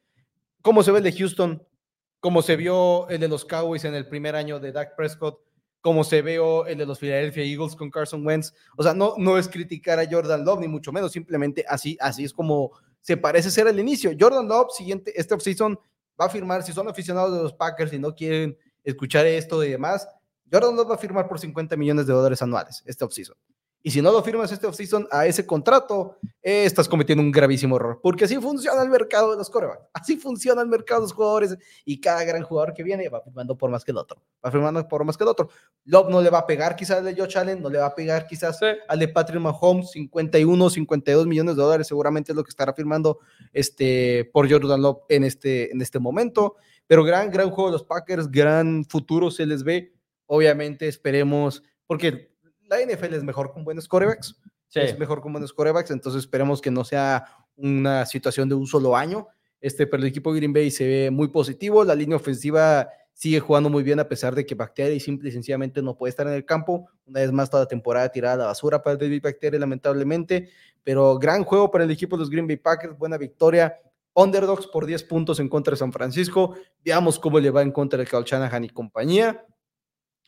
como 0.62 0.84
se 0.84 0.92
ve 0.92 0.98
el 0.98 1.04
de 1.04 1.14
Houston, 1.14 1.66
como 2.20 2.42
se 2.42 2.56
vio 2.56 3.08
el 3.10 3.20
de 3.20 3.28
los 3.28 3.46
Cowboys 3.46 3.86
en 3.86 3.96
el 3.96 4.08
primer 4.08 4.36
año 4.36 4.60
de 4.60 4.72
Dak 4.72 4.96
Prescott 4.96 5.42
como 5.82 6.04
se 6.04 6.22
veo 6.22 6.66
el 6.66 6.78
de 6.78 6.86
los 6.86 7.00
Philadelphia 7.00 7.44
Eagles 7.44 7.76
con 7.76 7.90
Carson 7.90 8.26
Wentz. 8.26 8.54
O 8.78 8.84
sea, 8.84 8.94
no, 8.94 9.14
no 9.18 9.38
es 9.38 9.48
criticar 9.48 10.00
a 10.00 10.10
Jordan 10.10 10.44
Love, 10.44 10.62
ni 10.62 10.68
mucho 10.68 10.92
menos, 10.92 11.12
simplemente 11.12 11.66
así, 11.68 11.98
así 12.02 12.24
es 12.24 12.34
como 12.34 12.72
se 13.02 13.18
parece 13.18 13.50
ser 13.50 13.68
el 13.68 13.80
inicio. 13.80 14.12
Jordan 14.20 14.48
Love, 14.48 14.72
siguiente, 14.72 15.14
este 15.16 15.34
offseason, 15.34 15.80
va 16.20 16.26
a 16.26 16.30
firmar, 16.30 16.64
si 16.64 16.74
son 16.74 16.88
aficionados 16.88 17.36
de 17.36 17.44
los 17.44 17.54
Packers 17.54 17.94
y 17.94 18.00
no 18.00 18.14
quieren 18.14 18.58
escuchar 18.84 19.26
esto 19.26 19.64
y 19.64 19.72
demás, 19.72 20.08
Jordan 20.52 20.76
Love 20.76 20.92
va 20.92 20.96
a 20.96 20.98
firmar 20.98 21.28
por 21.28 21.40
50 21.40 21.78
millones 21.78 22.08
de 22.08 22.14
dólares 22.14 22.42
anuales 22.42 22.84
este 22.86 23.06
offseason. 23.06 23.38
Y 23.82 23.92
si 23.92 24.02
no 24.02 24.12
lo 24.12 24.22
firmas 24.22 24.52
este 24.52 24.68
offseason 24.68 25.08
a 25.10 25.26
ese 25.26 25.46
contrato, 25.46 26.18
eh, 26.42 26.66
estás 26.66 26.90
cometiendo 26.90 27.24
un 27.24 27.32
gravísimo 27.32 27.78
error. 27.78 28.00
Porque 28.04 28.26
así 28.26 28.36
funciona 28.36 28.82
el 28.82 28.90
mercado 28.90 29.32
de 29.32 29.38
los 29.38 29.50
corebacks. 29.50 29.88
Así 29.94 30.18
funciona 30.18 30.62
el 30.62 30.68
mercado 30.68 31.02
de 31.02 31.06
los 31.06 31.14
jugadores. 31.14 31.58
Y 31.86 32.02
cada 32.02 32.26
gran 32.26 32.44
jugador 32.44 32.74
que 32.74 32.84
viene 32.84 33.08
va 33.08 33.22
firmando 33.22 33.58
por 33.58 33.72
más 33.72 33.86
que 33.86 33.92
el 33.92 33.98
otro. 33.98 34.22
Va 34.46 34.52
firmando 34.52 34.86
por 34.86 35.06
más 35.06 35.16
que 35.16 35.24
el 35.24 35.30
otro. 35.30 35.50
Love 35.86 36.10
no 36.10 36.22
le 36.22 36.30
va 36.30 36.40
a 36.40 36.46
pegar 36.46 36.76
quizás 36.76 36.98
al 36.98 37.06
de 37.06 37.16
Josh 37.16 37.38
Allen, 37.38 37.62
no 37.62 37.70
le 37.70 37.80
va 37.80 37.86
a 37.86 37.96
pegar 37.96 38.28
quizás 38.28 38.60
al 38.88 39.00
de 39.00 39.08
Patrick 39.08 39.40
Mahomes. 39.40 39.92
51, 39.92 40.70
52 40.70 41.26
millones 41.26 41.56
de 41.56 41.62
dólares 41.62 41.88
seguramente 41.88 42.34
es 42.34 42.36
lo 42.36 42.44
que 42.44 42.50
estará 42.50 42.74
firmando 42.74 43.20
este, 43.54 44.30
por 44.34 44.52
Jordan 44.52 44.82
Love 44.82 45.04
en 45.08 45.24
este, 45.24 45.72
en 45.72 45.82
este 45.82 46.00
momento. 46.00 46.58
Pero 46.86 47.06
gran, 47.06 47.32
gran 47.32 47.50
juego 47.50 47.70
de 47.70 47.74
los 47.74 47.84
Packers, 47.84 48.30
gran 48.30 48.84
futuro 48.84 49.32
se 49.32 49.46
les 49.46 49.64
ve. 49.64 49.94
Obviamente 50.26 50.88
esperemos, 50.88 51.64
porque 51.88 52.29
la 52.70 52.86
NFL 52.86 53.16
es 53.16 53.24
mejor 53.24 53.52
con 53.52 53.64
buenos 53.64 53.88
corebacks. 53.88 54.40
Es 54.74 54.98
mejor 55.00 55.22
con 55.22 55.34
buenos 55.34 55.52
corebacks, 55.52 55.90
entonces 55.90 56.22
esperemos 56.22 56.62
que 56.62 56.70
no 56.70 56.84
sea 56.84 57.26
una 57.56 58.06
situación 58.06 58.48
de 58.48 58.56
un 58.56 58.68
solo 58.68 58.96
año. 58.96 59.28
Este, 59.60 59.88
pero 59.88 60.04
el 60.04 60.10
equipo 60.10 60.32
de 60.32 60.40
Green 60.40 60.54
Bay 60.54 60.72
se 60.72 60.88
ve 60.88 61.12
muy 61.12 61.30
positivo. 61.30 61.84
La 61.84 61.96
línea 61.96 62.16
ofensiva 62.16 62.88
sigue 63.14 63.40
jugando 63.40 63.70
muy 63.70 63.84
bien 63.84 64.00
a 64.00 64.08
pesar 64.08 64.36
de 64.36 64.46
que 64.46 64.56
Bacteria 64.56 64.98
simple 65.00 65.30
y 65.30 65.32
sencillamente 65.32 65.82
no 65.82 65.98
puede 65.98 66.12
estar 66.12 66.28
en 66.28 66.34
el 66.34 66.46
campo. 66.46 66.88
Una 67.06 67.22
vez 67.22 67.32
más 67.32 67.50
toda 67.50 67.64
la 67.64 67.68
temporada 67.68 68.10
tirada 68.10 68.36
a 68.36 68.38
la 68.38 68.46
basura 68.46 68.82
para 68.82 68.96
David 68.96 69.22
Bacteria, 69.24 69.60
lamentablemente. 69.60 70.50
Pero 70.84 71.18
gran 71.18 71.44
juego 71.44 71.70
para 71.72 71.84
el 71.84 71.92
equipo 71.92 72.16
de 72.16 72.22
los 72.22 72.30
Green 72.30 72.48
Bay 72.48 72.58
Packers, 72.58 72.98
buena 72.98 73.18
victoria. 73.18 73.76
Underdogs 74.14 74.68
por 74.68 74.86
10 74.86 75.04
puntos 75.04 75.40
en 75.40 75.50
contra 75.50 75.72
de 75.72 75.78
San 75.78 75.92
Francisco. 75.92 76.56
Veamos 76.84 77.20
cómo 77.20 77.40
le 77.40 77.50
va 77.50 77.62
en 77.62 77.72
contra 77.72 78.00
de 78.00 78.06
Cal 78.06 78.24
Shanahan 78.24 78.64
y 78.64 78.70
compañía. 78.70 79.46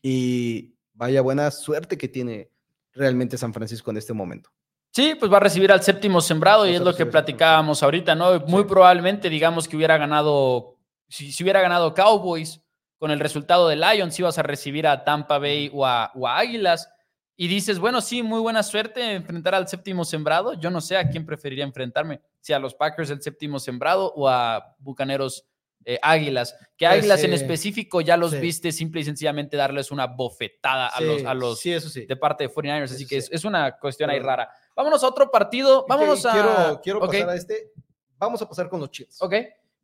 Y 0.02 0.76
vaya 1.02 1.22
buena 1.22 1.50
suerte 1.50 1.98
que 1.98 2.08
tiene 2.08 2.52
realmente 2.94 3.36
San 3.36 3.56
Francisco 3.56 3.90
en 3.90 3.98
este 3.98 4.14
momento. 4.14 4.52
Sí, 4.92 5.16
pues 5.20 5.32
va 5.32 5.38
a 5.38 5.40
recibir 5.40 5.72
al 5.72 5.82
séptimo 5.82 6.22
sembrado 6.22 6.68
y 6.68 6.76
es 6.76 6.82
lo 6.82 6.96
que 6.96 7.08
platicábamos 7.08 7.82
ahorita, 7.82 8.14
¿no? 8.14 8.40
Muy 8.42 8.66
probablemente, 8.66 9.28
digamos 9.28 9.68
que 9.68 9.76
hubiera 9.76 9.98
ganado, 9.98 10.78
si, 11.08 11.32
hubiera 11.42 11.60
ganado 11.60 11.96
Cowboys 11.96 12.62
con 13.00 13.10
el 13.10 13.20
resultado 13.20 13.68
de 13.68 13.78
Lions 13.78 14.20
ibas 14.20 14.38
a 14.38 14.44
recibir 14.44 14.86
a 14.86 15.04
Tampa 15.04 15.40
Bay 15.40 15.72
o 15.74 15.88
a, 15.88 16.12
o 16.14 16.28
a 16.28 16.38
Águilas. 16.38 16.88
Y 17.36 17.48
dices, 17.48 17.80
bueno, 17.80 18.00
sí, 18.00 18.22
muy 18.22 18.40
buena 18.40 18.62
suerte 18.62 19.14
enfrentar 19.14 19.56
al 19.56 19.68
séptimo 19.68 20.06
sembrado. 20.06 20.54
Yo 20.54 20.70
no 20.70 20.82
sé 20.82 20.98
a 20.98 21.10
quién 21.10 21.26
preferiría 21.26 21.64
enfrentarme, 21.64 22.22
si 22.42 22.54
a 22.54 22.60
los 22.60 22.76
Packers 22.76 23.10
el 23.10 23.24
séptimo 23.24 23.58
sembrado 23.58 24.14
o 24.14 24.30
a 24.30 24.76
Bucaneros 24.78 25.48
eh, 25.86 26.00
Águilas. 26.02 26.54
Que 26.78 26.86
Pues, 26.88 27.00
Águilas 27.00 27.24
en 27.24 27.34
específico 27.34 28.02
ya 28.02 28.17
los 28.17 28.32
sí. 28.32 28.38
viste 28.39 28.72
simple 28.72 29.02
y 29.02 29.04
sencillamente 29.04 29.58
darles 29.58 29.91
una 29.91 30.08
bofetada 30.08 30.88
a 30.88 30.98
Sí, 31.00 31.04
los, 31.06 31.24
a 31.26 31.34
los 31.34 31.60
sí, 31.60 31.72
eso 31.74 31.89
sí. 31.89 32.06
de 32.06 32.15
parte 32.15 32.44
de 32.48 32.50
49ers. 32.54 32.84
Así 32.86 33.06
que 33.06 33.22
sí. 33.22 33.28
es, 33.28 33.32
es 33.32 33.46
una 33.46 33.78
cuestión 33.78 34.10
ahí 34.10 34.20
rara. 34.20 34.50
Vámonos 34.76 35.04
a 35.04 35.08
otro 35.08 35.30
partido. 35.30 35.86
Vámonos 35.88 36.26
a. 36.26 36.80
Quiero, 36.82 37.00
pasar 37.00 37.30
a 37.30 37.36
este. 37.36 37.72
Vamos 38.17 38.41
a 38.41 38.48
pasar 38.48 38.70
con 38.70 38.80
los 38.80 38.89
Chiefs. 38.91 39.22
ok. 39.22 39.34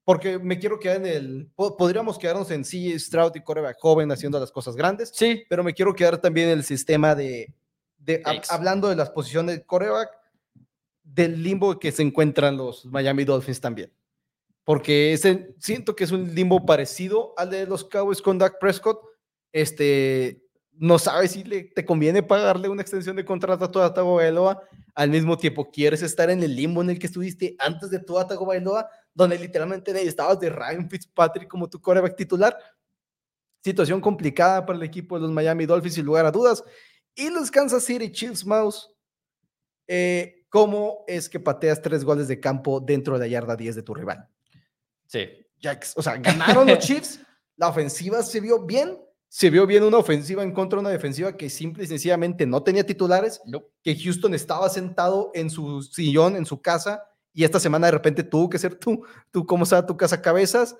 Porque 0.03 0.39
me 0.39 0.57
quiero 0.57 0.79
quedar 0.79 0.97
en 0.97 1.05
el. 1.05 1.51
po- 1.53 1.75
Podríamos 1.75 2.17
quedarnos 2.17 2.49
en 2.51 2.63
CJ 2.63 2.97
Stroud 2.97 3.33
y 3.35 3.41
Coreback 3.43 3.77
joven 3.79 4.09
haciendo 4.11 4.39
las 4.39 4.51
cosas 4.51 4.75
grandes. 4.75 5.11
Sí, 5.13 5.43
pero 5.49 5.63
me 5.65 5.73
quiero 5.73 5.93
quedar 5.93 6.17
también 6.19 6.47
en 6.47 6.59
el 6.59 6.63
sistema 6.63 7.13
de, 7.13 7.53
de- 7.97 8.23
hablando 8.49 8.87
de 8.87 8.95
las 8.95 9.09
posiciones 9.09 9.57
de 9.57 9.65
coreback, 9.65 10.09
del 11.03 11.43
limbo 11.43 11.77
que 11.77 11.91
se 11.91 12.03
encuentran 12.03 12.55
los 12.55 12.85
Miami 12.85 13.25
Dolphins 13.25 13.59
también. 13.59 13.91
Porque 14.67 15.17
siento 15.59 15.95
que 15.95 16.03
es 16.03 16.11
un 16.11 16.35
limbo 16.35 16.65
parecido 16.65 17.33
al 17.37 17.51
de 17.51 17.65
los 17.65 17.85
Cowboys 17.85 18.21
con 18.21 18.37
Dak 18.37 18.59
Prescott. 18.59 18.99
Este, 19.53 20.43
no 20.73 20.99
sabes 20.99 21.31
si 21.31 21.45
le, 21.45 21.63
te 21.63 21.85
conviene 21.85 22.21
pagarle 22.21 22.67
una 22.67 22.81
extensión 22.81 23.15
de 23.15 23.23
contrato 23.23 23.63
a 23.63 23.71
Tua 23.71 23.93
Tagovailoa. 23.93 24.61
Al 24.93 25.09
mismo 25.09 25.37
tiempo, 25.37 25.71
quieres 25.71 26.01
estar 26.01 26.29
en 26.29 26.43
el 26.43 26.53
limbo 26.53 26.81
en 26.81 26.89
el 26.89 26.99
que 26.99 27.07
estuviste 27.07 27.55
antes 27.59 27.89
de 27.89 27.99
Tua 27.99 28.27
Tagovailoa, 28.27 28.89
donde 29.13 29.39
literalmente 29.39 29.93
necesitabas 29.93 30.37
de 30.41 30.49
Ryan 30.49 30.89
Fitzpatrick 30.89 31.47
como 31.47 31.69
tu 31.69 31.79
coreback 31.79 32.17
titular 32.17 32.57
situación 33.63 34.01
complicada 34.01 34.65
para 34.65 34.77
el 34.77 34.83
equipo 34.83 35.15
de 35.15 35.21
los 35.21 35.31
Miami 35.31 35.65
Dolphins, 35.65 35.95
sin 35.95 36.05
lugar 36.05 36.25
a 36.25 36.31
dudas. 36.31 36.61
Y 37.15 37.29
los 37.29 37.49
Kansas 37.49 37.85
City 37.85 38.11
Chiefs, 38.11 38.45
Mouse, 38.45 38.93
eh, 39.87 40.45
¿cómo 40.49 41.05
es 41.07 41.29
que 41.29 41.39
pateas 41.39 41.81
tres 41.81 42.03
goles 42.03 42.27
de 42.27 42.41
campo 42.41 42.81
dentro 42.81 43.13
de 43.13 43.21
la 43.21 43.27
yarda 43.27 43.55
10 43.55 43.77
de 43.77 43.83
tu 43.83 43.93
rival? 43.93 44.29
Sí. 45.07 45.29
O 45.95 46.01
sea, 46.01 46.17
ganaron 46.17 46.67
los 46.67 46.79
Chiefs, 46.85 47.19
la 47.55 47.69
ofensiva 47.69 48.21
se 48.21 48.39
vio 48.39 48.65
bien, 48.65 48.99
se 49.29 49.49
vio 49.49 49.65
bien 49.65 49.83
una 49.83 49.97
ofensiva 49.97 50.43
en 50.43 50.53
contra 50.53 50.77
de 50.77 50.81
una 50.81 50.89
defensiva 50.89 51.35
que 51.35 51.49
simple 51.49 51.83
y 51.83 51.87
sencillamente 51.87 52.45
no 52.45 52.63
tenía 52.63 52.85
titulares, 52.85 53.41
que 53.83 53.95
Houston 53.95 54.33
estaba 54.33 54.69
sentado 54.69 55.31
en 55.33 55.49
su 55.49 55.81
sillón, 55.81 56.35
en 56.35 56.45
su 56.45 56.61
casa, 56.61 57.03
y 57.33 57.43
esta 57.43 57.59
semana 57.59 57.87
de 57.87 57.91
repente 57.91 58.23
tuvo 58.23 58.49
que 58.49 58.59
ser 58.59 58.75
tú, 58.75 59.03
tú 59.31 59.45
cómo 59.45 59.63
está 59.63 59.85
tu 59.85 59.97
casa 59.97 60.21
cabezas, 60.21 60.75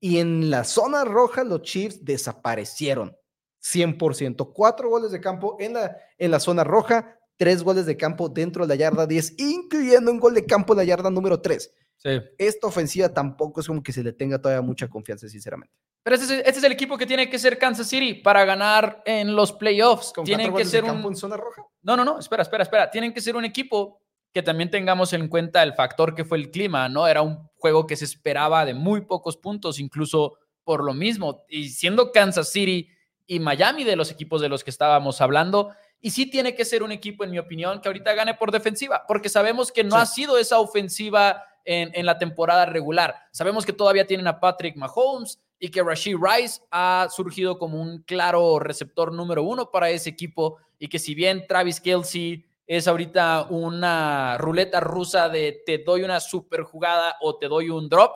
y 0.00 0.18
en 0.18 0.50
la 0.50 0.64
zona 0.64 1.04
roja 1.04 1.44
los 1.44 1.62
Chiefs 1.62 2.04
desaparecieron, 2.04 3.16
100%, 3.62 4.52
cuatro 4.52 4.88
goles 4.88 5.12
de 5.12 5.20
campo 5.20 5.56
en 5.60 5.74
la, 5.74 5.96
en 6.18 6.30
la 6.32 6.40
zona 6.40 6.64
roja, 6.64 7.18
tres 7.36 7.62
goles 7.62 7.86
de 7.86 7.96
campo 7.96 8.28
dentro 8.28 8.66
de 8.66 8.68
la 8.68 8.74
yarda 8.74 9.06
10, 9.06 9.34
incluyendo 9.38 10.10
un 10.10 10.18
gol 10.18 10.34
de 10.34 10.44
campo 10.44 10.72
en 10.72 10.78
la 10.78 10.84
yarda 10.84 11.10
número 11.10 11.40
3. 11.40 11.72
Sí. 12.02 12.20
Esta 12.38 12.66
ofensiva 12.66 13.08
tampoco 13.12 13.60
es 13.60 13.66
como 13.66 13.82
que 13.82 13.92
se 13.92 14.02
le 14.02 14.12
tenga 14.12 14.40
todavía 14.40 14.62
mucha 14.62 14.88
confianza, 14.88 15.28
sinceramente. 15.28 15.72
Pero 16.02 16.16
este 16.16 16.34
es, 16.40 16.42
este 16.46 16.58
es 16.58 16.64
el 16.64 16.72
equipo 16.72 16.98
que 16.98 17.06
tiene 17.06 17.30
que 17.30 17.38
ser 17.38 17.58
Kansas 17.58 17.86
City 17.86 18.14
para 18.14 18.44
ganar 18.44 19.02
en 19.06 19.36
los 19.36 19.52
playoffs. 19.52 20.12
Con 20.12 20.24
Tienen 20.24 20.52
que 20.52 20.64
de 20.64 20.68
ser 20.68 20.84
campo 20.84 21.06
un. 21.06 21.14
en 21.14 21.16
zona 21.16 21.36
roja. 21.36 21.62
No, 21.82 21.96
no, 21.96 22.04
no, 22.04 22.18
espera, 22.18 22.42
espera, 22.42 22.64
espera. 22.64 22.90
Tienen 22.90 23.12
que 23.14 23.20
ser 23.20 23.36
un 23.36 23.44
equipo 23.44 24.00
que 24.32 24.42
también 24.42 24.68
tengamos 24.70 25.12
en 25.12 25.28
cuenta 25.28 25.62
el 25.62 25.74
factor 25.74 26.14
que 26.14 26.24
fue 26.24 26.38
el 26.38 26.50
clima, 26.50 26.88
¿no? 26.88 27.06
Era 27.06 27.22
un 27.22 27.48
juego 27.56 27.86
que 27.86 27.94
se 27.96 28.04
esperaba 28.04 28.64
de 28.64 28.74
muy 28.74 29.02
pocos 29.02 29.36
puntos, 29.36 29.78
incluso 29.78 30.38
por 30.64 30.82
lo 30.82 30.94
mismo. 30.94 31.44
Y 31.48 31.68
siendo 31.68 32.10
Kansas 32.10 32.48
City 32.50 32.88
y 33.26 33.38
Miami 33.38 33.84
de 33.84 33.94
los 33.94 34.10
equipos 34.10 34.40
de 34.40 34.48
los 34.48 34.64
que 34.64 34.70
estábamos 34.70 35.20
hablando, 35.20 35.70
y 36.00 36.10
sí 36.10 36.26
tiene 36.28 36.56
que 36.56 36.64
ser 36.64 36.82
un 36.82 36.90
equipo, 36.90 37.22
en 37.22 37.30
mi 37.30 37.38
opinión, 37.38 37.80
que 37.80 37.88
ahorita 37.88 38.12
gane 38.14 38.34
por 38.34 38.50
defensiva, 38.50 39.04
porque 39.06 39.28
sabemos 39.28 39.70
que 39.70 39.84
no 39.84 39.94
Sí. 39.96 40.02
ha 40.02 40.06
sido 40.06 40.38
esa 40.38 40.58
ofensiva 40.58 41.44
en, 41.64 42.06
la 42.06 42.18
temporada 42.18 42.66
regular. 42.66 43.14
Sabemos 43.30 43.64
que 43.64 43.72
todavía 43.72 44.06
tienen 44.06 44.26
a 44.26 44.40
Patrick 44.40 44.76
Mahomes 44.76 45.40
y 45.58 45.70
que 45.70 45.82
Rashid 45.82 46.16
Rice 46.16 46.60
ha 46.70 47.08
surgido 47.10 47.58
como 47.58 47.80
un 47.80 48.02
claro 48.02 48.58
receptor 48.58 49.12
número 49.12 49.42
uno 49.42 49.70
para 49.70 49.90
ese 49.90 50.10
equipo 50.10 50.58
y 50.78 50.88
que 50.88 50.98
si 50.98 51.14
bien 51.14 51.46
Travis 51.46 51.80
Kelsey 51.80 52.44
es 52.66 52.88
ahorita 52.88 53.46
una 53.50 54.38
ruleta 54.38 54.80
rusa 54.80 55.28
de 55.28 55.62
te 55.64 55.78
doy 55.78 56.02
una 56.02 56.20
super 56.20 56.62
jugada 56.62 57.16
o 57.20 57.36
te 57.36 57.48
doy 57.48 57.70
un 57.70 57.88
drop, 57.88 58.12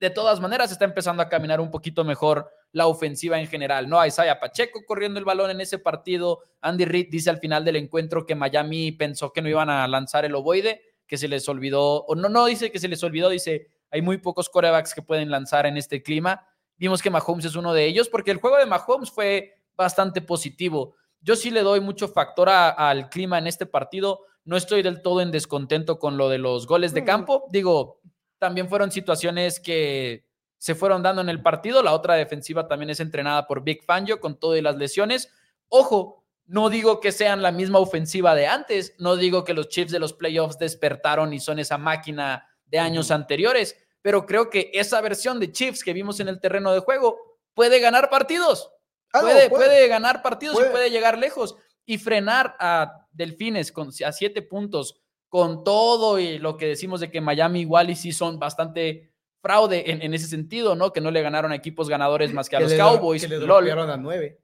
de 0.00 0.10
todas 0.10 0.40
maneras 0.40 0.72
está 0.72 0.84
empezando 0.84 1.22
a 1.22 1.28
caminar 1.28 1.60
un 1.60 1.70
poquito 1.70 2.04
mejor 2.04 2.50
la 2.72 2.86
ofensiva 2.86 3.38
en 3.38 3.46
general, 3.46 3.88
¿no? 3.88 4.04
Isaiah 4.04 4.40
Pacheco 4.40 4.84
corriendo 4.86 5.18
el 5.18 5.24
balón 5.24 5.50
en 5.50 5.60
ese 5.60 5.78
partido. 5.78 6.40
Andy 6.60 6.84
Reid 6.84 7.08
dice 7.10 7.30
al 7.30 7.38
final 7.38 7.64
del 7.64 7.76
encuentro 7.76 8.24
que 8.24 8.34
Miami 8.34 8.92
pensó 8.92 9.32
que 9.32 9.42
no 9.42 9.48
iban 9.48 9.68
a 9.68 9.86
lanzar 9.88 10.24
el 10.24 10.34
ovoide, 10.34 10.82
que 11.10 11.18
se 11.18 11.26
les 11.26 11.48
olvidó, 11.48 12.04
o 12.04 12.14
no, 12.14 12.28
no 12.28 12.46
dice 12.46 12.70
que 12.70 12.78
se 12.78 12.86
les 12.86 13.02
olvidó, 13.02 13.28
dice, 13.30 13.66
hay 13.90 14.00
muy 14.00 14.18
pocos 14.18 14.48
corebacks 14.48 14.94
que 14.94 15.02
pueden 15.02 15.28
lanzar 15.28 15.66
en 15.66 15.76
este 15.76 16.04
clima. 16.04 16.46
Vimos 16.76 17.02
que 17.02 17.10
Mahomes 17.10 17.44
es 17.46 17.56
uno 17.56 17.74
de 17.74 17.84
ellos, 17.84 18.08
porque 18.08 18.30
el 18.30 18.36
juego 18.36 18.56
de 18.58 18.66
Mahomes 18.66 19.10
fue 19.10 19.56
bastante 19.76 20.22
positivo. 20.22 20.94
Yo 21.20 21.34
sí 21.34 21.50
le 21.50 21.62
doy 21.62 21.80
mucho 21.80 22.06
factor 22.06 22.48
a- 22.48 22.68
al 22.70 23.08
clima 23.10 23.38
en 23.38 23.48
este 23.48 23.66
partido. 23.66 24.20
No 24.44 24.56
estoy 24.56 24.82
del 24.82 25.02
todo 25.02 25.20
en 25.20 25.32
descontento 25.32 25.98
con 25.98 26.16
lo 26.16 26.28
de 26.28 26.38
los 26.38 26.68
goles 26.68 26.94
de 26.94 27.02
Mm. 27.02 27.04
campo. 27.06 27.44
Digo, 27.50 28.00
también 28.38 28.68
fueron 28.68 28.92
situaciones 28.92 29.58
que 29.58 30.24
se 30.58 30.76
fueron 30.76 31.02
dando 31.02 31.22
en 31.22 31.28
el 31.28 31.42
partido. 31.42 31.82
La 31.82 31.92
otra 31.92 32.14
defensiva 32.14 32.68
también 32.68 32.90
es 32.90 33.00
entrenada 33.00 33.48
por 33.48 33.64
Big 33.64 33.82
Fangio 33.84 34.20
con 34.20 34.38
todo 34.38 34.56
y 34.56 34.62
las 34.62 34.76
lesiones. 34.76 35.28
Ojo, 35.68 36.19
no 36.50 36.68
digo 36.68 36.98
que 36.98 37.12
sean 37.12 37.42
la 37.42 37.52
misma 37.52 37.78
ofensiva 37.78 38.34
de 38.34 38.48
antes. 38.48 38.96
No 38.98 39.14
digo 39.14 39.44
que 39.44 39.54
los 39.54 39.68
Chiefs 39.68 39.92
de 39.92 40.00
los 40.00 40.12
playoffs 40.12 40.58
despertaron 40.58 41.32
y 41.32 41.38
son 41.38 41.60
esa 41.60 41.78
máquina 41.78 42.48
de 42.66 42.80
años 42.80 43.12
anteriores, 43.12 43.76
pero 44.02 44.26
creo 44.26 44.50
que 44.50 44.70
esa 44.74 45.00
versión 45.00 45.38
de 45.38 45.52
Chiefs 45.52 45.84
que 45.84 45.92
vimos 45.92 46.18
en 46.18 46.26
el 46.26 46.40
terreno 46.40 46.72
de 46.72 46.80
juego 46.80 47.38
puede 47.54 47.78
ganar 47.78 48.10
partidos. 48.10 48.72
Ah, 49.12 49.20
no, 49.22 49.28
puede, 49.28 49.48
puede, 49.48 49.86
ganar 49.86 50.22
partidos 50.22 50.56
Puede. 50.56 50.68
y 50.68 50.72
puede 50.72 50.90
llegar 50.90 51.18
lejos 51.18 51.56
y 51.86 51.98
frenar 51.98 52.56
a 52.58 53.06
Delfines 53.12 53.70
con, 53.70 53.90
a 54.04 54.12
siete 54.12 54.42
puntos 54.42 55.00
con 55.28 55.62
todo 55.62 56.18
y 56.18 56.38
lo 56.38 56.56
que 56.56 56.66
decimos 56.66 56.98
de 56.98 57.12
que 57.12 57.20
Miami 57.20 57.60
igual 57.60 57.90
y 57.90 57.96
sí 57.96 58.10
son 58.12 58.40
bastante 58.40 59.12
fraude 59.40 59.88
en, 59.88 60.02
en 60.02 60.14
ese 60.14 60.26
sentido, 60.26 60.74
¿no? 60.74 60.92
Que 60.92 61.00
no 61.00 61.12
le 61.12 61.22
ganaron 61.22 61.52
a 61.52 61.56
equipos 61.56 61.88
ganadores 61.88 62.32
más 62.32 62.48
que 62.48 62.56
a 62.56 62.58
Que 62.58 62.64
los 62.64 62.74
Cowboys. 62.74 63.22
Que 63.22 63.28
le 63.28 63.36
a 63.36 63.96
nueve. 63.96 64.40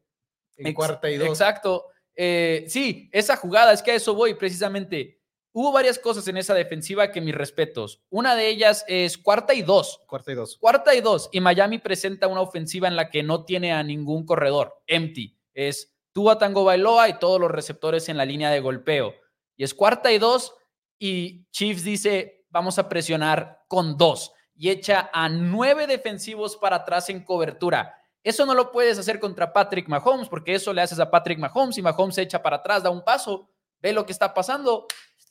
En 0.57 0.69
Ex- 0.69 0.77
cuarta 0.77 1.11
y 1.11 1.17
dos. 1.17 1.29
Exacto. 1.29 1.87
Eh, 2.17 2.65
sí, 2.69 3.09
esa 3.13 3.37
jugada, 3.37 3.73
es 3.73 3.83
que 3.83 3.93
a 3.93 3.95
eso 3.95 4.15
voy 4.15 4.35
precisamente. 4.35 5.21
Hubo 5.53 5.73
varias 5.73 5.99
cosas 5.99 6.29
en 6.29 6.37
esa 6.37 6.53
defensiva 6.53 7.11
que 7.11 7.23
mis 7.23 7.35
respetos. 7.35 8.03
Una 8.11 8.35
de 8.35 8.49
ellas 8.49 8.85
es 8.89 9.17
cuarta 9.17 9.55
y 9.55 9.63
dos. 9.63 10.03
Cuarta 10.07 10.33
y 10.33 10.35
dos. 10.35 10.59
Cuarta 10.59 10.95
y 10.95 11.01
dos. 11.01 11.31
Y 11.33 11.41
Miami 11.41 11.79
presenta 11.79 12.27
una 12.27 12.43
ofensiva 12.43 12.89
en 12.89 12.97
la 12.97 13.09
que 13.09 13.23
no 13.23 13.45
tiene 13.45 13.73
a 13.73 13.83
ningún 13.83 14.27
corredor. 14.27 14.75
Empty. 14.87 15.39
Es 15.55 15.95
Tua 16.13 16.37
Tango 16.37 16.65
Bailoa 16.65 17.09
y 17.09 17.19
todos 17.19 17.41
los 17.41 17.51
receptores 17.51 18.09
en 18.11 18.19
la 18.19 18.27
línea 18.27 18.51
de 18.51 18.61
golpeo. 18.61 19.15
Y 19.57 19.65
es 19.65 19.73
cuarta 19.73 20.13
y 20.13 20.19
dos. 20.19 20.55
Y 20.99 21.47
Chiefs 21.53 21.85
dice: 21.85 22.45
Vamos 22.51 22.79
a 22.79 22.89
presionar 22.91 23.61
con 23.67 23.97
dos. 23.97 24.33
Y 24.55 24.69
echa 24.69 25.09
a 25.13 25.31
nueve 25.31 25.87
defensivos 25.87 26.59
para 26.59 26.77
atrás 26.77 27.09
en 27.09 27.25
cobertura. 27.25 27.95
Eso 28.27 28.45
no 28.45 28.55
lo 28.55 28.73
puedes 28.73 28.99
hacer 28.99 29.21
contra 29.21 29.53
Patrick 29.53 29.87
Mahomes, 29.87 30.29
porque 30.29 30.53
eso 30.53 30.73
le 30.73 30.83
haces 30.83 30.99
a 30.99 31.09
Patrick 31.09 31.39
Mahomes 31.39 31.79
y 31.79 31.83
Mahomes 31.83 32.17
se 32.17 32.23
echa 32.23 32.43
para 32.43 32.57
atrás, 32.57 32.83
da 32.83 32.91
un 32.91 33.05
paso, 33.05 33.49
ve 33.81 33.93
lo 33.93 34.05
que 34.05 34.11
está 34.11 34.35
pasando 34.35 34.89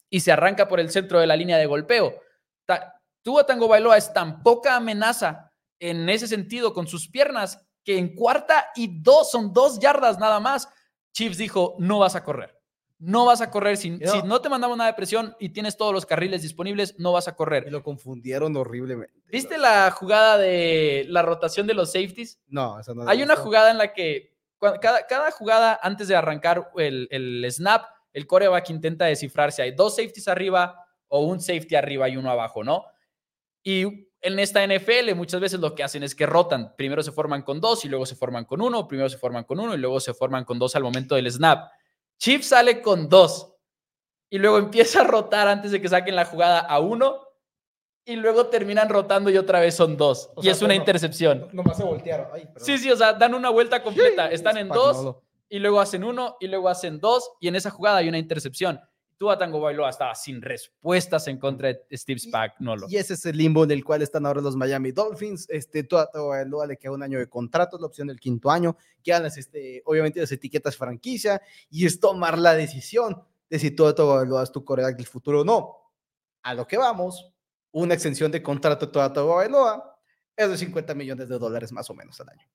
y 0.09 0.21
se 0.21 0.31
arranca 0.31 0.69
por 0.69 0.79
el 0.79 0.89
centro 0.89 1.19
de 1.19 1.27
la 1.27 1.35
línea 1.35 1.57
de 1.57 1.65
golpeo. 1.65 2.13
Tua 3.21 3.45
Tango 3.45 3.67
Bailoa 3.67 3.97
es 3.97 4.13
tan 4.13 4.41
poca 4.41 4.77
amenaza 4.77 5.51
en 5.77 6.07
ese 6.07 6.25
sentido 6.25 6.73
con 6.73 6.87
sus 6.87 7.09
piernas 7.09 7.59
que 7.83 7.97
en 7.97 8.15
cuarta 8.15 8.67
y 8.75 9.01
dos, 9.01 9.29
son 9.29 9.51
dos 9.51 9.77
yardas 9.77 10.17
nada 10.17 10.39
más. 10.39 10.69
Chiefs 11.11 11.37
dijo, 11.37 11.75
no 11.79 11.99
vas 11.99 12.15
a 12.15 12.23
correr. 12.23 12.54
No 12.97 13.25
vas 13.25 13.41
a 13.41 13.51
correr. 13.51 13.77
Si 13.77 13.89
No. 13.91 14.11
si 14.11 14.23
no 14.23 14.39
te 14.41 14.49
mandamos 14.49 14.77
nada 14.77 14.89
de 14.91 14.95
presión 14.95 15.35
y 15.39 15.49
tienes 15.49 15.75
todos 15.77 15.93
los 15.93 16.05
carriles 16.05 16.41
disponibles, 16.41 16.95
no 16.97 17.11
vas 17.11 17.27
a 17.27 17.31
Y 17.31 17.35
correr. 17.35 17.71
lo 17.71 17.83
confundieron 17.83 18.55
horriblemente. 18.55 19.13
¿Viste 19.31 19.57
la 19.57 19.91
jugada 19.91 20.37
de 20.37 21.05
la 21.09 21.21
rotación 21.21 21.67
de 21.67 21.73
los 21.73 21.91
safeties? 21.91 22.39
No, 22.47 22.79
esa 22.79 22.93
no 22.93 23.07
Hay 23.07 23.21
una 23.21 23.35
jugada 23.35 23.71
en 23.71 23.77
la 23.77 23.93
que 23.93 24.33
cada 24.59 25.31
jugada 25.31 25.79
antes 25.83 26.07
de 26.07 26.15
arrancar 26.15 26.71
el, 26.77 27.07
el 27.11 27.45
snap, 27.51 27.85
el 28.13 28.25
coreback 28.25 28.69
intenta 28.69 29.05
descifrar 29.05 29.51
si 29.51 29.61
hay 29.61 29.71
dos 29.71 29.95
safeties 29.97 30.27
arriba 30.29 30.79
o 31.09 31.19
un 31.25 31.39
safety 31.41 31.75
arriba 31.75 32.07
y 32.09 32.17
uno 32.17 32.31
abajo, 32.31 32.63
¿no? 32.63 32.85
Y 33.61 33.83
en 34.21 34.39
esta 34.39 34.65
NFL 34.65 35.13
muchas 35.15 35.41
veces 35.41 35.59
lo 35.59 35.75
que 35.75 35.83
hacen 35.83 36.01
es 36.01 36.15
que 36.15 36.25
rotan. 36.25 36.73
Primero 36.77 37.03
se 37.03 37.11
forman 37.11 37.41
con 37.43 37.59
dos 37.59 37.83
y 37.85 37.89
luego 37.89 38.05
se 38.05 38.15
forman 38.15 38.45
con 38.45 38.61
uno, 38.61 38.87
primero 38.87 39.09
se 39.09 39.17
forman 39.17 39.43
con 39.43 39.59
uno 39.59 39.75
y 39.75 39.77
luego 39.77 39.99
se 39.99 40.13
forman 40.13 40.45
con 40.45 40.57
dos 40.57 40.75
al 40.75 40.83
momento 40.83 41.15
del 41.15 41.29
snap. 41.31 41.69
Chief 42.19 42.43
sale 42.43 42.81
con 42.81 43.09
dos 43.09 43.53
y 44.29 44.37
luego 44.37 44.57
empieza 44.57 45.01
a 45.01 45.03
rotar 45.03 45.47
antes 45.47 45.71
de 45.71 45.81
que 45.81 45.89
saquen 45.89 46.15
la 46.15 46.25
jugada 46.25 46.59
a 46.59 46.79
uno 46.79 47.21
y 48.07 48.15
luego 48.15 48.47
terminan 48.47 48.89
rotando 48.89 49.29
y 49.29 49.37
otra 49.37 49.59
vez 49.59 49.75
son 49.75 49.97
dos. 49.97 50.29
O 50.35 50.41
y 50.41 50.43
sea, 50.43 50.51
es 50.53 50.61
una 50.61 50.73
no- 50.75 50.79
intercepción. 50.79 51.47
Nomás 51.53 51.77
se 51.77 51.83
voltearon. 51.83 52.27
Ay. 52.33 52.47
Sí, 52.57 52.77
sí, 52.77 52.91
o 52.91 52.95
sea, 52.95 53.13
dan 53.13 53.33
una 53.33 53.49
vuelta 53.49 53.81
completa. 53.81 54.29
Están 54.31 54.57
en 54.57 54.67
dos 54.69 55.15
y 55.49 55.59
luego 55.59 55.79
hacen 55.79 56.03
uno 56.03 56.37
y 56.39 56.47
luego 56.47 56.69
hacen 56.69 56.99
dos 56.99 57.31
y 57.39 57.47
en 57.47 57.55
esa 57.55 57.69
jugada 57.71 57.97
hay 57.97 58.09
una 58.09 58.17
intercepción. 58.17 58.79
Tua 59.17 59.37
Tango 59.37 59.61
Bailoa 59.61 59.89
estaba 59.89 60.13
sin 60.13 60.41
respuestas 60.41 61.27
en 61.27 61.37
contra 61.39 61.69
de 61.69 61.97
Steve 61.97 62.19
Spagnuolo. 62.19 62.87
Y 62.89 62.97
ese 62.97 63.13
es 63.13 63.25
el 63.25 63.37
limbo 63.37 63.63
en 63.63 63.71
el 63.71 63.83
cual 63.83 64.01
están 64.01 64.25
ahora 64.25 64.41
los 64.41 64.55
Miami 64.55 64.91
Dolphins. 64.91 65.47
Este, 65.49 65.83
Tua 65.83 66.09
Tagovailoa 66.11 66.67
le 66.67 66.77
queda 66.77 66.91
un 66.91 67.01
año 67.03 67.19
de 67.19 67.27
contrato, 67.29 67.77
la 67.77 67.85
opción 67.87 68.07
del 68.07 68.19
quinto 68.19 68.51
año. 68.51 68.75
Quedan 69.03 69.23
las, 69.23 69.37
este, 69.37 69.81
obviamente 69.85 70.19
las 70.19 70.31
etiquetas 70.31 70.75
franquicia 70.75 71.41
y 71.69 71.85
es 71.85 71.99
tomar 71.99 72.37
la 72.37 72.55
decisión 72.55 73.21
de 73.49 73.59
si 73.59 73.71
Tua 73.71 73.95
Tagovailoa 73.95 74.43
es 74.43 74.51
tu 74.51 74.65
coreback 74.65 74.97
del 74.97 75.07
futuro 75.07 75.41
o 75.41 75.45
no. 75.45 75.77
A 76.43 76.53
lo 76.53 76.67
que 76.67 76.77
vamos, 76.77 77.31
una 77.71 77.93
extensión 77.93 78.31
de 78.31 78.43
contrato 78.43 78.85
de 78.87 78.91
Tua 78.91 79.13
Tagovailoa 79.13 79.97
es 80.35 80.49
de 80.49 80.57
50 80.57 80.93
millones 80.93 81.29
de 81.29 81.39
dólares 81.39 81.71
más 81.71 81.89
o 81.89 81.93
menos 81.93 82.19
al 82.19 82.29
año. 82.29 82.45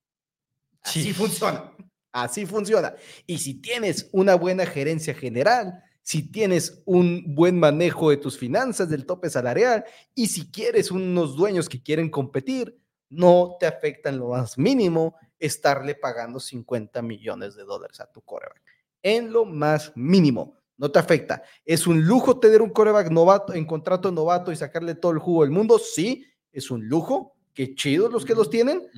Así 0.82 1.02
Sí. 1.04 1.12
funciona. 1.14 1.72
Así 2.12 2.44
funciona. 2.44 2.94
Y 3.26 3.38
si 3.38 3.54
tienes 3.62 4.10
una 4.12 4.34
buena 4.34 4.66
gerencia 4.66 5.14
general, 5.14 5.82
si 6.02 6.30
tienes 6.30 6.82
un 6.86 7.34
buen 7.34 7.58
manejo 7.58 8.10
de 8.10 8.16
tus 8.16 8.38
finanzas, 8.38 8.88
del 8.88 9.06
tope 9.06 9.30
salarial, 9.30 9.84
y 10.14 10.26
si 10.26 10.50
quieres 10.50 10.90
unos 10.90 11.36
dueños 11.36 11.68
que 11.68 11.82
quieren 11.82 12.10
competir, 12.10 12.78
no 13.08 13.56
te 13.58 13.66
afecta 13.66 14.08
en 14.08 14.18
lo 14.18 14.28
más 14.28 14.56
mínimo 14.56 15.16
estarle 15.38 15.94
pagando 15.94 16.40
50 16.40 17.02
millones 17.02 17.56
de 17.56 17.64
dólares 17.64 18.00
a 18.00 18.10
tu 18.10 18.20
coreback. 18.22 18.62
En 19.02 19.32
lo 19.32 19.44
más 19.44 19.92
mínimo. 19.96 20.54
No 20.76 20.90
te 20.90 20.98
afecta. 20.98 21.42
¿Es 21.64 21.86
un 21.86 22.02
lujo 22.02 22.40
tener 22.40 22.62
un 22.62 22.70
coreback 22.70 23.10
novato 23.10 23.52
en 23.52 23.66
contrato 23.66 24.10
novato 24.10 24.50
y 24.50 24.56
sacarle 24.56 24.94
todo 24.94 25.12
el 25.12 25.18
jugo 25.18 25.42
del 25.42 25.50
mundo? 25.50 25.78
Sí, 25.78 26.24
es 26.52 26.70
un 26.70 26.86
lujo. 26.86 27.36
Qué 27.52 27.74
chidos 27.74 28.10
los 28.10 28.24
que 28.24 28.34
los 28.34 28.48
tienen 28.48 28.88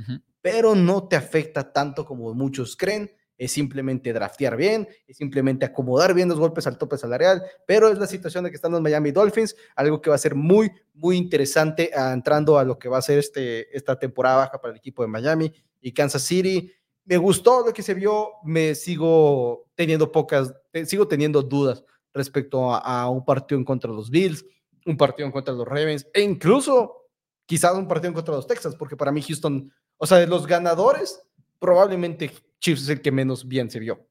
pero 0.42 0.74
no 0.74 1.06
te 1.06 1.16
afecta 1.16 1.72
tanto 1.72 2.04
como 2.04 2.34
muchos 2.34 2.76
creen. 2.76 3.10
Es 3.42 3.50
simplemente 3.50 4.12
draftear 4.12 4.56
bien, 4.56 4.86
es 5.04 5.16
simplemente 5.16 5.66
acomodar 5.66 6.14
bien 6.14 6.28
los 6.28 6.38
golpes 6.38 6.64
al 6.68 6.78
tope 6.78 6.96
salarial, 6.96 7.42
pero 7.66 7.88
es 7.88 7.98
la 7.98 8.06
situación 8.06 8.44
de 8.44 8.50
que 8.50 8.54
están 8.54 8.70
los 8.70 8.80
Miami 8.80 9.10
Dolphins, 9.10 9.56
algo 9.74 10.00
que 10.00 10.10
va 10.10 10.14
a 10.14 10.18
ser 10.20 10.36
muy, 10.36 10.70
muy 10.94 11.16
interesante 11.16 11.90
ah, 11.92 12.12
entrando 12.12 12.56
a 12.56 12.62
lo 12.62 12.78
que 12.78 12.88
va 12.88 12.98
a 12.98 13.02
ser 13.02 13.18
este, 13.18 13.76
esta 13.76 13.98
temporada 13.98 14.36
baja 14.36 14.60
para 14.60 14.70
el 14.70 14.78
equipo 14.78 15.02
de 15.02 15.08
Miami 15.08 15.52
y 15.80 15.90
Kansas 15.90 16.22
City. 16.22 16.72
Me 17.04 17.16
gustó 17.16 17.66
lo 17.66 17.72
que 17.72 17.82
se 17.82 17.94
vio, 17.94 18.28
me 18.44 18.76
sigo 18.76 19.68
teniendo 19.74 20.12
pocas, 20.12 20.54
sigo 20.86 21.08
teniendo 21.08 21.42
dudas 21.42 21.82
respecto 22.14 22.72
a, 22.72 23.10
un 23.10 23.24
partido 23.24 23.58
en 23.58 23.64
contra 23.64 23.90
de 23.90 23.96
los 23.96 24.08
Bills, 24.08 24.46
un 24.86 24.96
partido 24.96 25.26
en 25.26 25.32
contra 25.32 25.52
de 25.52 25.58
los 25.58 25.66
Ravens 25.66 26.06
e 26.14 26.22
incluso 26.22 27.08
quizás 27.44 27.74
un 27.74 27.88
partido 27.88 28.10
en 28.10 28.14
contra 28.14 28.34
de 28.34 28.38
los 28.38 28.46
Texans, 28.46 28.76
porque 28.76 28.96
para 28.96 29.10
mí 29.10 29.20
Houston 29.20 29.68
o 29.96 30.06
sea, 30.06 30.18
de 30.18 30.28
los 30.28 30.46
ganadores, 30.46 31.22
probablemente 31.58 32.32
Chiefs 32.62 32.82
es 32.82 32.88
el 32.88 33.02
que 33.02 33.10
menos 33.10 33.46
bien 33.46 33.68
se 33.70 33.80
vio. 33.80 34.08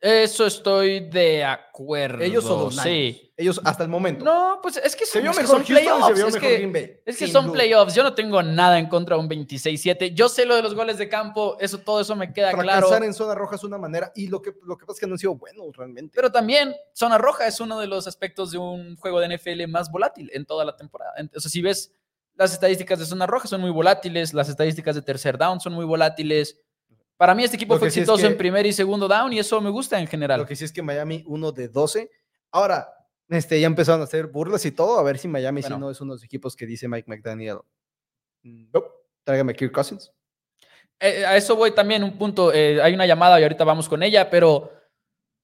Eso 0.00 0.46
estoy 0.46 1.00
de 1.10 1.44
acuerdo. 1.44 2.24
Ellos 2.24 2.42
son 2.42 2.64
los 2.64 2.76
sí. 2.76 3.32
Ellos 3.36 3.60
hasta 3.64 3.82
el 3.82 3.90
momento. 3.90 4.24
No, 4.24 4.58
pues 4.62 4.78
es 4.78 4.96
que 4.96 5.04
son, 5.04 5.22
playoffs. 5.22 6.18
Es 7.04 7.18
que, 7.18 7.28
son 7.28 7.52
playoffs. 7.52 7.94
Yo 7.94 8.02
no 8.02 8.14
tengo 8.14 8.42
nada 8.42 8.78
en 8.78 8.88
contra 8.88 9.16
de 9.16 9.22
un 9.22 9.28
26-7. 9.28 10.14
Yo 10.14 10.30
sé 10.30 10.46
lo 10.46 10.56
de 10.56 10.62
los 10.62 10.74
goles 10.74 10.96
de 10.96 11.08
campo. 11.08 11.58
Eso, 11.60 11.78
todo 11.78 12.00
eso 12.00 12.16
me 12.16 12.32
queda 12.32 12.50
Fracasar 12.50 12.84
claro. 12.86 13.04
en 13.04 13.12
zona 13.12 13.34
roja 13.34 13.56
es 13.56 13.64
una 13.64 13.76
manera 13.76 14.10
y 14.14 14.28
lo 14.28 14.40
que, 14.40 14.54
lo 14.64 14.78
que 14.78 14.86
pasa 14.86 14.96
es 14.96 15.00
que 15.00 15.06
no 15.06 15.14
han 15.14 15.18
sido 15.18 15.34
buenos 15.34 15.76
realmente. 15.76 16.12
Pero 16.14 16.32
también 16.32 16.74
zona 16.94 17.18
roja 17.18 17.46
es 17.46 17.60
uno 17.60 17.78
de 17.78 17.86
los 17.86 18.06
aspectos 18.06 18.52
de 18.52 18.58
un 18.58 18.96
juego 18.96 19.20
de 19.20 19.36
NFL 19.36 19.66
más 19.68 19.90
volátil 19.90 20.30
en 20.32 20.46
toda 20.46 20.64
la 20.64 20.76
temporada. 20.76 21.12
Entonces, 21.18 21.52
si 21.52 21.60
ves 21.60 21.92
las 22.36 22.54
estadísticas 22.54 22.98
de 22.98 23.04
zona 23.04 23.26
roja 23.26 23.48
son 23.48 23.60
muy 23.60 23.70
volátiles, 23.70 24.32
las 24.32 24.48
estadísticas 24.48 24.94
de 24.94 25.02
tercer 25.02 25.36
down 25.36 25.60
son 25.60 25.74
muy 25.74 25.84
volátiles. 25.84 26.58
Para 27.20 27.34
mí 27.34 27.44
este 27.44 27.56
equipo 27.56 27.76
fue 27.78 27.88
que 27.88 27.90
sí 27.90 28.00
es 28.00 28.04
exitoso 28.04 28.22
que- 28.22 28.32
en 28.32 28.38
primer 28.38 28.64
y 28.64 28.72
segundo 28.72 29.06
down 29.06 29.30
y 29.34 29.38
eso 29.40 29.60
me 29.60 29.68
gusta 29.68 30.00
en 30.00 30.06
general. 30.06 30.40
Lo 30.40 30.46
que 30.46 30.56
sí 30.56 30.64
es 30.64 30.72
que 30.72 30.80
Miami, 30.80 31.22
uno 31.26 31.52
de 31.52 31.68
12. 31.68 32.10
Ahora, 32.50 32.88
este, 33.28 33.60
ya 33.60 33.66
empezaron 33.66 34.00
a 34.00 34.04
hacer 34.04 34.28
burlas 34.28 34.64
y 34.64 34.72
todo, 34.72 34.98
a 34.98 35.02
ver 35.02 35.18
si 35.18 35.28
Miami 35.28 35.60
Bueno. 35.60 35.78
no 35.78 35.90
es 35.90 36.00
uno 36.00 36.14
de 36.14 36.16
los 36.16 36.24
equipos 36.24 36.56
que 36.56 36.64
dice 36.64 36.88
Mike 36.88 37.04
McDaniel. 37.10 37.58
No, 38.42 38.84
tráigame 39.22 39.52
a 39.52 39.54
Kirk 39.54 39.70
Cousins. 39.70 40.10
Eh, 40.98 41.26
a 41.26 41.36
eso 41.36 41.56
voy 41.56 41.72
también, 41.72 42.02
un 42.04 42.16
punto. 42.16 42.54
eh, 42.54 42.80
hay 42.80 42.94
una 42.94 43.04
llamada 43.06 43.38
y 43.38 43.42
ahorita 43.42 43.64
vamos 43.64 43.86
con 43.86 44.02
ella, 44.02 44.30
pero 44.30 44.72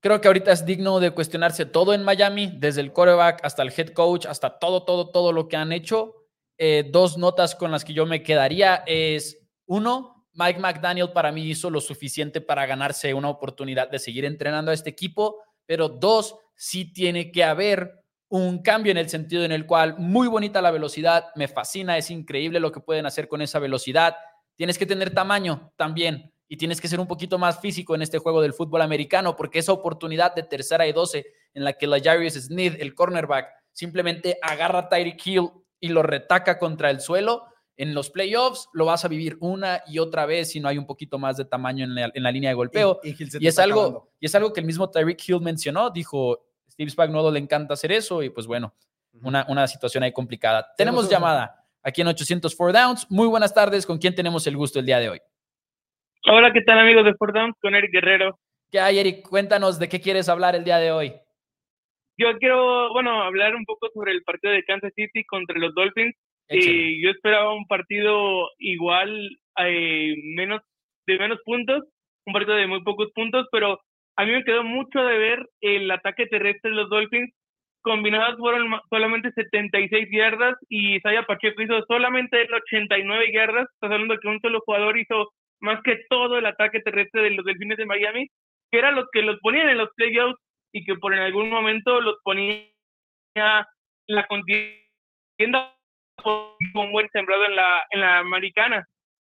creo 0.02 0.18
que 0.18 0.28
ahorita 0.28 0.52
es 0.52 0.64
digno 0.64 0.98
de 0.98 1.10
cuestionarse 1.10 1.66
todo 1.66 1.92
en 1.92 2.02
Miami, 2.04 2.52
desde 2.56 2.80
el 2.80 2.90
quarterback 2.90 3.40
hasta 3.44 3.62
el 3.62 3.70
head 3.76 3.88
coach, 3.90 4.24
hasta 4.24 4.58
todo, 4.58 4.84
todo, 4.86 5.10
todo 5.10 5.30
lo 5.30 5.46
que 5.46 5.56
han 5.56 5.72
hecho. 5.72 6.14
Eh, 6.58 6.88
dos 6.90 7.18
notas 7.18 7.54
con 7.54 7.70
las 7.70 7.84
que 7.84 7.92
yo 7.92 8.06
me 8.06 8.22
quedaría 8.22 8.82
es, 8.86 9.46
uno, 9.66 10.15
Mike 10.36 10.60
McDaniel 10.60 11.12
para 11.12 11.32
mí 11.32 11.42
hizo 11.42 11.70
lo 11.70 11.80
suficiente 11.80 12.40
para 12.40 12.66
ganarse 12.66 13.14
una 13.14 13.30
oportunidad 13.30 13.90
de 13.90 13.98
seguir 13.98 14.24
entrenando 14.24 14.70
a 14.70 14.74
este 14.74 14.90
equipo, 14.90 15.42
pero 15.64 15.88
dos, 15.88 16.36
sí 16.54 16.92
tiene 16.92 17.32
que 17.32 17.42
haber 17.42 18.04
un 18.28 18.60
cambio 18.62 18.90
en 18.90 18.98
el 18.98 19.08
sentido 19.08 19.44
en 19.44 19.52
el 19.52 19.66
cual 19.66 19.96
muy 19.98 20.28
bonita 20.28 20.60
la 20.60 20.70
velocidad, 20.70 21.26
me 21.36 21.48
fascina, 21.48 21.96
es 21.96 22.10
increíble 22.10 22.60
lo 22.60 22.70
que 22.70 22.80
pueden 22.80 23.06
hacer 23.06 23.28
con 23.28 23.40
esa 23.40 23.58
velocidad. 23.58 24.14
Tienes 24.56 24.78
que 24.78 24.86
tener 24.86 25.14
tamaño 25.14 25.72
también 25.76 26.32
y 26.48 26.56
tienes 26.56 26.80
que 26.80 26.88
ser 26.88 27.00
un 27.00 27.06
poquito 27.06 27.38
más 27.38 27.60
físico 27.60 27.94
en 27.94 28.02
este 28.02 28.18
juego 28.18 28.42
del 28.42 28.52
fútbol 28.52 28.82
americano 28.82 29.36
porque 29.36 29.60
esa 29.60 29.72
oportunidad 29.72 30.34
de 30.34 30.42
tercera 30.42 30.86
y 30.86 30.92
12 30.92 31.24
en 31.54 31.64
la 31.64 31.72
que 31.72 31.86
la 31.86 32.00
Jarius 32.00 32.34
Smith, 32.34 32.74
el 32.78 32.94
cornerback, 32.94 33.48
simplemente 33.72 34.38
agarra 34.42 34.80
a 34.80 34.88
Tyreek 34.88 35.26
Hill 35.26 35.50
y 35.80 35.88
lo 35.88 36.02
retaca 36.02 36.58
contra 36.58 36.90
el 36.90 37.00
suelo, 37.00 37.46
en 37.76 37.94
los 37.94 38.10
playoffs 38.10 38.68
lo 38.72 38.86
vas 38.86 39.04
a 39.04 39.08
vivir 39.08 39.36
una 39.40 39.82
y 39.86 39.98
otra 39.98 40.26
vez 40.26 40.52
si 40.52 40.60
no 40.60 40.68
hay 40.68 40.78
un 40.78 40.86
poquito 40.86 41.18
más 41.18 41.36
de 41.36 41.44
tamaño 41.44 41.84
en 41.84 41.94
la, 41.94 42.10
en 42.12 42.22
la 42.22 42.32
línea 42.32 42.50
de 42.50 42.54
golpeo. 42.54 43.00
Y, 43.02 43.46
es, 43.46 43.58
algo, 43.58 43.80
acabando. 43.80 44.10
y 44.18 44.26
es 44.26 44.34
algo 44.34 44.52
que 44.52 44.60
el 44.60 44.66
mismo 44.66 44.90
Tyreek 44.90 45.28
Hill 45.28 45.40
mencionó, 45.40 45.90
dijo, 45.90 46.46
Steve 46.70 46.90
Spagnuolo 46.90 47.30
le 47.30 47.38
encanta 47.38 47.74
hacer 47.74 47.92
eso 47.92 48.22
y 48.22 48.30
pues 48.30 48.46
bueno, 48.46 48.74
una, 49.22 49.46
una 49.48 49.66
situación 49.66 50.04
ahí 50.04 50.12
complicada. 50.12 50.72
Tenemos 50.76 51.08
llamada 51.08 51.64
aquí 51.82 52.00
en 52.00 52.08
804 52.08 52.72
Downs. 52.72 53.06
Muy 53.10 53.28
buenas 53.28 53.52
tardes, 53.52 53.86
¿con 53.86 53.98
quién 53.98 54.14
tenemos 54.14 54.46
el 54.46 54.56
gusto 54.56 54.78
el 54.78 54.86
día 54.86 54.98
de 54.98 55.10
hoy? 55.10 55.20
Hola, 56.28 56.52
¿qué 56.52 56.62
tal 56.62 56.78
amigos 56.78 57.04
de 57.04 57.14
Fort 57.14 57.34
Downs? 57.34 57.54
Con 57.60 57.74
Eric 57.74 57.92
Guerrero. 57.92 58.38
¿Qué 58.70 58.80
hay, 58.80 58.98
Eric? 58.98 59.28
Cuéntanos 59.28 59.78
de 59.78 59.88
qué 59.88 60.00
quieres 60.00 60.28
hablar 60.28 60.56
el 60.56 60.64
día 60.64 60.78
de 60.78 60.90
hoy. 60.90 61.14
Yo 62.18 62.28
quiero, 62.38 62.92
bueno, 62.92 63.22
hablar 63.22 63.54
un 63.54 63.64
poco 63.64 63.88
sobre 63.92 64.12
el 64.12 64.22
partido 64.22 64.52
de 64.52 64.64
Kansas 64.64 64.92
City 64.96 65.24
contra 65.24 65.58
los 65.58 65.74
Dolphins. 65.74 66.16
Eh, 66.48 67.00
yo 67.02 67.10
esperaba 67.10 67.52
un 67.54 67.66
partido 67.66 68.50
igual, 68.58 69.38
eh, 69.58 70.14
menos 70.34 70.62
de 71.06 71.18
menos 71.18 71.40
puntos, 71.44 71.84
un 72.24 72.32
partido 72.32 72.56
de 72.56 72.66
muy 72.66 72.82
pocos 72.82 73.10
puntos, 73.14 73.46
pero 73.50 73.80
a 74.16 74.24
mí 74.24 74.32
me 74.32 74.44
quedó 74.44 74.64
mucho 74.64 75.00
de 75.00 75.18
ver 75.18 75.48
el 75.60 75.90
ataque 75.90 76.26
terrestre 76.26 76.70
de 76.70 76.76
los 76.76 76.88
Dolphins. 76.88 77.32
Combinadas 77.82 78.36
fueron 78.38 78.68
solamente 78.90 79.30
76 79.32 80.08
yardas 80.10 80.56
y 80.68 80.96
Isaiah 80.96 81.24
Pacheco 81.24 81.62
hizo 81.62 81.84
solamente 81.86 82.42
el 82.42 82.52
89 82.52 83.32
yardas. 83.32 83.68
Estás 83.74 83.92
hablando 83.92 84.14
de 84.14 84.20
que 84.20 84.28
un 84.28 84.40
solo 84.40 84.60
jugador 84.64 84.98
hizo 84.98 85.30
más 85.60 85.80
que 85.82 86.00
todo 86.08 86.38
el 86.38 86.46
ataque 86.46 86.80
terrestre 86.80 87.22
de 87.22 87.30
los 87.30 87.44
Delfines 87.44 87.78
de 87.78 87.86
Miami, 87.86 88.28
que 88.70 88.78
era 88.78 88.90
los 88.90 89.06
que 89.12 89.22
los 89.22 89.38
ponían 89.40 89.68
en 89.68 89.78
los 89.78 89.90
playoffs 89.94 90.40
y 90.72 90.84
que 90.84 90.96
por 90.96 91.14
en 91.14 91.20
algún 91.20 91.48
momento 91.48 92.00
los 92.00 92.16
ponía 92.24 92.66
la 94.08 94.26
contienda 94.26 95.75
un 96.74 96.92
buen 96.92 97.08
sembrado 97.10 97.44
en 97.46 97.56
la, 97.56 97.84
en 97.90 98.00
la 98.00 98.18
americana. 98.18 98.84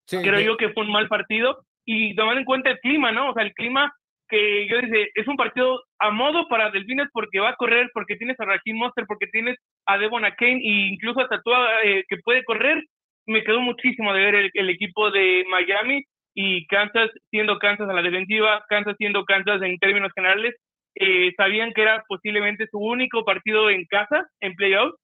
Sí, 0.07 0.17
Creo 0.21 0.37
de- 0.37 0.45
yo 0.45 0.57
que 0.57 0.69
fue 0.69 0.83
un 0.83 0.91
mal 0.91 1.07
partido 1.07 1.63
y 1.85 2.15
tomando 2.15 2.39
en 2.39 2.45
cuenta 2.45 2.69
el 2.69 2.79
clima, 2.79 3.11
¿no? 3.11 3.29
O 3.29 3.33
sea, 3.33 3.43
el 3.43 3.53
clima 3.53 3.91
que 4.29 4.67
yo 4.67 4.79
dice, 4.81 5.09
es 5.15 5.27
un 5.27 5.35
partido 5.35 5.83
a 5.99 6.09
modo 6.09 6.47
para 6.47 6.71
Delfines 6.71 7.07
porque 7.13 7.39
va 7.39 7.49
a 7.49 7.55
correr, 7.55 7.89
porque 7.93 8.15
tienes 8.15 8.39
a 8.39 8.45
Raheem 8.45 8.77
Monster, 8.77 9.05
porque 9.05 9.27
tienes 9.27 9.57
a 9.85 9.97
Devon 9.97 10.23
Kane 10.37 10.61
e 10.63 10.87
incluso 10.93 11.19
hasta 11.21 11.41
tú 11.41 11.51
eh, 11.83 12.03
que 12.07 12.17
puede 12.17 12.43
correr. 12.43 12.83
Me 13.27 13.43
quedó 13.43 13.61
muchísimo 13.61 14.13
de 14.13 14.19
ver 14.21 14.35
el, 14.35 14.51
el 14.53 14.69
equipo 14.69 15.11
de 15.11 15.45
Miami 15.49 16.03
y 16.35 16.65
Kansas 16.67 17.09
siendo 17.29 17.59
Kansas 17.59 17.87
a 17.89 17.93
la 17.93 18.01
defensiva, 18.01 18.63
Kansas 18.69 18.95
siendo 18.97 19.23
Kansas 19.23 19.61
en 19.61 19.77
términos 19.77 20.11
generales, 20.15 20.55
eh, 20.95 21.31
sabían 21.37 21.71
que 21.73 21.81
era 21.83 22.03
posiblemente 22.07 22.67
su 22.71 22.79
único 22.79 23.23
partido 23.23 23.69
en 23.69 23.85
casa, 23.85 24.25
en 24.41 24.55
playoffs, 24.55 24.95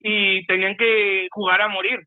y 0.00 0.44
tenían 0.46 0.76
que 0.76 1.28
jugar 1.30 1.60
a 1.60 1.68
morir. 1.68 2.06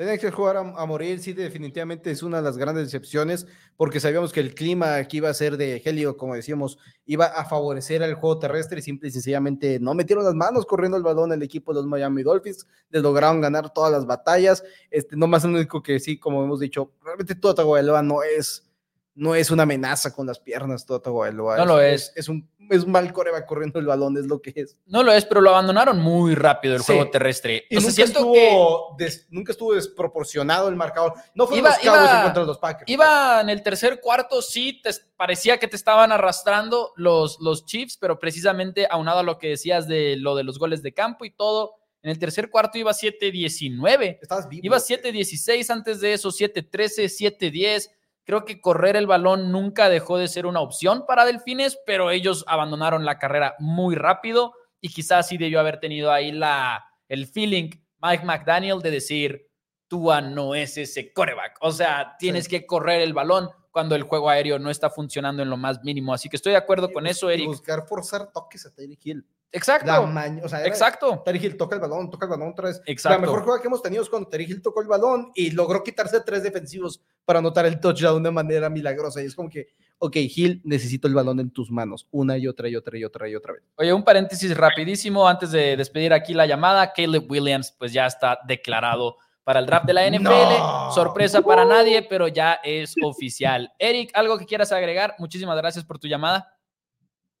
Tenían 0.00 0.16
que 0.16 0.30
jugar 0.30 0.56
a, 0.56 0.86
morir, 0.86 1.18
sí, 1.18 1.34
definitivamente 1.34 2.10
es 2.10 2.22
una 2.22 2.38
de 2.38 2.42
las 2.42 2.56
grandes 2.56 2.84
decepciones, 2.84 3.46
porque 3.76 4.00
sabíamos 4.00 4.32
que 4.32 4.40
el 4.40 4.54
clima 4.54 4.94
aquí 4.94 5.18
iba 5.18 5.28
a 5.28 5.34
ser 5.34 5.58
de 5.58 5.78
gélido, 5.80 6.16
como 6.16 6.34
decíamos, 6.34 6.78
iba 7.04 7.26
a 7.26 7.44
favorecer 7.44 8.02
al 8.02 8.14
juego 8.14 8.38
terrestre 8.38 8.78
y 8.78 8.82
simple 8.82 9.10
y 9.10 9.12
sencillamente 9.12 9.78
no 9.78 9.92
metieron 9.92 10.24
las 10.24 10.32
manos 10.32 10.64
corriendo 10.64 10.96
el 10.96 11.02
balón 11.02 11.32
el 11.32 11.42
equipo 11.42 11.74
de 11.74 11.80
los 11.80 11.86
Miami 11.86 12.22
Dolphins, 12.22 12.66
les 12.88 13.02
lograron 13.02 13.42
ganar 13.42 13.74
todas 13.74 13.92
las 13.92 14.06
batallas, 14.06 14.64
este, 14.90 15.16
no 15.16 15.26
más 15.26 15.44
el 15.44 15.50
único 15.50 15.82
que 15.82 16.00
sí, 16.00 16.18
como 16.18 16.42
hemos 16.42 16.60
dicho, 16.60 16.94
realmente 17.04 17.34
todo 17.34 17.54
Tagovailoa 17.54 18.02
no 18.02 18.22
es, 18.22 18.69
no 19.14 19.34
es 19.34 19.50
una 19.50 19.64
amenaza 19.64 20.14
con 20.14 20.26
las 20.26 20.38
piernas, 20.38 20.86
Tagovailoa. 20.86 21.56
No 21.58 21.66
lo 21.66 21.80
es. 21.80 22.12
Es, 22.16 22.28
un, 22.28 22.48
es 22.70 22.84
un 22.84 22.92
mal 22.92 23.12
coreback 23.12 23.44
corriendo 23.44 23.78
el 23.78 23.86
balón, 23.86 24.16
es 24.16 24.26
lo 24.26 24.40
que 24.40 24.52
es. 24.56 24.78
No 24.86 25.02
lo 25.02 25.12
es, 25.12 25.26
pero 25.26 25.40
lo 25.40 25.50
abandonaron 25.50 25.98
muy 25.98 26.34
rápido 26.34 26.74
el 26.76 26.80
Sí. 26.82 26.86
juego 26.94 27.10
terrestre. 27.10 27.64
Y 27.68 27.76
O 27.76 27.80
sea, 27.80 27.90
nunca, 27.90 28.02
estuvo 28.04 28.94
des- 28.96 29.26
nunca 29.30 29.52
estuvo 29.52 29.74
desproporcionado 29.74 30.68
el 30.68 30.76
marcador. 30.76 31.14
No 31.34 31.46
fue 31.46 31.58
Iba- 31.58 31.70
los 31.70 31.78
Cowboys 31.80 32.10
iba- 32.10 32.22
contra 32.24 32.44
los 32.44 32.58
Packers. 32.58 32.88
Iba 32.90 33.40
en 33.40 33.50
el 33.50 33.62
tercer 33.62 34.00
cuarto, 34.00 34.40
sí, 34.40 34.80
te, 34.82 34.90
parecía 35.16 35.58
que 35.58 35.68
te 35.68 35.76
estaban 35.76 36.12
arrastrando 36.12 36.92
los, 36.96 37.40
los 37.40 37.66
Chiefs, 37.66 37.96
pero 37.98 38.18
precisamente 38.18 38.86
aunado 38.90 39.18
a 39.18 39.22
lo 39.24 39.38
que 39.38 39.48
decías 39.48 39.86
de 39.88 40.16
lo 40.16 40.34
de 40.36 40.44
los 40.44 40.58
goles 40.58 40.82
de 40.82 40.94
campo 40.94 41.24
y 41.24 41.30
todo, 41.30 41.74
en 42.02 42.10
el 42.10 42.18
tercer 42.18 42.48
cuarto 42.48 42.78
iba 42.78 42.92
7-19, 42.94 44.18
Estabas 44.22 44.48
vivo. 44.48 44.62
iba 44.64 44.78
7-16 44.78 45.68
antes 45.70 46.00
de 46.00 46.14
eso, 46.14 46.30
7-13, 46.30 47.08
7-10. 47.08 47.90
Creo 48.30 48.44
que 48.44 48.60
correr 48.60 48.94
el 48.94 49.08
balón 49.08 49.50
nunca 49.50 49.88
dejó 49.88 50.16
de 50.16 50.28
ser 50.28 50.46
una 50.46 50.60
opción 50.60 51.04
para 51.04 51.24
Delfines, 51.24 51.76
pero 51.84 52.12
ellos 52.12 52.44
abandonaron 52.46 53.04
la 53.04 53.18
carrera 53.18 53.56
muy 53.58 53.96
rápido 53.96 54.52
y 54.80 54.90
quizás 54.90 55.26
sí 55.26 55.36
debió 55.36 55.58
haber 55.58 55.80
tenido 55.80 56.12
ahí 56.12 56.30
la, 56.30 56.84
el 57.08 57.26
feeling 57.26 57.70
Mike 58.00 58.24
McDaniel 58.24 58.78
de 58.78 58.92
decir, 58.92 59.50
Tua 59.88 60.20
no 60.20 60.54
es 60.54 60.78
ese 60.78 61.12
coreback. 61.12 61.56
O 61.60 61.72
sea, 61.72 62.14
tienes 62.20 62.46
que 62.46 62.66
correr 62.66 63.00
el 63.00 63.14
balón 63.14 63.50
cuando 63.72 63.96
el 63.96 64.04
juego 64.04 64.30
aéreo 64.30 64.60
no 64.60 64.70
está 64.70 64.90
funcionando 64.90 65.42
en 65.42 65.50
lo 65.50 65.56
más 65.56 65.82
mínimo. 65.82 66.14
Así 66.14 66.28
que 66.28 66.36
estoy 66.36 66.52
de 66.52 66.58
acuerdo 66.58 66.92
con 66.92 67.08
Y 67.08 67.10
eso, 67.10 67.30
Eric. 67.30 67.48
buscar 67.48 67.84
forzar 67.84 68.30
toques 68.30 68.64
a 68.64 68.72
Tyreek 68.72 69.06
Hill. 69.06 69.26
La 69.52 69.58
Exacto, 69.58 70.02
o 70.44 70.48
sea, 70.48 70.60
era- 70.60 70.68
exacto, 70.68 71.22
Tyreek 71.24 71.42
Hill 71.42 71.56
toca 71.56 71.74
el 71.74 71.80
balón, 71.80 72.08
toca 72.08 72.26
el 72.26 72.30
balón 72.30 72.50
otra 72.50 72.68
vez. 72.68 72.80
La 72.86 72.92
exacto. 72.92 73.20
mejor 73.20 73.42
jugada 73.42 73.60
que 73.60 73.66
hemos 73.66 73.82
tenido 73.82 74.02
es 74.02 74.08
cuando 74.08 74.28
Tyreek 74.28 74.48
Hill 74.50 74.62
tocó 74.62 74.80
el 74.80 74.86
balón 74.86 75.32
y 75.34 75.50
logró 75.50 75.82
quitarse 75.82 76.20
tres 76.20 76.44
defensivos 76.44 77.02
para 77.24 77.40
anotar 77.40 77.66
el 77.66 77.80
touchdown 77.80 78.14
de 78.14 78.20
una 78.20 78.30
manera 78.30 78.70
milagrosa. 78.70 79.20
Y 79.20 79.26
es 79.26 79.34
como 79.34 79.50
que, 79.50 79.66
ok, 79.98 80.16
Hill, 80.16 80.60
necesito 80.64 81.08
el 81.08 81.14
balón 81.14 81.40
en 81.40 81.50
tus 81.50 81.68
manos 81.70 82.06
una 82.12 82.38
y 82.38 82.46
otra 82.46 82.68
y 82.68 82.76
otra 82.76 82.96
y 82.96 83.04
otra 83.04 83.28
y 83.28 83.34
otra 83.34 83.54
vez. 83.54 83.62
Oye, 83.74 83.92
un 83.92 84.04
paréntesis 84.04 84.56
rapidísimo 84.56 85.26
antes 85.26 85.50
de 85.50 85.76
despedir 85.76 86.12
aquí 86.12 86.32
la 86.32 86.46
llamada. 86.46 86.92
Caleb 86.92 87.28
Williams, 87.28 87.74
pues 87.76 87.92
ya 87.92 88.06
está 88.06 88.38
declarado 88.46 89.16
para 89.42 89.58
el 89.58 89.66
draft 89.66 89.86
de 89.86 89.94
la 89.94 90.06
NFL. 90.06 90.58
No. 90.60 90.92
Sorpresa 90.92 91.42
para 91.42 91.64
nadie, 91.64 92.06
pero 92.08 92.28
ya 92.28 92.60
es 92.62 92.94
oficial. 93.02 93.72
Eric, 93.80 94.12
¿algo 94.14 94.38
que 94.38 94.46
quieras 94.46 94.70
agregar? 94.70 95.16
Muchísimas 95.18 95.56
gracias 95.56 95.84
por 95.84 95.98
tu 95.98 96.06
llamada. 96.06 96.54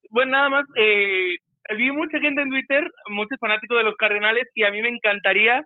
Bueno, 0.08 0.32
nada 0.32 0.48
más, 0.48 0.64
eh, 0.76 1.36
vi 1.76 1.90
mucha 1.92 2.18
gente 2.20 2.42
en 2.42 2.50
Twitter, 2.50 2.90
muchos 3.08 3.38
fanáticos 3.40 3.78
de 3.78 3.84
los 3.84 3.94
Cardenales, 3.96 4.46
y 4.54 4.64
a 4.64 4.70
mí 4.70 4.80
me 4.82 4.88
encantaría 4.88 5.64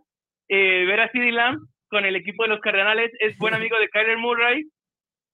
eh, 0.48 0.84
ver 0.86 1.00
a 1.00 1.10
CeeDee 1.10 1.32
Lamb 1.32 1.60
con 1.88 2.04
el 2.04 2.16
equipo 2.16 2.42
de 2.44 2.50
los 2.50 2.60
Cardenales. 2.60 3.10
Es 3.20 3.36
buen 3.38 3.54
amigo 3.54 3.78
de 3.78 3.88
Kyler 3.88 4.18
Murray. 4.18 4.64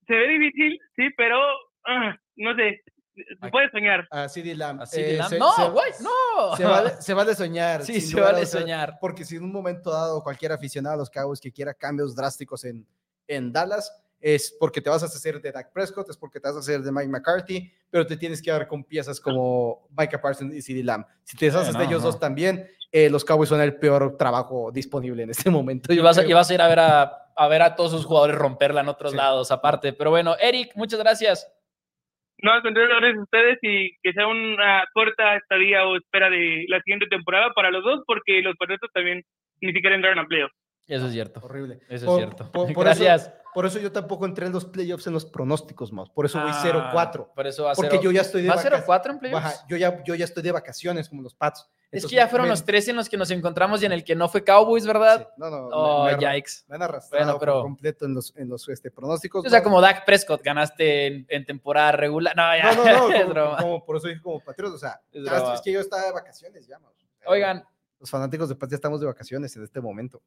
Se 0.07 0.15
ve 0.15 0.29
difícil, 0.29 0.79
sí, 0.97 1.09
pero 1.17 1.41
ah, 1.87 2.17
no 2.37 2.55
sé, 2.57 2.83
se 3.15 3.51
puede 3.51 3.71
soñar. 3.71 4.07
A 4.11 4.29
CD 4.29 4.55
Lamb. 4.55 4.81
Así 4.83 5.01
eh, 5.01 5.05
de 5.05 5.17
la- 5.19 5.29
se- 5.29 5.39
No, 5.39 5.53
se- 5.53 5.69
güey, 5.69 5.91
no. 6.03 6.57
Se 6.57 6.65
vale, 6.65 6.91
se 7.01 7.15
vale 7.15 7.35
soñar. 7.35 7.83
Sí, 7.83 8.01
se 8.01 8.19
a 8.21 8.25
vale 8.25 8.47
soñar. 8.47 8.95
Porque 9.01 9.25
si 9.25 9.37
en 9.37 9.45
un 9.45 9.53
momento 9.53 9.91
dado 9.91 10.23
cualquier 10.23 10.53
aficionado 10.53 10.95
a 10.95 10.99
los 10.99 11.11
Cowboys 11.11 11.41
que 11.41 11.53
quiera 11.53 11.75
cambios 11.75 12.17
drásticos 12.17 12.65
en, 12.65 12.87
en 13.29 13.53
Dallas, 13.53 13.93
es 14.21 14.55
porque 14.61 14.81
te 14.81 14.91
vas 14.91 15.03
a 15.03 15.07
hacer 15.07 15.41
de 15.41 15.51
Dak 15.53 15.73
Prescott, 15.73 16.09
es 16.11 16.17
porque 16.17 16.39
te 16.41 16.49
vas 16.49 16.57
a 16.57 16.61
hacer 16.61 16.81
de 16.83 16.93
Mike 16.93 17.09
McCarthy, 17.09 17.73
pero 17.91 18.07
te 18.07 18.17
tienes 18.17 18.43
que 18.43 18.51
dar 18.51 18.67
con 18.69 18.85
piezas 18.85 19.19
como 19.21 19.89
Micah 19.97 20.21
Parsons 20.21 20.55
y 20.55 20.61
CD 20.63 20.85
Lamb. 20.85 21.07
Si 21.25 21.37
te 21.37 21.47
deshaces 21.47 21.73
no, 21.75 21.79
de 21.81 21.87
ellos 21.87 22.03
no. 22.03 22.09
dos 22.09 22.21
también, 22.21 22.67
eh, 22.93 23.09
los 23.09 23.25
Cowboys 23.25 23.49
son 23.49 23.61
el 23.61 23.77
peor 23.77 24.17
trabajo 24.17 24.71
disponible 24.73 25.23
en 25.23 25.31
este 25.31 25.49
momento. 25.51 25.93
Y 25.93 25.97
yo 25.97 26.03
vas, 26.03 26.19
a, 26.19 26.27
y 26.27 26.33
vas 26.33 26.51
a 26.51 26.55
ir 26.55 26.61
a 26.61 26.69
ver 26.69 26.81
a, 26.81 27.03
a 27.37 27.49
ver 27.49 27.63
a 27.63 27.75
todos 27.77 27.93
sus 27.93 28.05
jugadores 28.05 28.37
romperla 28.37 28.81
en 28.83 28.89
otros 28.89 29.13
Sí. 29.13 29.17
lados 29.17 29.51
aparte. 29.51 29.93
Pero 29.95 30.11
bueno, 30.11 30.37
Eric, 30.41 30.73
muchas 30.75 30.99
gracias. 31.01 31.51
No, 32.43 32.53
al 32.53 32.63
contrario, 32.63 32.89
gracias 32.97 33.19
a 33.19 33.23
ustedes 33.23 33.59
y 33.63 33.91
que 34.03 34.13
sea 34.15 34.27
una 34.27 34.85
corta 34.95 35.37
estadía 35.37 35.85
o 35.87 35.97
espera 35.97 36.31
de 36.31 36.65
la 36.69 36.81
siguiente 36.81 37.07
temporada 37.11 37.51
para 37.55 37.71
los 37.71 37.85
dos, 37.85 38.01
porque 38.07 38.41
los 38.41 38.57
Patriotas 38.57 38.89
también 38.95 39.23
ni 39.61 39.73
siquiera 39.73 39.95
entraron 39.95 40.19
a 40.21 40.27
playoffs. 40.27 40.55
Eso 40.87 41.07
es 41.07 41.13
cierto. 41.13 41.41
Horrible. 41.43 41.81
Eso 41.91 42.07
Por- 42.07 42.19
es 42.21 42.27
cierto. 42.27 42.51
por- 42.51 42.73
por 42.73 42.85
gracias. 42.85 43.27
Eso, 43.29 43.33
por 43.55 43.67
eso 43.67 43.79
yo 43.79 43.91
tampoco 43.93 44.27
entré 44.27 44.47
en 44.47 44.53
los 44.53 44.65
playoffs 44.65 45.07
en 45.07 45.13
los 45.13 45.25
pronósticos, 45.27 45.93
más. 45.93 46.09
Por 46.11 46.27
eso 46.27 46.41
voy 46.41 46.51
Ah, 46.53 46.63
0-4. 46.63 47.33
Por 47.35 47.47
eso 47.47 47.65
va 47.65 47.73
Porque 47.75 47.91
cero- 47.93 48.03
yo 48.05 48.11
ya 48.13 48.21
estoy 48.23 48.43
de 48.43 48.49
¿Va 48.49 48.55
vacaciones. 48.57 48.87
0-4 48.87 49.11
en 49.13 49.19
playoffs? 49.19 49.65
Yo 49.69 49.77
ya, 49.77 50.03
yo 50.05 50.15
ya 50.15 50.25
estoy 50.25 50.43
de 50.43 50.53
vacaciones 50.53 51.09
como 51.09 51.23
los 51.23 51.35
Pats. 51.35 51.61
Es 51.93 52.05
Entonces, 52.05 52.11
que 52.11 52.17
ya 52.17 52.29
fueron 52.29 52.47
me- 52.47 52.51
los 52.53 52.65
tres 52.65 52.87
en 52.87 52.95
los 52.95 53.09
que 53.09 53.17
nos 53.17 53.33
encontramos 53.33 53.83
y 53.83 53.87
en 53.87 53.91
el 53.91 54.05
que 54.05 54.15
no 54.15 54.29
fue 54.29 54.45
Cowboys, 54.45 54.87
¿verdad? 54.87 55.27
Sí, 55.27 55.35
no, 55.39 55.51
no, 55.51 55.63
me- 55.63 55.69
Oh, 55.73 56.05
me, 56.05 56.11
arra- 56.13 56.35
yikes. 56.37 56.51
me 56.69 56.77
han 56.77 56.83
arrastrado 56.83 57.25
Bueno, 57.25 57.41
pero- 57.41 57.53
por 57.55 57.63
completo 57.63 58.05
en 58.07 58.15
los, 58.15 58.33
en 58.37 58.49
los 58.49 58.69
este, 58.69 58.93
pronósticos. 58.93 59.45
O 59.45 59.49
sea, 59.51 59.59
¿no? 59.59 59.65
como 59.65 59.81
Dak 59.81 60.05
Prescott 60.05 60.41
ganaste 60.43 61.07
en, 61.09 61.27
en 61.29 61.45
temporada 61.45 61.91
regular. 61.91 62.37
No, 62.37 62.43
ya. 62.57 62.73
No, 62.77 62.85
no, 62.85 63.09
no, 63.09 63.11
es 63.15 63.21
como, 63.23 63.35
broma. 63.35 63.57
como- 63.57 63.85
por 63.85 63.97
eso 63.97 64.07
dije 64.07 64.23
como 64.23 64.39
patriota, 64.39 64.77
o 64.77 64.79
sea, 64.79 65.01
Es 65.11 65.25
ya, 65.25 65.55
es 65.55 65.61
que 65.63 65.73
yo 65.73 65.81
estaba 65.81 66.05
de 66.05 66.13
vacaciones 66.13 66.69
ya, 66.69 66.79
sea, 66.79 67.29
Oigan, 67.29 67.65
Los 67.99 68.09
fanáticos 68.09 68.49
de 68.49 68.55
Pats 68.55 68.71
ya 68.71 68.77
estamos 68.77 69.01
de 69.01 69.07
vacaciones 69.09 69.57
en 69.57 69.65
este 69.65 69.81
momento. 69.81 70.23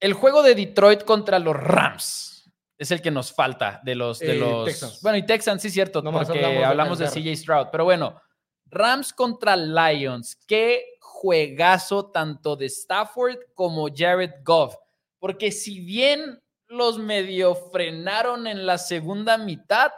el 0.00 0.12
juego 0.12 0.42
de 0.42 0.54
Detroit 0.54 1.04
contra 1.04 1.38
los 1.38 1.56
Rams 1.56 2.39
es 2.80 2.90
el 2.90 3.02
que 3.02 3.10
nos 3.10 3.30
falta 3.30 3.78
de 3.84 3.94
los. 3.94 4.18
De 4.18 4.32
Eh, 4.32 4.38
los 4.38 4.64
Texans. 4.64 5.02
Bueno, 5.02 5.18
y 5.18 5.26
Texans, 5.26 5.60
sí, 5.60 5.68
cierto, 5.68 6.02
porque 6.02 6.44
hablamos 6.44 6.64
hablamos, 6.64 6.98
de. 6.98 7.08
CJ 7.08 7.36
Stroud. 7.36 7.66
Pero 7.70 7.84
bueno, 7.84 8.18
Rams 8.64 9.12
contra 9.12 9.54
Lions. 9.54 10.34
Qué 10.48 10.82
juegazo 10.98 12.10
tanto 12.10 12.56
de 12.56 12.66
Stafford 12.66 13.36
como 13.54 13.88
Jared 13.94 14.32
Goff. 14.42 14.76
Porque 15.18 15.52
si 15.52 15.80
bien 15.80 16.42
los 16.68 16.98
medio 16.98 17.54
frenaron 17.54 18.46
en 18.46 18.64
la 18.64 18.78
segunda 18.78 19.36
mitad, 19.36 19.92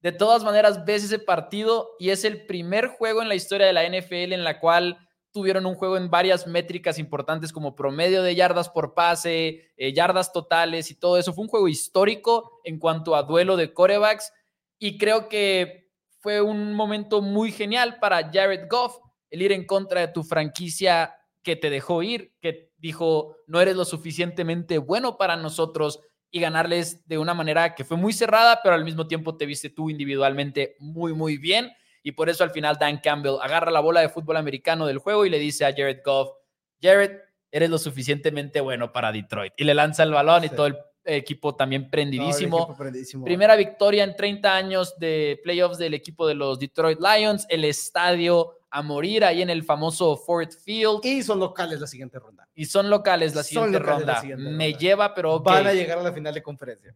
de 0.00 0.10
todas 0.10 0.42
maneras 0.42 0.84
ves 0.84 1.04
ese 1.04 1.20
partido 1.20 1.90
y 2.00 2.10
es 2.10 2.24
el 2.24 2.46
primer 2.46 2.88
juego 2.88 3.22
en 3.22 3.28
la 3.28 3.36
historia 3.36 3.68
de 3.68 3.72
la 3.72 3.88
NFL 3.88 4.32
en 4.32 4.42
la 4.42 4.58
cual 4.58 5.03
tuvieron 5.34 5.66
un 5.66 5.74
juego 5.74 5.96
en 5.96 6.10
varias 6.10 6.46
métricas 6.46 6.96
importantes 6.96 7.52
como 7.52 7.74
promedio 7.74 8.22
de 8.22 8.36
yardas 8.36 8.70
por 8.70 8.94
pase, 8.94 9.72
eh, 9.76 9.92
yardas 9.92 10.32
totales 10.32 10.92
y 10.92 10.94
todo 10.94 11.18
eso. 11.18 11.32
Fue 11.34 11.42
un 11.42 11.50
juego 11.50 11.66
histórico 11.66 12.60
en 12.62 12.78
cuanto 12.78 13.16
a 13.16 13.24
duelo 13.24 13.56
de 13.56 13.74
corebacks 13.74 14.32
y 14.78 14.96
creo 14.96 15.28
que 15.28 15.90
fue 16.20 16.40
un 16.40 16.72
momento 16.72 17.20
muy 17.20 17.50
genial 17.50 17.98
para 17.98 18.30
Jared 18.32 18.68
Goff 18.70 18.96
el 19.28 19.42
ir 19.42 19.50
en 19.50 19.66
contra 19.66 20.02
de 20.02 20.08
tu 20.08 20.22
franquicia 20.22 21.16
que 21.42 21.56
te 21.56 21.68
dejó 21.68 22.04
ir, 22.04 22.32
que 22.40 22.70
dijo, 22.78 23.36
no 23.48 23.60
eres 23.60 23.74
lo 23.74 23.84
suficientemente 23.84 24.78
bueno 24.78 25.18
para 25.18 25.36
nosotros 25.36 25.98
y 26.30 26.38
ganarles 26.38 27.06
de 27.08 27.18
una 27.18 27.34
manera 27.34 27.74
que 27.74 27.82
fue 27.82 27.96
muy 27.96 28.12
cerrada, 28.12 28.60
pero 28.62 28.76
al 28.76 28.84
mismo 28.84 29.08
tiempo 29.08 29.36
te 29.36 29.46
viste 29.46 29.68
tú 29.68 29.90
individualmente 29.90 30.76
muy, 30.78 31.12
muy 31.12 31.38
bien. 31.38 31.72
Y 32.04 32.12
por 32.12 32.28
eso 32.28 32.44
al 32.44 32.50
final 32.50 32.76
Dan 32.78 32.98
Campbell 32.98 33.38
agarra 33.40 33.72
la 33.72 33.80
bola 33.80 34.00
de 34.00 34.10
fútbol 34.10 34.36
americano 34.36 34.86
del 34.86 34.98
juego 34.98 35.24
y 35.24 35.30
le 35.30 35.38
dice 35.38 35.64
a 35.64 35.72
Jared 35.72 36.02
Goff, 36.04 36.36
Jared, 36.80 37.18
eres 37.50 37.70
lo 37.70 37.78
suficientemente 37.78 38.60
bueno 38.60 38.92
para 38.92 39.10
Detroit. 39.10 39.54
Y 39.56 39.64
le 39.64 39.74
lanza 39.74 40.02
el 40.02 40.12
balón 40.12 40.44
y 40.44 40.50
todo 40.50 40.66
el 40.66 40.76
equipo 41.02 41.54
también 41.54 41.84
No, 41.84 41.90
prendidísimo. 41.90 42.58
equipo 42.58 42.76
prendidísimo. 42.76 43.24
Primera 43.24 43.56
victoria 43.56 44.04
en 44.04 44.14
30 44.14 44.54
años 44.54 44.98
de 44.98 45.40
playoffs 45.42 45.78
del 45.78 45.94
equipo 45.94 46.26
de 46.26 46.34
los 46.34 46.58
Detroit 46.58 46.98
Lions. 47.00 47.46
El 47.48 47.64
estadio 47.64 48.58
a 48.70 48.82
morir 48.82 49.24
ahí 49.24 49.40
en 49.40 49.48
el 49.48 49.62
famoso 49.64 50.14
Ford 50.16 50.50
Field. 50.50 51.00
Y 51.04 51.22
son 51.22 51.40
locales 51.40 51.80
la 51.80 51.86
siguiente 51.86 52.18
ronda. 52.18 52.46
Y 52.54 52.66
son 52.66 52.90
locales 52.90 53.34
la 53.34 53.42
siguiente 53.42 53.78
la 53.78 53.84
ronda. 53.84 54.22
Me 54.36 54.74
lleva, 54.74 55.14
pero. 55.14 55.40
Van 55.40 55.66
a 55.66 55.72
llegar 55.72 55.98
a 55.98 56.02
la 56.02 56.12
final 56.12 56.34
de 56.34 56.42
conferencia. 56.42 56.94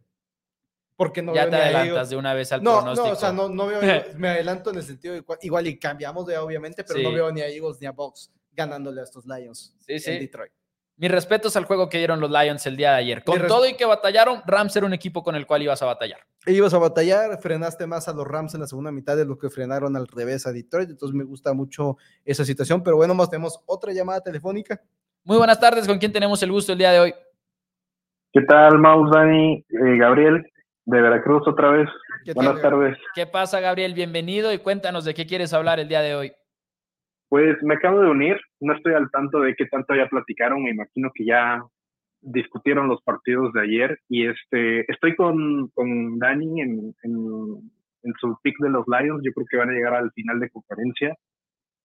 Porque 0.99 1.21
no 1.21 1.33
ya 1.33 1.45
veo 1.45 1.51
te 1.51 1.55
adelantas 1.55 2.09
de 2.09 2.17
una 2.17 2.33
vez 2.33 2.51
al 2.51 2.61
No, 2.61 2.75
pronóstico. 2.81 3.07
no, 3.07 3.13
o 3.13 3.15
sea, 3.15 3.31
no, 3.31 3.47
no 3.47 3.67
veo, 3.67 3.79
me 4.17 4.27
adelanto 4.27 4.69
en 4.71 4.75
el 4.75 4.83
sentido 4.83 5.13
de 5.13 5.23
igual 5.43 5.65
y 5.65 5.79
cambiamos 5.79 6.25
de 6.25 6.37
obviamente, 6.37 6.83
pero 6.83 6.99
no 7.01 7.13
veo 7.13 7.31
ni 7.31 7.39
a 7.39 7.47
Eagles 7.47 7.77
ni 7.79 7.87
a 7.87 7.91
Bucks 7.93 8.33
ganándole 8.51 8.99
a 8.99 9.05
estos 9.05 9.25
Lions 9.25 9.73
Sí, 9.79 9.93
en 9.93 9.99
sí. 10.01 10.11
Detroit. 10.19 10.51
Mis 10.97 11.09
respetos 11.09 11.55
al 11.55 11.63
juego 11.63 11.87
que 11.87 11.99
dieron 11.99 12.19
los 12.19 12.29
Lions 12.29 12.65
el 12.65 12.75
día 12.75 12.91
de 12.91 12.97
ayer. 12.97 13.23
Con 13.23 13.47
todo 13.47 13.65
y 13.65 13.75
que 13.75 13.85
batallaron, 13.85 14.41
Rams 14.45 14.75
era 14.75 14.85
un 14.85 14.93
equipo 14.93 15.23
con 15.23 15.37
el 15.37 15.47
cual 15.47 15.61
ibas 15.63 15.81
a 15.81 15.85
batallar. 15.85 16.19
E 16.45 16.51
ibas 16.51 16.73
a 16.73 16.79
batallar, 16.79 17.39
frenaste 17.41 17.87
más 17.87 18.09
a 18.09 18.13
los 18.13 18.27
Rams 18.27 18.53
en 18.55 18.59
la 18.59 18.67
segunda 18.67 18.91
mitad 18.91 19.15
de 19.15 19.23
lo 19.23 19.37
que 19.37 19.49
frenaron 19.49 19.95
al 19.95 20.05
revés 20.05 20.45
a 20.47 20.51
Detroit, 20.51 20.89
entonces 20.89 21.15
me 21.15 21.23
gusta 21.23 21.53
mucho 21.53 21.95
esa 22.25 22.43
situación, 22.43 22.83
pero 22.83 22.97
bueno, 22.97 23.13
más 23.15 23.29
tenemos 23.29 23.63
otra 23.65 23.93
llamada 23.93 24.19
telefónica. 24.19 24.81
Muy 25.23 25.37
buenas 25.37 25.61
tardes, 25.61 25.87
¿con 25.87 25.97
quién 25.97 26.11
tenemos 26.11 26.43
el 26.43 26.51
gusto 26.51 26.73
el 26.73 26.77
día 26.77 26.91
de 26.91 26.99
hoy? 26.99 27.13
¿Qué 28.33 28.41
tal, 28.41 28.77
Maus, 28.77 29.09
Dani, 29.11 29.53
eh, 29.69 29.97
Gabriel, 29.97 30.45
de 30.85 31.01
Veracruz 31.01 31.47
otra 31.47 31.71
vez? 31.71 31.89
¿Qué 32.25 32.33
tal, 32.33 32.45
Buenas 32.45 32.61
tardes. 32.61 32.97
¿Qué 33.15 33.25
pasa, 33.25 33.59
Gabriel? 33.59 33.93
Bienvenido 33.93 34.53
y 34.53 34.59
cuéntanos 34.59 35.05
de 35.05 35.13
qué 35.13 35.25
quieres 35.25 35.53
hablar 35.53 35.79
el 35.79 35.87
día 35.87 36.01
de 36.01 36.15
hoy. 36.15 36.31
Pues 37.29 37.61
me 37.61 37.75
acabo 37.75 38.01
de 38.01 38.09
unir, 38.09 38.37
no 38.59 38.73
estoy 38.73 38.93
al 38.93 39.09
tanto 39.11 39.41
de 39.41 39.55
qué 39.55 39.65
tanto 39.67 39.95
ya 39.95 40.07
platicaron, 40.07 40.63
me 40.63 40.71
imagino 40.71 41.11
que 41.13 41.25
ya 41.25 41.61
discutieron 42.21 42.87
los 42.87 43.01
partidos 43.03 43.53
de 43.53 43.61
ayer 43.61 43.99
y 44.09 44.27
este 44.27 44.91
estoy 44.91 45.15
con, 45.15 45.69
con 45.69 46.17
Dani 46.17 46.61
en, 46.61 46.95
en, 47.03 47.71
en 48.03 48.13
su 48.19 48.35
pick 48.41 48.57
de 48.59 48.69
los 48.69 48.85
Lions, 48.87 49.21
yo 49.23 49.31
creo 49.33 49.47
que 49.49 49.57
van 49.57 49.69
a 49.69 49.73
llegar 49.73 49.93
al 49.93 50.11
final 50.11 50.39
de 50.39 50.49
conferencia. 50.49 51.15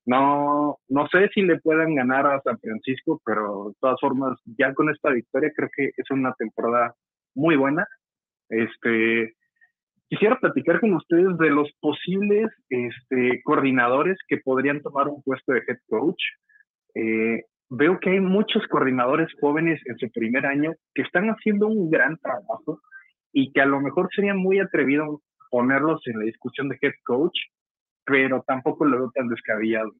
No, 0.06 0.78
no 0.88 1.08
sé 1.08 1.28
si 1.34 1.42
le 1.42 1.60
puedan 1.60 1.94
ganar 1.94 2.26
a 2.26 2.40
San 2.42 2.58
Francisco, 2.58 3.20
pero 3.24 3.68
de 3.68 3.74
todas 3.80 3.98
formas, 4.00 4.38
ya 4.58 4.74
con 4.74 4.90
esta 4.90 5.10
victoria 5.10 5.50
creo 5.56 5.70
que 5.74 5.90
es 5.96 6.10
una 6.10 6.34
temporada 6.34 6.94
muy 7.34 7.56
buena. 7.56 7.86
Este, 8.54 9.34
quisiera 10.08 10.38
platicar 10.38 10.80
con 10.80 10.94
ustedes 10.94 11.36
de 11.38 11.50
los 11.50 11.70
posibles 11.80 12.46
este, 12.68 13.42
coordinadores 13.44 14.18
que 14.28 14.38
podrían 14.38 14.80
tomar 14.82 15.08
un 15.08 15.22
puesto 15.22 15.52
de 15.52 15.62
head 15.66 15.78
coach. 15.88 16.22
Eh, 16.94 17.42
veo 17.70 17.98
que 17.98 18.10
hay 18.10 18.20
muchos 18.20 18.66
coordinadores 18.68 19.28
jóvenes 19.40 19.80
en 19.86 19.98
su 19.98 20.10
primer 20.10 20.46
año 20.46 20.72
que 20.94 21.02
están 21.02 21.28
haciendo 21.28 21.66
un 21.66 21.90
gran 21.90 22.16
trabajo 22.18 22.80
y 23.32 23.52
que 23.52 23.60
a 23.60 23.66
lo 23.66 23.80
mejor 23.80 24.08
sería 24.14 24.34
muy 24.34 24.60
atrevido 24.60 25.20
ponerlos 25.50 26.00
en 26.06 26.18
la 26.18 26.24
discusión 26.24 26.68
de 26.68 26.78
head 26.80 26.94
coach, 27.04 27.36
pero 28.04 28.44
tampoco 28.46 28.84
lo 28.84 28.98
veo 28.98 29.10
tan 29.14 29.28
descabellado. 29.28 29.92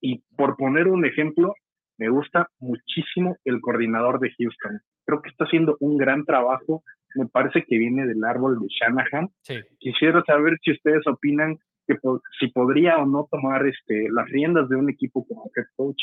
Y 0.00 0.22
por 0.36 0.56
poner 0.56 0.88
un 0.88 1.04
ejemplo, 1.04 1.54
me 1.98 2.08
gusta 2.08 2.48
muchísimo 2.58 3.36
el 3.44 3.60
coordinador 3.60 4.20
de 4.20 4.32
Houston. 4.38 4.80
Creo 5.04 5.20
que 5.20 5.28
está 5.28 5.44
haciendo 5.44 5.76
un 5.80 5.98
gran 5.98 6.24
trabajo. 6.24 6.82
Me 7.14 7.26
parece 7.26 7.64
que 7.64 7.78
viene 7.78 8.06
del 8.06 8.24
árbol 8.24 8.58
de 8.60 8.66
Shanahan. 8.68 9.30
Quisiera 9.78 10.22
saber 10.26 10.58
si 10.62 10.72
ustedes 10.72 11.06
opinan 11.06 11.58
que 11.86 11.96
si 12.38 12.48
podría 12.48 12.98
o 12.98 13.06
no 13.06 13.26
tomar 13.30 13.66
este, 13.66 14.08
las 14.10 14.26
riendas 14.28 14.68
de 14.68 14.76
un 14.76 14.90
equipo 14.90 15.26
como 15.26 15.50
head 15.56 15.64
coach. 15.76 16.02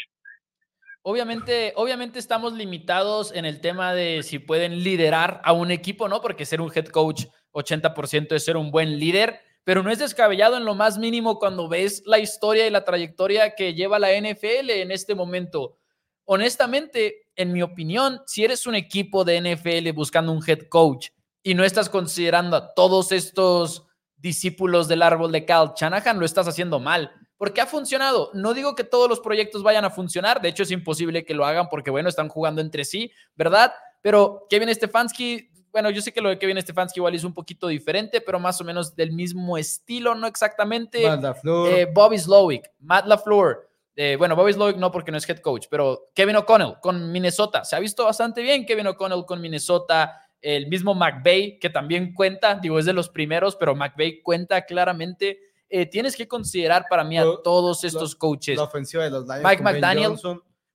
Obviamente, 1.04 1.72
obviamente 1.76 2.20
estamos 2.20 2.52
limitados 2.54 3.34
en 3.34 3.46
el 3.46 3.62
tema 3.62 3.94
de 3.94 4.24
si 4.24 4.40
pueden 4.40 4.84
liderar 4.84 5.40
a 5.46 5.54
un 5.54 5.72
equipo, 5.72 6.10
¿no? 6.10 6.22
Porque 6.22 6.46
ser 6.46 6.60
un 6.60 6.72
head 6.76 6.88
coach 6.88 7.26
80% 7.54 8.34
es 8.34 8.44
ser 8.44 8.58
un 8.58 8.72
buen 8.72 9.00
líder, 9.00 9.40
pero 9.64 9.84
no 9.84 9.90
es 9.90 10.00
descabellado 10.00 10.58
en 10.58 10.66
lo 10.66 10.76
más 10.76 10.98
mínimo 10.98 11.40
cuando 11.40 11.70
ves 11.70 12.04
la 12.06 12.20
historia 12.20 12.68
y 12.68 12.72
la 12.72 12.84
trayectoria 12.84 13.56
que 13.56 13.74
lleva 13.74 14.00
la 14.00 14.10
NFL 14.20 14.70
en 14.70 14.92
este 14.92 15.16
momento. 15.16 15.78
Honestamente, 16.26 17.27
en 17.38 17.54
mi 17.54 17.62
opinión, 17.62 18.22
si 18.26 18.44
eres 18.44 18.68
un 18.68 18.76
equipo 18.76 19.24
de 19.24 19.40
NFL 19.40 19.92
buscando 19.94 20.32
un 20.32 20.44
head 20.46 20.68
coach 20.70 21.10
y 21.44 21.54
no 21.54 21.64
estás 21.64 21.90
considerando 21.90 22.58
a 22.58 22.74
todos 22.74 23.12
estos 23.12 23.88
discípulos 24.18 24.88
del 24.88 25.04
árbol 25.04 25.32
de 25.32 25.46
Cal 25.46 25.74
Shanahan, 25.76 26.20
lo 26.20 26.26
estás 26.26 26.48
haciendo 26.48 26.80
mal 26.80 27.12
porque 27.38 27.62
ha 27.62 27.68
funcionado. 27.68 28.32
No 28.34 28.54
digo 28.54 28.76
que 28.76 28.84
todos 28.84 29.08
los 29.08 29.20
proyectos 29.20 29.64
vayan 29.64 29.86
a 29.86 29.90
funcionar, 29.90 30.42
de 30.42 30.50
hecho 30.50 30.64
es 30.64 30.72
imposible 30.72 31.24
que 31.24 31.34
lo 31.34 31.46
hagan 31.46 31.70
porque, 31.70 31.92
bueno, 31.92 32.10
están 32.10 32.28
jugando 32.28 32.62
entre 32.62 32.84
sí, 32.84 33.12
¿verdad? 33.36 33.74
Pero 34.02 34.46
Kevin 34.50 34.74
Stefanski, 34.74 35.50
bueno, 35.72 35.90
yo 35.90 36.02
sé 36.02 36.12
que 36.12 36.22
lo 36.22 36.30
de 36.30 36.40
Kevin 36.40 36.62
Stefanski 36.62 37.00
igual 37.00 37.16
es 37.16 37.24
un 37.24 37.34
poquito 37.34 37.68
diferente, 37.68 38.22
pero 38.22 38.40
más 38.40 38.60
o 38.60 38.64
menos 38.64 38.96
del 38.96 39.12
mismo 39.12 39.58
estilo, 39.58 40.16
no 40.16 40.28
exactamente. 40.28 41.08
Matt 41.08 41.22
LaFleur. 41.22 41.70
Eh, 41.70 41.88
Bobby 41.94 42.18
Slowick, 42.18 42.72
Matt 42.80 43.06
LaFleur. 43.06 43.67
Eh, 44.00 44.16
bueno, 44.16 44.36
Bobby 44.36 44.54
Slowick 44.54 44.78
no 44.78 44.92
porque 44.92 45.12
no 45.12 45.18
es 45.18 45.28
head 45.28 45.40
coach, 45.40 45.66
pero 45.72 46.12
Kevin 46.14 46.36
O'Connell 46.36 46.76
con 46.80 47.12
Minnesota. 47.12 47.66
Se 47.66 47.76
ha 47.76 47.80
visto 47.80 48.06
bastante 48.06 48.44
bien 48.44 48.64
Kevin 48.64 48.86
O'Connell 48.86 49.26
con 49.26 49.42
Minnesota. 49.42 50.22
El 50.40 50.68
mismo 50.68 50.94
McVay, 50.94 51.58
que 51.58 51.72
también 51.72 52.14
cuenta, 52.14 52.60
digo, 52.62 52.78
es 52.78 52.86
de 52.86 52.94
los 52.94 53.10
primeros, 53.10 53.56
pero 53.56 53.76
McVay 53.76 54.22
cuenta 54.22 54.64
claramente 54.66 55.40
eh, 55.68 55.88
tienes 55.88 56.16
que 56.16 56.28
considerar 56.28 56.86
para 56.88 57.04
mí 57.04 57.18
a 57.18 57.26
todos 57.44 57.84
estos 57.84 58.16
coaches. 58.16 58.56
La 58.56 58.66
ofensiva 58.66 59.04
de 59.04 59.10
los 59.10 59.26
Lions. 59.26 59.44
Mike 59.44 59.64
McDaniel. 59.64 60.16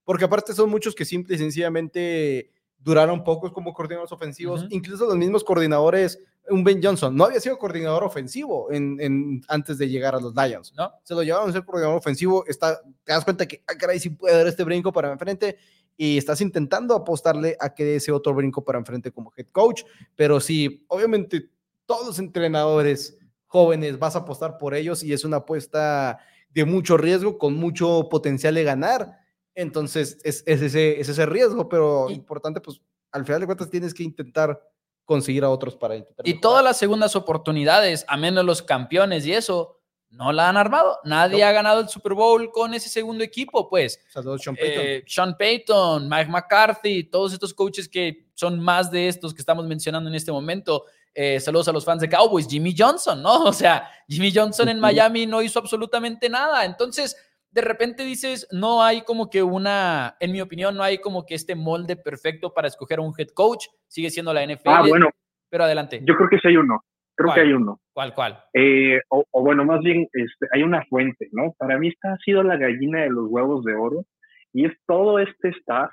porque 0.03 0.25
aparte 0.25 0.53
son 0.53 0.69
muchos 0.69 0.93
que 0.93 1.05
simple 1.05 1.37
y 1.37 1.39
sencillamente 1.39 2.51
duraron 2.83 3.25
pocos 3.25 3.53
como 3.53 3.73
coordinadores 3.73 4.13
ofensivos, 4.13 4.67
incluso 4.71 5.07
los 5.07 5.17
mismos 5.17 5.45
coordinadores, 5.45 6.19
un 6.51 6.65
Ben 6.65 6.81
Johnson, 6.83 7.15
no 7.17 7.25
había 7.25 7.41
sido 7.41 7.59
coordinador 7.59 8.03
ofensivo 8.05 8.73
en, 8.73 9.41
antes 9.49 9.79
de 9.79 9.89
llegar 9.89 10.15
a 10.15 10.21
los 10.21 10.35
Lions, 10.35 10.75
¿no? 10.77 10.91
Se 11.05 11.15
lo 11.15 11.23
llevaron 11.23 11.49
a 11.49 11.53
ser 11.53 11.65
coordinador 11.65 11.97
ofensivo, 11.97 12.45
está, 12.47 12.81
te 13.05 13.13
das 13.13 13.25
cuenta 13.25 13.47
que, 13.47 13.63
ah, 13.67 13.75
caray, 13.79 14.01
sí 14.01 14.11
puede 14.11 14.37
dar 14.37 14.47
este 14.47 14.65
brinco 14.65 14.93
para 14.93 15.13
enfrente, 15.13 15.57
y 15.97 16.19
estás 16.19 16.41
intentando 16.41 16.95
apostarle 16.95 17.57
a 17.61 17.75
que 17.75 17.85
dé 17.85 17.97
ese 17.97 18.13
otro 18.13 18.35
brinco 18.35 18.65
para 18.65 18.79
enfrente 18.79 19.13
como 19.13 19.33
head 19.37 19.47
coach, 19.53 19.83
pero 20.17 20.41
sí, 20.41 20.85
obviamente 20.89 21.51
todos 21.87 22.07
los 22.07 22.19
entrenadores 22.19 23.19
jóvenes, 23.47 23.99
vas 23.99 24.17
a 24.17 24.21
apostar 24.21 24.57
por 24.57 24.75
ellos 24.75 25.03
y 25.03 25.13
es 25.13 25.25
una 25.25 25.39
apuesta 25.39 26.19
de 26.51 26.65
mucho 26.65 26.97
riesgo, 26.97 27.39
con 27.39 27.55
mucho 27.55 28.09
potencial 28.11 28.55
de 28.55 28.65
ganar. 28.65 29.19
Entonces, 29.55 30.19
es, 30.25 30.43
ese, 30.47 31.01
es 31.01 31.09
ese 31.09 31.27
riesgo, 31.27 31.69
pero 31.69 32.11
importante, 32.11 32.61
pues 32.61 32.81
al 33.11 33.25
final 33.25 33.41
de 33.41 33.47
cuentas 33.47 33.71
tienes 33.71 33.93
que 33.93 34.03
intentar 34.03 34.61
conseguir 35.05 35.45
a 35.45 35.51
otros 35.51 35.77
para 35.77 35.97
intentar. 35.97 36.27
Y 36.27 36.41
todas 36.41 36.65
las 36.65 36.79
segundas 36.79 37.15
oportunidades, 37.17 38.05
a 38.09 38.17
menos 38.17 38.45
los 38.45 38.63
campeones 38.63 39.27
y 39.27 39.33
eso, 39.33 39.83
no 40.13 40.33
la 40.33 40.49
han 40.49 40.57
armado. 40.57 40.99
Nadie 41.05 41.43
ha 41.43 41.53
ganado 41.53 41.81
el 41.81 41.89
Super 41.89 42.15
Bowl 42.15 42.51
con 42.51 42.75
ese 42.75 42.89
segundo 42.89 43.25
equipo, 43.25 43.69
pues. 43.69 43.99
Sean 44.11 44.57
Payton. 44.57 44.85
Eh, 44.85 45.05
Sean 45.07 45.37
Payton, 45.37 46.09
Mike 46.09 46.31
McCarthy, 46.31 47.05
todos 47.05 47.33
estos 47.33 47.55
coaches 47.55 47.89
que 47.89 48.27
son 48.35 48.61
más 48.61 48.91
de 48.91 49.09
estos 49.09 49.33
que 49.33 49.41
estamos 49.41 49.67
mencionando 49.67 50.09
en 50.11 50.15
este 50.15 50.31
momento. 50.31 50.85
Eh, 51.15 51.41
saludos 51.41 51.69
a 51.69 51.73
los 51.73 51.85
fans 51.85 52.01
de 52.01 52.09
Cowboys, 52.09 52.47
Jimmy 52.47 52.75
Johnson, 52.77 53.23
¿no? 53.23 53.45
O 53.45 53.53
sea, 53.53 53.89
Jimmy 54.07 54.33
Johnson 54.35 54.69
en 54.69 54.81
Miami 54.81 55.27
no 55.27 55.43
hizo 55.43 55.59
absolutamente 55.59 56.29
nada. 56.29 56.65
Entonces, 56.65 57.17
de 57.53 57.61
repente 57.61 58.05
dices, 58.05 58.49
no 58.51 58.83
hay 58.83 59.03
como 59.03 59.29
que 59.29 59.43
una, 59.43 60.17
en 60.21 60.33
mi 60.33 60.41
opinión, 60.41 60.75
no 60.75 60.83
hay 60.83 60.99
como 60.99 61.27
que 61.27 61.35
este 61.35 61.55
molde 61.55 61.97
perfecto 61.97 62.53
para 62.55 62.69
escoger 62.69 62.99
a 62.99 63.03
un 63.03 63.13
head 63.17 63.29
coach. 63.35 63.67
Sigue 63.89 64.11
siendo 64.11 64.33
la 64.33 64.45
NFL. 64.45 64.69
Ah, 64.69 64.83
bueno. 64.89 65.11
Pero 65.51 65.65
adelante. 65.65 66.01
Yo 66.03 66.15
creo 66.17 66.31
que 66.31 66.39
sí 66.39 66.49
hay 66.49 66.57
uno. 66.57 66.81
Creo 67.15 67.35
que 67.35 67.41
hay 67.41 67.53
uno. 67.53 67.79
¿Cuál, 67.93 68.15
cuál? 68.15 68.43
Eh, 68.55 69.01
o, 69.11 69.25
bueno, 69.43 69.67
más 69.67 69.81
bien, 69.81 70.09
este, 70.15 70.47
hay 70.53 70.63
una 70.63 70.83
fuente, 70.87 71.29
¿no? 71.31 71.53
Para 71.59 71.79
mí 71.79 71.89
esta 71.89 72.15
ha 72.15 72.17
sido 72.25 72.43
la 72.43 72.57
gallina 72.57 73.03
de 73.03 73.11
los 73.11 73.27
huevos 73.29 73.63
de 73.65 73.75
oro 73.75 74.07
y 74.55 74.65
es 74.65 74.73
todo 74.87 75.19
este 75.19 75.51
staff 75.51 75.91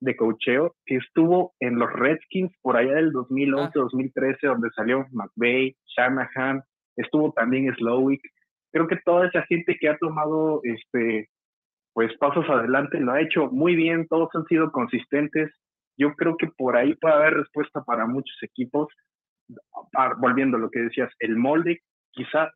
de 0.00 0.16
cocheo 0.16 0.74
que 0.86 0.96
estuvo 0.96 1.52
en 1.60 1.78
los 1.78 1.92
Redskins 1.92 2.52
por 2.62 2.78
allá 2.78 2.94
del 2.94 3.12
2011-2013, 3.12 4.36
ah. 4.42 4.46
donde 4.48 4.70
salió 4.74 5.06
McVay, 5.12 5.76
Shanahan, 5.94 6.62
estuvo 6.96 7.32
también 7.32 7.74
Slowick. 7.76 8.22
Creo 8.72 8.86
que 8.86 8.96
toda 9.04 9.26
esa 9.26 9.42
gente 9.46 9.76
que 9.78 9.88
ha 9.88 9.98
tomado 9.98 10.60
este 10.64 11.28
pues 11.92 12.16
pasos 12.18 12.48
adelante 12.48 13.00
lo 13.00 13.12
ha 13.12 13.20
hecho 13.20 13.48
muy 13.48 13.74
bien, 13.74 14.06
todos 14.08 14.28
han 14.34 14.44
sido 14.46 14.70
consistentes. 14.70 15.50
Yo 15.98 16.14
creo 16.14 16.36
que 16.36 16.46
por 16.56 16.76
ahí 16.76 16.94
puede 16.94 17.14
haber 17.14 17.34
respuesta 17.34 17.82
para 17.82 18.06
muchos 18.06 18.36
equipos. 18.42 18.88
Ah, 19.96 20.14
volviendo 20.18 20.56
a 20.56 20.60
lo 20.60 20.70
que 20.70 20.80
decías, 20.80 21.10
el 21.18 21.36
molde 21.36 21.80
quizá 22.12 22.50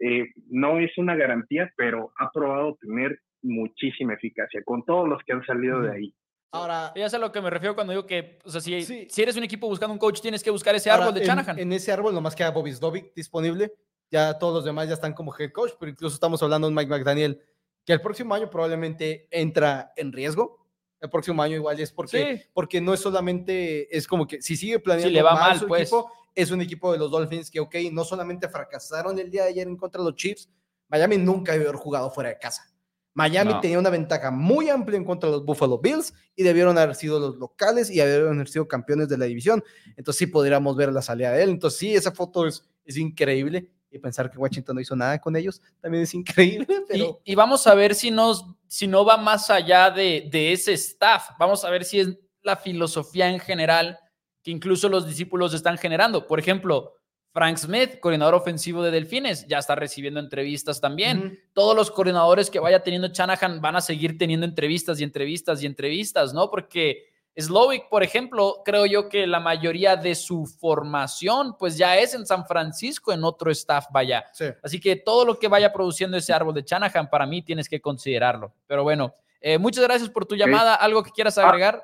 eh, 0.00 0.26
no 0.50 0.78
es 0.80 0.90
una 0.98 1.14
garantía, 1.14 1.70
pero 1.76 2.12
ha 2.18 2.30
probado 2.32 2.76
tener 2.80 3.18
muchísima 3.42 4.14
eficacia 4.14 4.62
con 4.64 4.84
todos 4.84 5.08
los 5.08 5.22
que 5.24 5.32
han 5.32 5.44
salido 5.44 5.80
de 5.80 5.92
ahí. 5.92 6.14
Ahora, 6.50 6.92
ya 6.94 7.08
sé 7.08 7.16
a 7.16 7.18
lo 7.18 7.32
que 7.32 7.40
me 7.40 7.50
refiero 7.50 7.74
cuando 7.74 7.92
digo 7.92 8.06
que, 8.06 8.38
o 8.44 8.50
sea, 8.50 8.60
si, 8.60 8.82
si 8.82 9.22
eres 9.22 9.36
un 9.36 9.44
equipo 9.44 9.66
buscando 9.68 9.92
un 9.92 9.98
coach, 9.98 10.20
tienes 10.20 10.42
que 10.42 10.50
buscar 10.50 10.74
ese 10.74 10.90
árbol 10.90 11.14
de 11.14 11.24
Shanahan. 11.24 11.58
En 11.58 11.72
ese 11.72 11.90
árbol 11.90 12.14
nomás 12.14 12.36
queda 12.36 12.50
Bobby 12.50 12.72
Slovic 12.72 13.12
disponible. 13.14 13.72
Ya 14.14 14.38
todos 14.38 14.54
los 14.54 14.64
demás 14.64 14.86
ya 14.86 14.94
están 14.94 15.12
como 15.12 15.34
head 15.36 15.50
coach, 15.50 15.72
pero 15.76 15.90
incluso 15.90 16.14
estamos 16.14 16.40
hablando 16.40 16.68
de 16.68 16.74
Mike 16.76 16.88
McDaniel, 16.88 17.42
que 17.84 17.92
el 17.92 18.00
próximo 18.00 18.32
año 18.32 18.48
probablemente 18.48 19.26
entra 19.28 19.92
en 19.96 20.12
riesgo. 20.12 20.68
El 21.00 21.10
próximo 21.10 21.42
año 21.42 21.56
igual 21.56 21.80
es 21.80 21.90
porque, 21.90 22.48
porque 22.52 22.80
no 22.80 22.94
es 22.94 23.00
solamente, 23.00 23.88
es 23.90 24.06
como 24.06 24.24
que 24.24 24.40
si 24.40 24.54
sigue 24.54 24.78
planeando 24.78 25.08
si 25.08 25.14
le 25.14 25.20
va 25.20 25.34
mal, 25.34 25.66
pues. 25.66 25.82
equipo, 25.82 26.12
es 26.32 26.52
un 26.52 26.60
equipo 26.60 26.92
de 26.92 26.98
los 26.98 27.10
Dolphins 27.10 27.50
que, 27.50 27.58
ok, 27.58 27.74
no 27.90 28.04
solamente 28.04 28.48
fracasaron 28.48 29.18
el 29.18 29.32
día 29.32 29.42
de 29.42 29.48
ayer 29.48 29.66
en 29.66 29.76
contra 29.76 30.00
de 30.00 30.08
los 30.08 30.14
Chiefs, 30.14 30.48
Miami 30.86 31.18
nunca 31.18 31.52
había 31.52 31.72
jugado 31.72 32.08
fuera 32.08 32.28
de 32.28 32.38
casa. 32.38 32.72
Miami 33.14 33.60
tenía 33.60 33.80
una 33.80 33.90
ventaja 33.90 34.30
muy 34.30 34.68
amplia 34.68 34.96
en 34.96 35.04
contra 35.04 35.28
de 35.28 35.38
los 35.38 35.44
Buffalo 35.44 35.80
Bills 35.80 36.14
y 36.36 36.44
debieron 36.44 36.78
haber 36.78 36.94
sido 36.94 37.18
los 37.18 37.36
locales 37.36 37.90
y 37.90 37.96
debieron 37.96 38.34
haber 38.34 38.48
sido 38.48 38.68
campeones 38.68 39.08
de 39.08 39.18
la 39.18 39.24
división. 39.24 39.64
Entonces 39.96 40.20
sí 40.20 40.26
podríamos 40.28 40.76
ver 40.76 40.92
la 40.92 41.02
salida 41.02 41.32
de 41.32 41.42
él. 41.42 41.50
Entonces 41.50 41.80
sí, 41.80 41.96
esa 41.96 42.12
foto 42.12 42.46
es, 42.46 42.64
es 42.84 42.96
increíble 42.96 43.73
y 43.94 43.98
pensar 43.98 44.30
que 44.30 44.36
Washington 44.38 44.74
no 44.74 44.80
hizo 44.82 44.96
nada 44.96 45.20
con 45.20 45.36
ellos 45.36 45.62
también 45.80 46.02
es 46.02 46.12
increíble. 46.14 46.66
Pero... 46.88 47.20
Y, 47.24 47.34
vamos 47.34 47.66
a 47.66 47.74
ver 47.74 47.94
si, 47.94 48.10
nos, 48.10 48.44
si 48.66 48.86
no 48.86 49.04
va 49.04 49.16
más 49.16 49.50
allá 49.50 49.90
de, 49.90 50.28
de 50.30 50.52
ese 50.52 50.72
staff. 50.72 51.30
Vamos 51.38 51.64
a 51.64 51.70
ver 51.70 51.84
si 51.84 52.00
es 52.00 52.08
la 52.42 52.56
filosofía 52.56 53.30
en 53.30 53.38
general 53.38 53.98
que 54.42 54.50
incluso 54.50 54.88
los 54.88 55.06
discípulos 55.06 55.54
están 55.54 55.78
generando. 55.78 56.26
Por 56.26 56.38
ejemplo, 56.38 56.94
Frank 57.32 57.56
Smith, 57.56 57.98
coordinador 58.00 58.34
ofensivo 58.34 58.82
de 58.82 58.90
Delfines, 58.90 59.46
ya 59.48 59.58
está 59.58 59.74
recibiendo 59.74 60.20
entrevistas 60.20 60.80
también. 60.80 61.40
Todos 61.52 61.74
los 61.74 61.90
coordinadores 61.90 62.50
que 62.50 62.60
vaya 62.60 62.82
teniendo 62.82 63.08
Shanahan 63.08 63.60
van 63.60 63.76
a 63.76 63.80
seguir 63.80 64.18
teniendo 64.18 64.44
entrevistas 64.44 65.00
y 65.00 65.04
entrevistas 65.04 65.62
y 65.62 65.66
entrevistas, 65.66 66.34
¿no? 66.34 66.50
Porque 66.50 67.13
Slowick, 67.36 67.88
por 67.88 68.02
ejemplo, 68.02 68.62
creo 68.64 68.86
yo 68.86 69.08
que 69.08 69.26
la 69.26 69.40
mayoría 69.40 69.96
de 69.96 70.14
su 70.14 70.46
formación, 70.46 71.56
pues 71.58 71.76
ya 71.76 71.96
es 71.96 72.14
en 72.14 72.26
San 72.26 72.46
Francisco, 72.46 73.12
en 73.12 73.24
otro 73.24 73.50
staff, 73.50 73.86
vaya. 73.92 74.24
Así 74.62 74.80
que 74.80 74.96
todo 74.96 75.24
lo 75.24 75.38
que 75.38 75.48
vaya 75.48 75.72
produciendo 75.72 76.16
ese 76.16 76.32
árbol 76.32 76.54
de 76.54 76.62
Shanahan, 76.62 77.10
para 77.10 77.26
mí 77.26 77.42
tienes 77.42 77.68
que 77.68 77.80
considerarlo. 77.80 78.52
Pero 78.66 78.84
bueno, 78.84 79.14
eh, 79.40 79.58
muchas 79.58 79.84
gracias 79.84 80.08
por 80.10 80.26
tu 80.26 80.36
llamada. 80.36 80.74
¿Algo 80.74 81.02
que 81.02 81.10
quieras 81.10 81.36
ah, 81.38 81.48
agregar? 81.48 81.82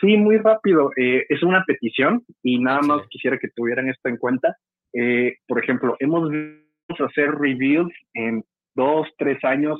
Sí, 0.00 0.16
muy 0.16 0.38
rápido. 0.38 0.90
Eh, 0.96 1.24
es 1.28 1.42
una 1.42 1.64
petición 1.66 2.24
y 2.42 2.58
nada 2.58 2.80
más 2.80 3.06
quisiera 3.08 3.38
que 3.38 3.48
tuvieran 3.48 3.88
esto 3.88 4.08
en 4.08 4.18
cuenta. 4.18 4.56
Eh, 4.92 5.38
por 5.48 5.62
ejemplo, 5.62 5.96
hemos 5.98 6.30
visto 6.30 7.04
hacer 7.04 7.30
reviews 7.32 7.92
en 8.14 8.44
dos, 8.74 9.08
tres 9.18 9.42
años. 9.42 9.78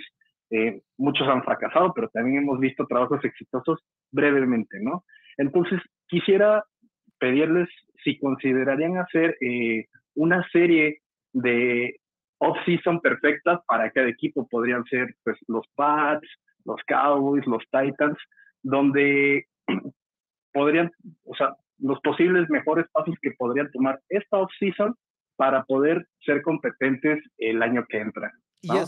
Eh, 0.56 0.82
muchos 0.98 1.26
han 1.26 1.42
fracasado, 1.42 1.92
pero 1.92 2.08
también 2.10 2.44
hemos 2.44 2.60
visto 2.60 2.86
trabajos 2.86 3.24
exitosos 3.24 3.80
brevemente, 4.12 4.78
¿no? 4.80 5.04
Entonces, 5.36 5.80
quisiera 6.06 6.64
pedirles 7.18 7.68
si 8.04 8.18
considerarían 8.18 8.98
hacer 8.98 9.36
una 10.14 10.46
serie 10.52 11.00
de 11.32 11.98
off-season 12.38 13.00
perfectas 13.00 13.60
para 13.66 13.90
cada 13.90 14.08
equipo. 14.08 14.46
Podrían 14.48 14.84
ser 14.84 15.14
pues, 15.24 15.36
los 15.48 15.66
Pats, 15.74 16.28
los 16.64 16.80
Cowboys, 16.86 17.46
los 17.46 17.62
Titans, 17.70 18.18
donde 18.62 19.46
podrían, 20.52 20.90
o 21.24 21.34
sea, 21.34 21.56
los 21.78 22.00
posibles 22.00 22.48
mejores 22.48 22.86
pasos 22.92 23.14
que 23.20 23.32
podrían 23.32 23.70
tomar 23.72 24.00
esta 24.08 24.38
off-season 24.38 24.94
para 25.36 25.64
poder 25.64 26.06
ser 26.24 26.42
competentes 26.42 27.22
el 27.38 27.62
año 27.62 27.84
que 27.88 27.98
entra. 27.98 28.32
¿No? 28.66 28.80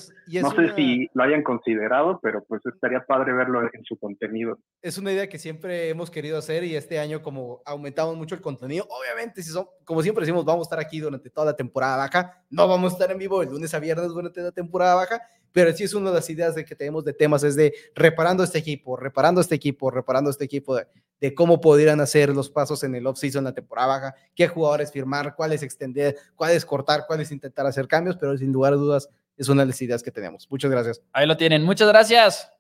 no 0.43 0.51
sé 0.51 0.75
si 0.75 1.09
lo 1.15 1.23
hayan 1.23 1.43
considerado, 1.43 2.19
pero 2.23 2.45
pues 2.45 2.65
estaría 2.67 3.05
padre 3.05 3.33
verlo 3.33 3.63
en 3.63 3.85
su 3.85 3.99
contenido. 3.99 4.59
Es 4.83 4.99
una 4.99 5.13
idea 5.13 5.29
que 5.29 5.39
siempre 5.39 5.89
hemos 5.89 6.11
querido 6.11 6.39
hacer 6.39 6.65
y 6.65 6.77
este 6.77 6.99
año 6.99 7.23
como 7.23 7.63
aumentamos 7.65 8.17
mucho 8.17 8.35
el 8.35 8.41
contenido, 8.41 8.87
obviamente 8.89 9.43
si 9.43 9.51
son, 9.51 9.67
como 9.85 10.03
siempre 10.03 10.23
decimos, 10.23 10.45
vamos 10.45 10.67
a 10.67 10.69
estar 10.69 10.81
aquí 10.81 11.01
durante 11.01 11.31
toda 11.31 11.47
la 11.47 11.57
temporada 11.57 11.97
baja, 11.97 12.45
no 12.51 12.67
vamos 12.69 12.93
a 12.93 12.95
estar 12.97 13.11
en 13.11 13.19
vivo 13.19 13.43
el 13.43 13.51
lunes 13.51 13.73
a 13.75 13.79
viernes 13.79 14.09
durante 14.09 14.41
la 14.41 14.53
temporada 14.53 14.95
baja, 14.95 15.21
pero 15.53 15.73
sí 15.73 15.85
es 15.85 15.95
una 15.95 16.11
de 16.11 16.17
las 16.17 16.29
ideas 16.29 16.55
de 16.55 16.65
que 16.65 16.75
tenemos 16.75 17.05
de 17.05 17.15
temas, 17.15 17.43
es 17.43 17.57
de 17.57 17.73
reparando 17.95 18.45
este 18.45 18.59
equipo, 18.59 18.97
reparando 18.97 19.41
este 19.41 19.55
equipo, 19.55 19.91
reparando 19.91 20.31
este 20.31 20.45
equipo, 20.45 20.77
de, 20.77 20.87
de 21.21 21.35
cómo 21.35 21.61
podrían 21.61 22.01
hacer 22.01 22.29
los 22.31 22.51
pasos 22.51 22.85
en 22.85 22.95
el 22.95 23.07
off-season, 23.07 23.45
la 23.45 23.55
temporada 23.55 23.89
baja, 23.89 24.15
qué 24.35 24.49
jugadores 24.49 24.93
firmar, 24.93 25.35
cuáles 25.35 25.63
extender, 25.63 26.17
cuáles 26.35 26.67
cortar, 26.67 27.05
cuáles 27.07 27.33
intentar 27.33 27.67
hacer 27.67 27.89
cambios, 27.89 28.17
pero 28.17 28.37
sin 28.37 28.53
lugar 28.53 28.75
a 28.75 28.77
dudas 28.77 29.09
es 29.37 29.49
una 29.49 29.63
de 29.63 29.69
las 29.69 29.83
ideas 29.83 30.03
que 30.03 30.11
tenemos. 30.11 30.47
Muchas 30.51 30.71
gracias. 30.71 31.03
Ahí 31.13 31.27
lo 31.27 31.37
tienen. 31.37 31.63
Muchas 31.63 31.89
gracias. 31.89 32.53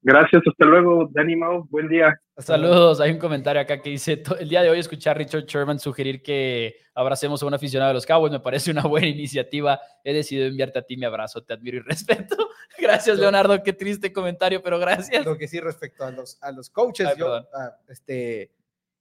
Gracias, 0.00 0.42
hasta 0.46 0.64
luego, 0.64 1.08
Danny 1.12 1.34
Mau. 1.34 1.66
Buen 1.70 1.88
día. 1.88 2.20
Saludos. 2.36 3.00
Hay 3.00 3.10
un 3.10 3.18
comentario 3.18 3.60
acá 3.60 3.82
que 3.82 3.90
dice: 3.90 4.22
El 4.38 4.48
día 4.48 4.62
de 4.62 4.70
hoy 4.70 4.78
escuchar 4.78 5.16
a 5.16 5.18
Richard 5.18 5.44
Sherman 5.46 5.80
sugerir 5.80 6.22
que 6.22 6.76
abracemos 6.94 7.42
a 7.42 7.46
un 7.46 7.54
aficionado 7.54 7.88
de 7.88 7.94
los 7.94 8.06
Cowboys 8.06 8.32
me 8.32 8.38
parece 8.38 8.70
una 8.70 8.82
buena 8.82 9.08
iniciativa. 9.08 9.80
He 10.04 10.14
decidido 10.14 10.46
enviarte 10.46 10.78
a 10.78 10.82
ti 10.82 10.96
mi 10.96 11.04
abrazo, 11.04 11.42
te 11.42 11.52
admiro 11.52 11.78
y 11.78 11.80
respeto. 11.80 12.36
Gracias, 12.78 13.18
Leonardo. 13.18 13.60
Qué 13.62 13.72
triste 13.72 14.12
comentario, 14.12 14.62
pero 14.62 14.78
gracias. 14.78 15.26
Lo 15.26 15.36
que 15.36 15.48
sí, 15.48 15.58
respecto 15.58 16.04
a 16.04 16.12
los, 16.12 16.38
a 16.40 16.52
los 16.52 16.70
coaches, 16.70 17.08
yo, 17.18 17.34
ah, 17.34 17.76
este, 17.88 18.52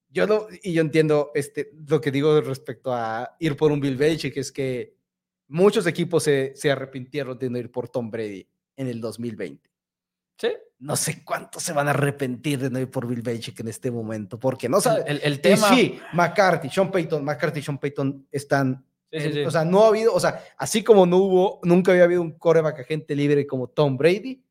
yo 0.09 0.25
no, 0.25 0.47
y 0.63 0.73
yo 0.73 0.81
entiendo 0.81 1.29
este, 1.35 1.71
lo 1.87 2.01
que 2.01 2.09
digo 2.09 2.41
respecto 2.41 2.91
a 2.91 3.35
ir 3.39 3.55
por 3.55 3.71
un 3.71 3.79
Bill 3.79 3.97
Belichick, 3.97 4.35
es 4.37 4.51
que 4.51 4.96
muchos 5.47 5.87
equipos 5.87 6.23
se, 6.23 6.53
se 6.55 6.71
arrepintieron 6.71 7.37
de 7.37 7.49
no 7.49 7.57
ir 7.57 7.71
por 7.71 7.89
Tom 7.89 8.09
Brady 8.09 8.47
en 8.75 8.87
el 8.87 9.01
2020. 9.01 9.69
Sí. 10.37 10.49
No 10.79 10.95
sé 10.95 11.23
cuántos 11.23 11.63
se 11.63 11.73
van 11.73 11.87
a 11.87 11.91
arrepentir 11.91 12.59
de 12.59 12.69
no 12.69 12.79
ir 12.79 12.91
por 12.91 13.07
Bill 13.07 13.23
Belichick 13.23 13.59
en 13.59 13.67
este 13.67 13.89
momento, 13.89 14.39
porque 14.39 14.69
no 14.69 14.79
sabe. 14.79 15.03
El, 15.07 15.19
el 15.23 15.41
tema. 15.41 15.69
sí, 15.69 15.99
McCarthy, 16.13 16.69
Sean 16.69 16.91
Payton, 16.91 17.23
McCarthy 17.25 17.59
y 17.59 17.63
Sean 17.63 17.79
Payton 17.79 18.27
están. 18.31 18.85
Sí, 19.11 19.19
sí, 19.21 19.33
sí. 19.33 19.39
O 19.45 19.51
sea, 19.51 19.65
no 19.65 19.85
ha 19.85 19.87
habido, 19.87 20.13
o 20.13 20.19
sea, 20.19 20.43
así 20.57 20.83
como 20.83 21.05
no 21.05 21.17
hubo, 21.17 21.59
nunca 21.63 21.91
había 21.91 22.03
habido 22.03 22.21
un 22.21 22.37
coreback 22.37 22.81
agente 22.81 23.15
libre 23.15 23.47
como 23.47 23.67
Tom 23.67 23.97
Brady, 23.97 24.43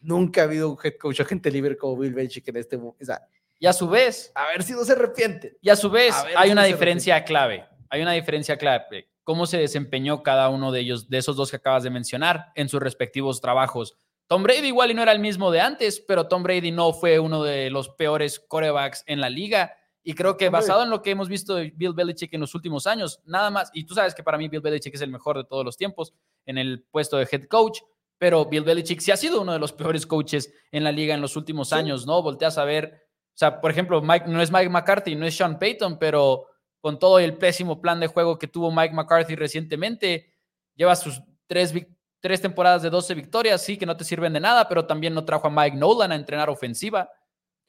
nunca 0.00 0.40
ha 0.40 0.44
habido 0.44 0.70
un 0.70 0.78
head 0.82 0.94
coach 0.98 1.20
agente 1.20 1.50
libre 1.50 1.76
como 1.76 1.98
Bill 1.98 2.14
Belichick 2.14 2.48
en 2.48 2.56
este 2.56 2.76
momento. 2.76 2.98
O 3.02 3.06
sea, 3.06 3.22
y 3.58 3.66
a 3.66 3.72
su 3.72 3.88
vez, 3.88 4.32
a 4.34 4.48
ver 4.48 4.62
si 4.62 4.72
no 4.72 4.84
se 4.84 4.92
arrepiente. 4.92 5.56
Y 5.60 5.68
a 5.68 5.76
su 5.76 5.90
vez, 5.90 6.14
a 6.14 6.26
hay 6.36 6.48
si 6.48 6.52
una 6.52 6.62
no 6.62 6.66
diferencia 6.66 7.24
clave. 7.24 7.64
Hay 7.88 8.02
una 8.02 8.12
diferencia 8.12 8.56
clave. 8.56 9.08
Cómo 9.24 9.46
se 9.46 9.58
desempeñó 9.58 10.22
cada 10.22 10.48
uno 10.48 10.70
de 10.70 10.80
ellos, 10.80 11.08
de 11.08 11.18
esos 11.18 11.36
dos 11.36 11.50
que 11.50 11.56
acabas 11.56 11.82
de 11.82 11.90
mencionar, 11.90 12.52
en 12.54 12.68
sus 12.68 12.80
respectivos 12.80 13.40
trabajos. 13.40 13.96
Tom 14.26 14.42
Brady 14.42 14.68
igual 14.68 14.90
y 14.90 14.94
no 14.94 15.02
era 15.02 15.12
el 15.12 15.18
mismo 15.18 15.50
de 15.50 15.60
antes, 15.60 16.00
pero 16.00 16.28
Tom 16.28 16.42
Brady 16.42 16.70
no 16.70 16.92
fue 16.92 17.18
uno 17.18 17.42
de 17.42 17.70
los 17.70 17.90
peores 17.90 18.40
corebacks 18.40 19.02
en 19.06 19.20
la 19.20 19.28
liga. 19.28 19.74
Y 20.02 20.14
creo 20.14 20.36
que 20.36 20.50
basado 20.50 20.82
en 20.82 20.90
lo 20.90 21.02
que 21.02 21.10
hemos 21.10 21.28
visto 21.28 21.54
de 21.54 21.72
Bill 21.74 21.94
Belichick 21.94 22.32
en 22.34 22.40
los 22.40 22.54
últimos 22.54 22.86
años, 22.86 23.20
nada 23.24 23.50
más, 23.50 23.70
y 23.72 23.84
tú 23.84 23.94
sabes 23.94 24.14
que 24.14 24.22
para 24.22 24.36
mí 24.36 24.48
Bill 24.48 24.60
Belichick 24.60 24.94
es 24.94 25.00
el 25.00 25.10
mejor 25.10 25.38
de 25.38 25.44
todos 25.44 25.64
los 25.64 25.78
tiempos 25.78 26.12
en 26.44 26.58
el 26.58 26.84
puesto 26.90 27.16
de 27.16 27.26
head 27.30 27.44
coach, 27.44 27.80
pero 28.18 28.44
Bill 28.44 28.64
Belichick 28.64 29.00
sí 29.00 29.10
ha 29.10 29.16
sido 29.16 29.40
uno 29.40 29.54
de 29.54 29.58
los 29.58 29.72
peores 29.72 30.06
coaches 30.06 30.52
en 30.72 30.84
la 30.84 30.92
liga 30.92 31.14
en 31.14 31.22
los 31.22 31.36
últimos 31.36 31.70
sí. 31.70 31.74
años, 31.74 32.06
¿no? 32.06 32.22
Volteas 32.22 32.58
a 32.58 32.64
ver, 32.64 33.08
o 33.34 33.36
sea, 33.36 33.60
por 33.60 33.70
ejemplo, 33.70 34.02
Mike, 34.02 34.26
no 34.28 34.42
es 34.42 34.52
Mike 34.52 34.68
McCarthy, 34.68 35.16
no 35.16 35.26
es 35.26 35.36
Sean 35.36 35.58
Payton, 35.58 35.98
pero 35.98 36.46
con 36.84 36.98
todo 36.98 37.18
el 37.18 37.38
pésimo 37.38 37.80
plan 37.80 37.98
de 37.98 38.08
juego 38.08 38.38
que 38.38 38.46
tuvo 38.46 38.70
Mike 38.70 38.92
McCarthy 38.92 39.36
recientemente, 39.36 40.34
lleva 40.74 40.94
sus 40.94 41.22
tres 41.46 41.72
tres 42.20 42.42
temporadas 42.42 42.82
de 42.82 42.90
12 42.90 43.14
victorias, 43.14 43.62
sí, 43.62 43.78
que 43.78 43.86
no 43.86 43.96
te 43.96 44.04
sirven 44.04 44.34
de 44.34 44.40
nada, 44.40 44.68
pero 44.68 44.84
también 44.84 45.14
no 45.14 45.24
trajo 45.24 45.46
a 45.46 45.50
Mike 45.50 45.78
Nolan 45.78 46.12
a 46.12 46.14
entrenar 46.14 46.50
ofensiva. 46.50 47.08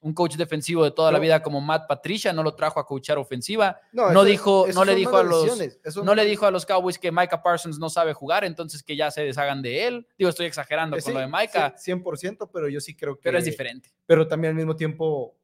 Un 0.02 0.14
coach 0.14 0.36
defensivo 0.36 0.84
de 0.84 0.92
toda 0.92 1.14
la 1.14 1.20
vida 1.20 1.42
como 1.42 1.62
Matt 1.62 1.88
Patricia 1.88 2.34
no 2.34 2.44
lo 2.44 2.56
trajo 2.56 2.78
a 2.78 2.86
coachar 2.86 3.18
ofensiva. 3.18 3.80
No, 3.94 4.12
no 4.12 4.24
eso, 4.24 4.24
dijo, 4.24 4.68
eso 4.68 4.78
no 4.78 4.84
le 4.84 4.96
dijo 4.96 5.16
a 5.16 5.24
los, 5.24 5.58
no, 5.96 6.04
no 6.04 6.14
le 6.14 6.26
dijo 6.26 6.46
a 6.46 6.52
los 6.52 6.66
Cowboys 6.66 7.00
que 7.00 7.10
Micah 7.10 7.42
Parsons 7.42 7.80
no 7.80 7.90
sabe 7.90 8.12
jugar, 8.12 8.44
entonces 8.44 8.84
que 8.84 8.98
ya 8.98 9.12
se 9.12 9.24
deshagan 9.24 9.62
de 9.62 9.88
él. 9.88 10.06
Digo, 10.18 10.30
estoy 10.30 10.46
exagerando 10.46 10.98
sí, 10.98 11.04
con 11.04 11.14
lo 11.14 11.20
de 11.22 11.28
Micah. 11.28 11.74
Sí, 11.78 11.94
100%, 11.94 12.50
pero 12.52 12.68
yo 12.68 12.82
sí 12.82 12.98
creo 12.98 13.16
que. 13.16 13.24
Pero 13.24 13.38
es 13.38 13.46
diferente. 13.46 13.94
Pero 14.06 14.28
también 14.28 14.50
al 14.50 14.58
mismo 14.58 14.76
tiempo 14.76 15.38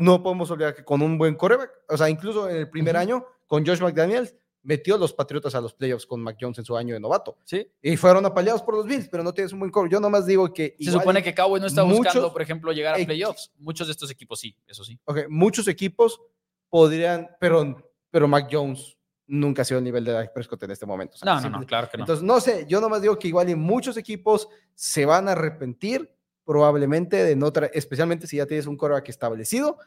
no 0.00 0.22
podemos 0.22 0.50
olvidar 0.50 0.74
que 0.74 0.84
con 0.84 1.02
un 1.02 1.18
buen 1.18 1.34
coreback, 1.34 1.70
o 1.88 1.96
sea, 1.96 2.08
incluso 2.08 2.48
en 2.48 2.56
el 2.56 2.70
primer 2.70 2.94
uh 2.94 2.98
-huh. 2.98 3.02
año 3.02 3.26
con 3.46 3.64
Josh 3.64 3.80
McDaniels 3.80 4.34
metió 4.62 4.98
los 4.98 5.12
Patriotas 5.12 5.54
a 5.54 5.60
los 5.60 5.74
playoffs 5.74 6.06
con 6.06 6.20
Mac 6.20 6.36
Jones 6.40 6.58
en 6.58 6.64
su 6.64 6.76
año 6.76 6.94
de 6.94 7.00
novato. 7.00 7.38
Sí. 7.44 7.66
Y 7.82 7.96
fueron 7.96 8.24
apaleados 8.26 8.62
por 8.62 8.74
los 8.74 8.86
Bills, 8.86 9.08
pero 9.08 9.22
no 9.22 9.32
tienes 9.32 9.52
un 9.52 9.60
buen 9.60 9.70
core. 9.70 9.90
Yo 9.90 10.00
nomás 10.00 10.26
digo 10.26 10.52
que. 10.52 10.76
Se 10.78 10.90
supone 10.90 11.22
que 11.22 11.34
Cowboys 11.34 11.60
no 11.60 11.66
está 11.66 11.84
muchos, 11.84 11.98
buscando, 11.98 12.32
por 12.32 12.42
ejemplo, 12.42 12.72
llegar 12.72 13.00
a 13.00 13.04
playoffs. 13.04 13.52
Muchos 13.58 13.86
de 13.86 13.92
estos 13.92 14.10
equipos 14.10 14.40
sí, 14.40 14.56
eso 14.66 14.84
sí. 14.84 14.98
Ok, 15.04 15.28
muchos 15.28 15.68
equipos 15.68 16.20
podrían, 16.68 17.28
pero, 17.38 17.92
pero 18.10 18.28
Mac 18.28 18.48
Jones 18.50 18.96
nunca 19.26 19.62
ha 19.62 19.64
sido 19.64 19.78
el 19.78 19.84
nivel 19.84 20.04
de 20.04 20.12
Dak 20.12 20.32
Prescott 20.32 20.62
en 20.62 20.72
este 20.72 20.86
momento. 20.86 21.14
O 21.14 21.18
sea, 21.18 21.34
no, 21.34 21.40
no, 21.40 21.60
no, 21.60 21.66
claro 21.66 21.88
que 21.90 21.96
no. 21.96 22.04
Entonces, 22.04 22.22
no 22.22 22.40
sé, 22.40 22.66
yo 22.68 22.80
nomás 22.80 23.02
digo 23.02 23.18
que 23.18 23.28
igual 23.28 23.48
y 23.48 23.54
muchos 23.54 23.96
equipos 23.96 24.48
se 24.74 25.04
van 25.04 25.28
a 25.28 25.32
arrepentir 25.32 26.12
probablemente 26.50 27.22
de 27.22 27.36
no 27.36 27.52
especialmente 27.72 28.26
si 28.26 28.38
ya 28.38 28.44
tienes 28.44 28.66
un 28.66 28.76
coreback 28.76 29.08
establecido, 29.08 29.78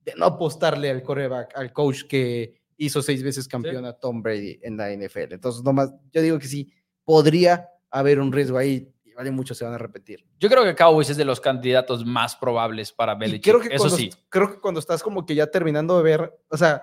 de 0.00 0.14
no 0.16 0.24
apostarle 0.24 0.90
al 0.90 1.00
coreback, 1.00 1.56
al 1.56 1.72
coach 1.72 2.08
que 2.08 2.60
hizo 2.76 3.02
seis 3.02 3.22
veces 3.22 3.46
campeón 3.46 3.84
sí. 3.84 3.88
a 3.88 3.92
Tom 3.92 4.20
Brady 4.20 4.58
en 4.62 4.76
la 4.76 4.90
NFL. 4.90 5.34
Entonces, 5.34 5.62
nomás, 5.62 5.94
yo 6.10 6.20
digo 6.20 6.36
que 6.40 6.48
sí, 6.48 6.72
podría 7.04 7.68
haber 7.88 8.18
un 8.18 8.32
riesgo 8.32 8.58
ahí 8.58 8.92
y 9.04 9.12
vale 9.12 9.30
mucho 9.30 9.54
se 9.54 9.64
van 9.64 9.74
a 9.74 9.78
repetir. 9.78 10.26
Yo 10.40 10.48
creo 10.48 10.64
que 10.64 10.74
Cowboys 10.74 11.08
es 11.08 11.16
de 11.16 11.24
los 11.24 11.40
candidatos 11.40 12.04
más 12.04 12.34
probables 12.34 12.90
para 12.90 13.14
Belichick. 13.14 13.44
creo 13.44 13.60
que 13.60 13.68
Eso 13.68 13.84
cuando, 13.84 13.96
sí. 13.96 14.10
Creo 14.28 14.50
que 14.50 14.60
cuando 14.60 14.80
estás 14.80 15.04
como 15.04 15.24
que 15.24 15.36
ya 15.36 15.46
terminando 15.46 15.98
de 15.98 16.02
ver, 16.02 16.36
o 16.48 16.56
sea, 16.56 16.82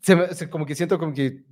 se, 0.00 0.32
se, 0.36 0.48
como 0.48 0.64
que 0.64 0.76
siento 0.76 0.96
como 0.96 1.12
que 1.12 1.44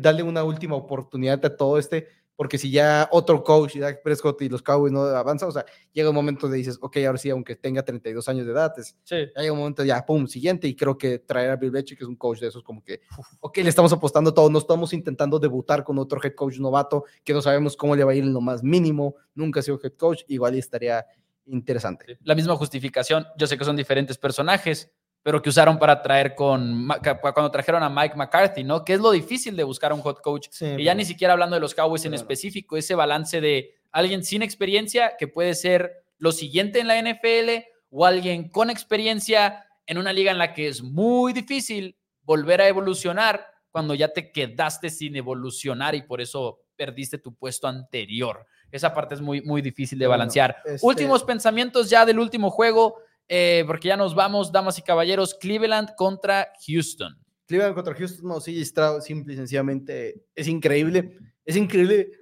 darle 0.00 0.24
una 0.24 0.42
última 0.42 0.74
oportunidad 0.74 1.46
a 1.46 1.56
todo 1.56 1.78
este, 1.78 2.08
porque 2.38 2.56
si 2.56 2.70
ya 2.70 3.08
otro 3.10 3.42
coach 3.42 3.74
y 3.74 3.80
Dak 3.80 4.00
Prescott 4.00 4.40
y 4.42 4.48
los 4.48 4.62
Cowboys 4.62 4.92
no 4.92 5.02
avanzan, 5.02 5.48
o 5.48 5.52
sea, 5.52 5.66
llega 5.92 6.10
un 6.10 6.14
momento 6.14 6.48
de 6.48 6.58
dices, 6.58 6.78
ok, 6.80 6.98
ahora 6.98 7.18
sí, 7.18 7.30
aunque 7.30 7.56
tenga 7.56 7.82
32 7.82 8.28
años 8.28 8.46
de 8.46 8.52
edad, 8.52 8.72
es, 8.78 8.96
sí. 9.02 9.16
llega 9.36 9.52
un 9.52 9.58
momento 9.58 9.82
ya, 9.82 10.06
pum, 10.06 10.24
siguiente, 10.28 10.68
y 10.68 10.76
creo 10.76 10.96
que 10.96 11.18
traer 11.18 11.50
a 11.50 11.56
Bill 11.56 11.72
Belichick, 11.72 11.98
que 11.98 12.04
es 12.04 12.08
un 12.08 12.14
coach 12.14 12.38
de 12.38 12.46
esos, 12.46 12.62
como 12.62 12.84
que, 12.84 13.00
ok, 13.40 13.56
le 13.56 13.68
estamos 13.68 13.92
apostando 13.92 14.32
todo, 14.32 14.48
no 14.50 14.60
estamos 14.60 14.92
intentando 14.92 15.40
debutar 15.40 15.82
con 15.82 15.98
otro 15.98 16.20
head 16.22 16.36
coach 16.36 16.60
novato, 16.60 17.06
que 17.24 17.32
no 17.32 17.42
sabemos 17.42 17.76
cómo 17.76 17.96
le 17.96 18.04
va 18.04 18.12
a 18.12 18.14
ir 18.14 18.22
en 18.22 18.32
lo 18.32 18.40
más 18.40 18.62
mínimo, 18.62 19.16
nunca 19.34 19.58
ha 19.58 19.62
sido 19.64 19.80
head 19.82 19.94
coach, 19.94 20.22
igual 20.28 20.54
estaría 20.54 21.04
interesante. 21.46 22.18
La 22.22 22.36
misma 22.36 22.54
justificación, 22.54 23.26
yo 23.36 23.48
sé 23.48 23.58
que 23.58 23.64
son 23.64 23.74
diferentes 23.74 24.16
personajes, 24.16 24.92
pero 25.22 25.42
que 25.42 25.50
usaron 25.50 25.78
para 25.78 26.00
traer 26.00 26.34
con, 26.34 26.88
cuando 27.20 27.50
trajeron 27.50 27.82
a 27.82 27.90
Mike 27.90 28.16
McCarthy, 28.16 28.64
¿no? 28.64 28.84
Que 28.84 28.94
es 28.94 29.00
lo 29.00 29.10
difícil 29.10 29.56
de 29.56 29.64
buscar 29.64 29.92
a 29.92 29.94
un 29.94 30.00
hot 30.00 30.20
coach. 30.22 30.48
Sí, 30.50 30.66
y 30.78 30.84
ya 30.84 30.94
ni 30.94 31.04
siquiera 31.04 31.32
hablando 31.32 31.54
de 31.54 31.60
los 31.60 31.74
Cowboys 31.74 32.04
en 32.04 32.14
específico, 32.14 32.76
ese 32.76 32.94
balance 32.94 33.40
de 33.40 33.74
alguien 33.90 34.24
sin 34.24 34.42
experiencia 34.42 35.14
que 35.18 35.28
puede 35.28 35.54
ser 35.54 36.04
lo 36.18 36.32
siguiente 36.32 36.80
en 36.80 36.88
la 36.88 37.00
NFL 37.00 37.64
o 37.90 38.06
alguien 38.06 38.48
con 38.48 38.70
experiencia 38.70 39.66
en 39.86 39.98
una 39.98 40.12
liga 40.12 40.30
en 40.30 40.38
la 40.38 40.52
que 40.52 40.68
es 40.68 40.82
muy 40.82 41.32
difícil 41.32 41.96
volver 42.22 42.60
a 42.60 42.68
evolucionar 42.68 43.46
cuando 43.70 43.94
ya 43.94 44.08
te 44.08 44.32
quedaste 44.32 44.90
sin 44.90 45.16
evolucionar 45.16 45.94
y 45.94 46.02
por 46.02 46.20
eso 46.20 46.60
perdiste 46.76 47.18
tu 47.18 47.34
puesto 47.34 47.66
anterior. 47.66 48.46
Esa 48.70 48.92
parte 48.92 49.14
es 49.14 49.20
muy, 49.20 49.40
muy 49.42 49.62
difícil 49.62 49.98
de 49.98 50.06
balancear. 50.06 50.56
Bueno, 50.62 50.76
este... 50.76 50.86
Últimos 50.86 51.24
pensamientos 51.24 51.88
ya 51.88 52.04
del 52.04 52.18
último 52.18 52.50
juego 52.50 52.98
eh, 53.28 53.62
porque 53.66 53.88
ya 53.88 53.96
nos 53.96 54.14
vamos, 54.14 54.50
damas 54.50 54.78
y 54.78 54.82
caballeros, 54.82 55.34
Cleveland 55.34 55.94
contra 55.96 56.48
Houston. 56.66 57.14
Cleveland 57.46 57.74
contra 57.74 57.94
Houston, 57.94 58.26
no, 58.26 58.40
sí, 58.40 58.64
Stroud, 58.64 59.00
simple 59.02 59.34
y 59.34 59.36
sencillamente, 59.36 60.24
es 60.34 60.48
increíble, 60.48 61.18
es 61.44 61.56
increíble. 61.56 62.12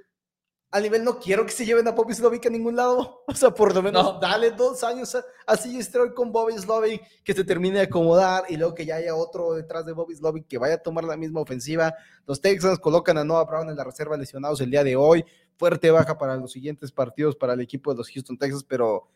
Al 0.69 0.83
nivel 0.83 1.05
no 1.05 1.21
quiero 1.21 1.47
que 1.47 1.53
se 1.53 1.65
lleven 1.65 1.87
a 1.87 1.93
Bobby 1.93 2.13
Slovic 2.13 2.47
a 2.47 2.51
ningún 2.51 2.75
lado, 2.75 3.23
o 3.27 3.35
sea, 3.35 3.53
por 3.53 3.73
lo 3.73 3.83
menos 3.83 4.03
no. 4.03 4.21
dale 4.21 4.51
dos 4.51 4.83
años 4.83 5.15
a, 5.15 5.25
a 5.47 5.57
CJ 5.57 5.81
Stroud 5.81 6.13
con 6.13 6.33
Bobby 6.33 6.59
Slovic, 6.59 7.03
que 7.23 7.35
se 7.35 7.45
termine 7.45 7.79
de 7.79 7.85
acomodar 7.85 8.45
y 8.49 8.57
luego 8.57 8.75
que 8.75 8.85
ya 8.85 8.97
haya 8.97 9.15
otro 9.15 9.55
detrás 9.55 9.87
de 9.87 9.93
Bobby 9.93 10.17
Slovic 10.17 10.49
que 10.49 10.59
vaya 10.59 10.75
a 10.75 10.79
tomar 10.79 11.05
la 11.05 11.17
misma 11.17 11.41
ofensiva. 11.41 11.95
Los 12.27 12.41
Texans 12.41 12.81
colocan 12.81 13.17
a 13.17 13.25
Noah 13.25 13.45
Brown 13.45 13.71
en 13.71 13.77
la 13.77 13.85
reserva 13.85 14.17
lesionados 14.17 14.61
el 14.61 14.71
día 14.71 14.83
de 14.83 14.97
hoy, 14.97 15.25
fuerte 15.57 15.91
baja 15.93 16.19
para 16.19 16.37
los 16.37 16.51
siguientes 16.51 16.91
partidos 16.91 17.37
para 17.37 17.55
el 17.55 17.61
equipo 17.61 17.93
de 17.93 17.99
los 17.99 18.11
Houston 18.11 18.37
Texans, 18.37 18.65
pero 18.65 19.09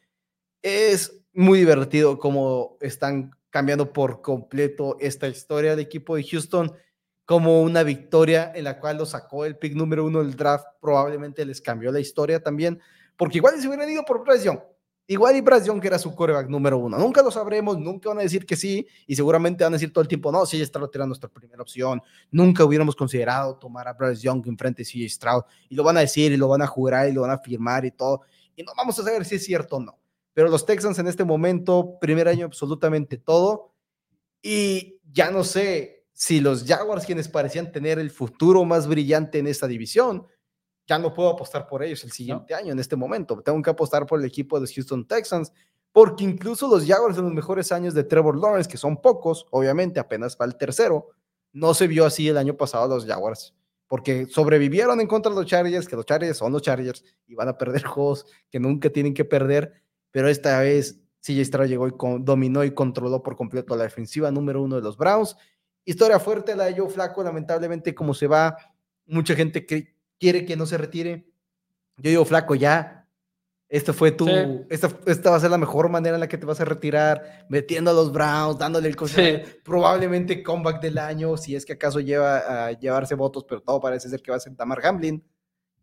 es 0.62 1.20
muy 1.32 1.58
divertido 1.60 2.18
cómo 2.18 2.76
están 2.80 3.30
cambiando 3.50 3.92
por 3.92 4.22
completo 4.22 4.96
esta 5.00 5.28
historia 5.28 5.70
del 5.70 5.80
equipo 5.80 6.16
de 6.16 6.24
Houston. 6.24 6.72
como 7.24 7.62
una 7.62 7.84
victoria 7.84 8.50
en 8.56 8.64
la 8.64 8.80
cual 8.80 8.98
lo 8.98 9.06
sacó 9.06 9.44
el 9.44 9.56
pick 9.56 9.74
número 9.74 10.04
uno 10.04 10.18
del 10.18 10.34
draft, 10.34 10.66
probablemente 10.80 11.44
les 11.44 11.60
cambió 11.60 11.92
la 11.92 12.00
historia 12.00 12.42
también, 12.42 12.80
porque 13.16 13.38
igual 13.38 13.60
se 13.60 13.68
hubieran 13.68 13.88
ido 13.88 14.04
por 14.04 14.24
presión. 14.24 14.60
Igual 15.06 15.36
y 15.36 15.40
Bryce 15.40 15.66
Young 15.66 15.84
era 15.84 15.96
su 15.96 16.12
coreback 16.12 16.48
número 16.48 16.78
uno. 16.78 16.98
Nunca 16.98 17.22
lo 17.22 17.30
sabremos, 17.30 17.78
nunca 17.78 18.08
van 18.08 18.18
a 18.18 18.22
decir 18.22 18.44
que 18.44 18.56
sí, 18.56 18.84
y 19.06 19.14
seguramente 19.14 19.62
van 19.62 19.72
a 19.72 19.76
decir 19.76 19.92
todo 19.92 20.02
el 20.02 20.08
tiempo, 20.08 20.32
no, 20.32 20.44
sí, 20.44 20.60
está 20.60 20.80
tirando 20.88 21.08
nuestra 21.08 21.28
primera 21.28 21.62
opción. 21.62 22.02
Nunca 22.32 22.64
hubiéramos 22.64 22.96
considerado 22.96 23.56
tomar 23.56 23.86
a 23.86 23.92
Bryce 23.92 24.22
Young 24.22 24.46
en 24.48 24.58
frente 24.58 24.82
de 24.82 24.88
CJ 24.88 25.08
Stroud, 25.08 25.42
y 25.68 25.76
lo 25.76 25.84
van 25.84 25.98
a 25.98 26.00
decir, 26.00 26.32
y 26.32 26.36
lo 26.36 26.48
van 26.48 26.62
a 26.62 26.66
jurar, 26.66 27.08
y 27.08 27.12
lo 27.12 27.20
van 27.20 27.30
a 27.30 27.38
firmar 27.38 27.84
y 27.84 27.92
todo, 27.92 28.22
y 28.56 28.64
no 28.64 28.72
vamos 28.76 28.98
a 28.98 29.04
saber 29.04 29.24
si 29.24 29.36
es 29.36 29.44
cierto 29.44 29.76
o 29.76 29.80
no. 29.80 29.99
Pero 30.32 30.48
los 30.48 30.66
Texans 30.66 30.98
en 30.98 31.06
este 31.06 31.24
momento, 31.24 31.98
primer 32.00 32.28
año 32.28 32.46
absolutamente 32.46 33.18
todo, 33.18 33.74
y 34.42 35.00
ya 35.12 35.30
no 35.30 35.44
sé, 35.44 36.06
si 36.12 36.40
los 36.40 36.64
Jaguars, 36.64 37.06
quienes 37.06 37.28
parecían 37.28 37.72
tener 37.72 37.98
el 37.98 38.10
futuro 38.10 38.64
más 38.64 38.86
brillante 38.86 39.38
en 39.38 39.46
esta 39.46 39.66
división, 39.66 40.26
ya 40.86 40.98
no 40.98 41.14
puedo 41.14 41.30
apostar 41.30 41.66
por 41.66 41.82
ellos 41.82 42.02
el 42.04 42.12
siguiente 42.12 42.54
año, 42.54 42.72
en 42.72 42.78
este 42.78 42.96
momento. 42.96 43.40
Tengo 43.42 43.62
que 43.62 43.70
apostar 43.70 44.06
por 44.06 44.18
el 44.18 44.26
equipo 44.26 44.56
de 44.56 44.62
los 44.62 44.74
Houston 44.74 45.06
Texans, 45.06 45.52
porque 45.92 46.24
incluso 46.24 46.68
los 46.68 46.84
Jaguars 46.84 47.16
en 47.16 47.24
los 47.24 47.32
mejores 47.32 47.72
años 47.72 47.94
de 47.94 48.04
Trevor 48.04 48.38
Lawrence, 48.38 48.68
que 48.68 48.76
son 48.76 49.00
pocos, 49.00 49.46
obviamente 49.50 50.00
apenas 50.00 50.36
va 50.40 50.44
el 50.44 50.56
tercero, 50.56 51.08
no 51.52 51.74
se 51.74 51.86
vio 51.86 52.04
así 52.06 52.28
el 52.28 52.36
año 52.36 52.56
pasado 52.56 52.88
los 52.88 53.06
Jaguars, 53.06 53.54
porque 53.86 54.26
sobrevivieron 54.26 55.00
en 55.00 55.06
contra 55.06 55.30
de 55.30 55.36
los 55.36 55.46
Chargers, 55.46 55.88
que 55.88 55.96
los 55.96 56.06
Chargers 56.06 56.38
son 56.38 56.52
los 56.52 56.62
Chargers 56.62 57.04
y 57.26 57.34
van 57.34 57.48
a 57.48 57.56
perder 57.56 57.82
juegos 57.84 58.26
que 58.50 58.60
nunca 58.60 58.90
tienen 58.90 59.14
que 59.14 59.24
perder, 59.24 59.82
pero 60.10 60.28
esta 60.28 60.60
vez 60.60 61.00
CJ 61.20 61.44
Stroud 61.44 61.68
llegó 61.68 61.88
y 61.88 61.92
dominó 62.20 62.64
y 62.64 62.72
controló 62.72 63.22
por 63.22 63.36
completo 63.36 63.76
la 63.76 63.84
defensiva 63.84 64.30
número 64.30 64.62
uno 64.62 64.76
de 64.76 64.82
los 64.82 64.96
Browns 64.96 65.36
Historia 65.84 66.20
fuerte 66.20 66.54
la 66.54 66.66
de 66.66 66.78
Joe 66.78 66.88
Flaco, 66.88 67.22
lamentablemente 67.22 67.94
como 67.94 68.14
se 68.14 68.26
va, 68.26 68.56
mucha 69.06 69.34
gente 69.34 69.64
que 69.66 69.96
quiere 70.18 70.44
que 70.44 70.56
no 70.56 70.66
se 70.66 70.78
retire. 70.78 71.26
Yo 71.96 72.10
digo, 72.10 72.24
Flaco, 72.24 72.54
ya, 72.54 73.08
esta 73.68 73.92
fue 73.92 74.12
tu, 74.12 74.28
esta, 74.68 74.90
esta, 75.06 75.30
va 75.30 75.36
a 75.36 75.40
ser 75.40 75.50
la 75.50 75.58
mejor 75.58 75.88
manera 75.88 76.16
en 76.16 76.20
la 76.20 76.28
que 76.28 76.38
te 76.38 76.46
vas 76.46 76.60
a 76.60 76.64
retirar, 76.64 77.46
metiendo 77.48 77.90
a 77.90 77.94
los 77.94 78.12
Browns, 78.12 78.58
dándole 78.58 78.88
el 78.88 78.96
probablemente 79.64 80.42
comeback 80.42 80.80
del 80.82 80.98
año, 80.98 81.36
si 81.36 81.56
es 81.56 81.64
que 81.64 81.74
acaso 81.74 82.00
lleva 82.00 82.66
a 82.66 82.72
llevarse 82.72 83.14
votos, 83.14 83.44
pero 83.48 83.62
todo 83.62 83.80
parece 83.80 84.08
ser 84.08 84.22
que 84.22 84.30
va 84.30 84.36
a 84.36 84.40
ser 84.40 84.54
Tamar 84.54 84.84
Hamlin. 84.84 85.24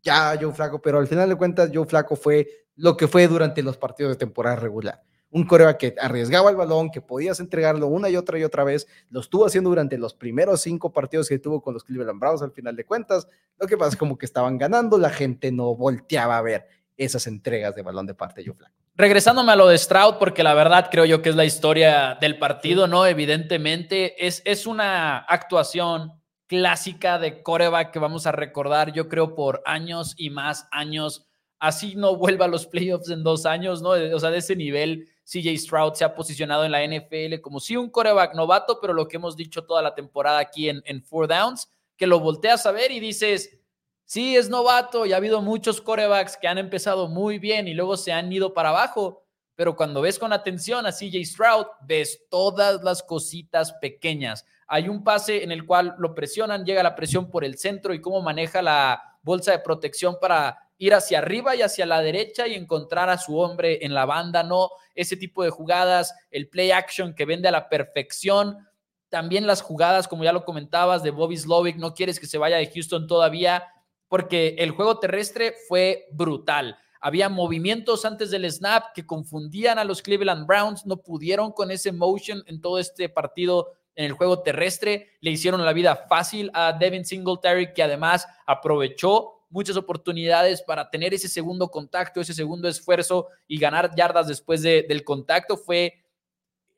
Ya, 0.02 0.36
Joe 0.40 0.52
Flaco, 0.52 0.80
pero 0.80 0.98
al 0.98 1.06
final 1.06 1.28
de 1.28 1.36
cuentas, 1.36 1.70
Joe 1.72 1.86
Flaco 1.86 2.16
fue 2.16 2.48
lo 2.76 2.96
que 2.96 3.08
fue 3.08 3.26
durante 3.26 3.62
los 3.62 3.76
partidos 3.76 4.12
de 4.12 4.16
temporada 4.16 4.56
regular 4.56 5.02
un 5.30 5.44
coreback 5.44 5.76
que 5.76 5.94
arriesgaba 6.00 6.50
el 6.50 6.56
balón, 6.56 6.90
que 6.90 7.00
podías 7.00 7.40
entregarlo 7.40 7.86
una 7.86 8.08
y 8.08 8.16
otra 8.16 8.38
y 8.38 8.44
otra 8.44 8.64
vez, 8.64 8.86
lo 9.10 9.20
estuvo 9.20 9.46
haciendo 9.46 9.70
durante 9.70 9.98
los 9.98 10.14
primeros 10.14 10.60
cinco 10.62 10.92
partidos 10.92 11.28
que 11.28 11.38
tuvo 11.38 11.60
con 11.60 11.74
los 11.74 11.84
Cleveland 11.84 12.18
Browns 12.18 12.42
al 12.42 12.52
final 12.52 12.76
de 12.76 12.84
cuentas, 12.84 13.28
lo 13.58 13.66
que 13.66 13.76
pasa 13.76 13.90
es 13.90 13.96
como 13.96 14.16
que 14.16 14.26
estaban 14.26 14.58
ganando, 14.58 14.98
la 14.98 15.10
gente 15.10 15.52
no 15.52 15.74
volteaba 15.74 16.38
a 16.38 16.42
ver 16.42 16.66
esas 16.96 17.26
entregas 17.26 17.74
de 17.74 17.82
balón 17.82 18.06
de 18.06 18.14
parte 18.14 18.40
de 18.40 18.48
Joe 18.48 18.56
Flacco. 18.56 18.74
Regresándome 18.96 19.52
a 19.52 19.56
lo 19.56 19.68
de 19.68 19.78
Stroud, 19.78 20.16
porque 20.18 20.42
la 20.42 20.54
verdad 20.54 20.88
creo 20.90 21.04
yo 21.04 21.22
que 21.22 21.28
es 21.28 21.36
la 21.36 21.44
historia 21.44 22.18
del 22.20 22.36
partido, 22.38 22.88
¿no? 22.88 23.06
Evidentemente, 23.06 24.26
es, 24.26 24.42
es 24.44 24.66
una 24.66 25.18
actuación 25.18 26.17
clásica 26.48 27.18
de 27.18 27.42
coreback 27.42 27.92
que 27.92 27.98
vamos 28.00 28.26
a 28.26 28.32
recordar, 28.32 28.92
yo 28.92 29.08
creo, 29.08 29.34
por 29.34 29.62
años 29.64 30.14
y 30.16 30.30
más 30.30 30.66
años. 30.72 31.28
Así 31.60 31.94
no 31.94 32.16
vuelva 32.16 32.46
a 32.46 32.48
los 32.48 32.66
playoffs 32.66 33.10
en 33.10 33.22
dos 33.22 33.46
años, 33.46 33.82
¿no? 33.82 33.90
O 33.90 34.20
sea, 34.20 34.30
de 34.30 34.38
ese 34.38 34.56
nivel 34.56 35.08
CJ 35.24 35.58
Stroud 35.58 35.94
se 35.94 36.04
ha 36.04 36.14
posicionado 36.14 36.64
en 36.64 36.72
la 36.72 36.84
NFL 36.84 37.40
como 37.42 37.60
si 37.60 37.76
un 37.76 37.90
coreback 37.90 38.34
novato, 38.34 38.80
pero 38.80 38.94
lo 38.94 39.06
que 39.06 39.16
hemos 39.16 39.36
dicho 39.36 39.66
toda 39.66 39.82
la 39.82 39.94
temporada 39.94 40.38
aquí 40.38 40.68
en, 40.70 40.82
en 40.86 41.02
Four 41.02 41.28
Downs, 41.28 41.68
que 41.96 42.06
lo 42.06 42.18
volteas 42.18 42.64
a 42.64 42.72
ver 42.72 42.90
y 42.92 43.00
dices, 43.00 43.60
sí, 44.04 44.36
es 44.36 44.48
novato 44.48 45.04
y 45.04 45.12
ha 45.12 45.18
habido 45.18 45.42
muchos 45.42 45.82
corebacks 45.82 46.38
que 46.38 46.48
han 46.48 46.56
empezado 46.56 47.08
muy 47.08 47.38
bien 47.38 47.68
y 47.68 47.74
luego 47.74 47.98
se 47.98 48.12
han 48.12 48.32
ido 48.32 48.54
para 48.54 48.70
abajo, 48.70 49.27
pero 49.58 49.74
cuando 49.74 50.02
ves 50.02 50.20
con 50.20 50.32
atención 50.32 50.86
a 50.86 50.92
CJ 50.92 51.24
Stroud, 51.24 51.66
ves 51.80 52.26
todas 52.30 52.80
las 52.84 53.02
cositas 53.02 53.72
pequeñas. 53.72 54.46
Hay 54.68 54.88
un 54.88 55.02
pase 55.02 55.42
en 55.42 55.50
el 55.50 55.66
cual 55.66 55.96
lo 55.98 56.14
presionan, 56.14 56.64
llega 56.64 56.80
la 56.80 56.94
presión 56.94 57.28
por 57.28 57.42
el 57.42 57.58
centro 57.58 57.92
y 57.92 58.00
cómo 58.00 58.22
maneja 58.22 58.62
la 58.62 59.18
bolsa 59.20 59.50
de 59.50 59.58
protección 59.58 60.16
para 60.20 60.60
ir 60.76 60.94
hacia 60.94 61.18
arriba 61.18 61.56
y 61.56 61.62
hacia 61.62 61.86
la 61.86 62.00
derecha 62.00 62.46
y 62.46 62.54
encontrar 62.54 63.10
a 63.10 63.18
su 63.18 63.36
hombre 63.36 63.84
en 63.84 63.94
la 63.94 64.06
banda, 64.06 64.44
no 64.44 64.70
ese 64.94 65.16
tipo 65.16 65.42
de 65.42 65.50
jugadas, 65.50 66.14
el 66.30 66.48
play 66.48 66.70
action 66.70 67.12
que 67.12 67.24
vende 67.24 67.48
a 67.48 67.50
la 67.50 67.68
perfección, 67.68 68.64
también 69.08 69.44
las 69.48 69.60
jugadas, 69.60 70.06
como 70.06 70.22
ya 70.22 70.32
lo 70.32 70.44
comentabas, 70.44 71.02
de 71.02 71.10
Bobby 71.10 71.36
Slovic, 71.36 71.78
no 71.78 71.94
quieres 71.94 72.20
que 72.20 72.28
se 72.28 72.38
vaya 72.38 72.58
de 72.58 72.70
Houston 72.70 73.08
todavía, 73.08 73.66
porque 74.06 74.54
el 74.60 74.70
juego 74.70 75.00
terrestre 75.00 75.56
fue 75.66 76.06
brutal. 76.12 76.78
Había 77.00 77.28
movimientos 77.28 78.04
antes 78.04 78.30
del 78.30 78.50
snap 78.50 78.92
que 78.94 79.06
confundían 79.06 79.78
a 79.78 79.84
los 79.84 80.02
Cleveland 80.02 80.46
Browns, 80.46 80.86
no 80.86 80.98
pudieron 80.98 81.52
con 81.52 81.70
ese 81.70 81.92
motion 81.92 82.42
en 82.46 82.60
todo 82.60 82.78
este 82.78 83.08
partido 83.08 83.72
en 83.94 84.04
el 84.04 84.12
juego 84.12 84.42
terrestre, 84.42 85.16
le 85.20 85.32
hicieron 85.32 85.64
la 85.64 85.72
vida 85.72 85.96
fácil 86.08 86.50
a 86.54 86.72
Devin 86.72 87.04
Singletary, 87.04 87.72
que 87.72 87.82
además 87.82 88.26
aprovechó 88.46 89.38
muchas 89.50 89.76
oportunidades 89.76 90.62
para 90.62 90.88
tener 90.88 91.14
ese 91.14 91.28
segundo 91.28 91.68
contacto, 91.68 92.20
ese 92.20 92.34
segundo 92.34 92.68
esfuerzo 92.68 93.28
y 93.46 93.58
ganar 93.58 93.94
yardas 93.96 94.28
después 94.28 94.62
del 94.62 95.04
contacto. 95.04 95.56
Fue 95.56 96.04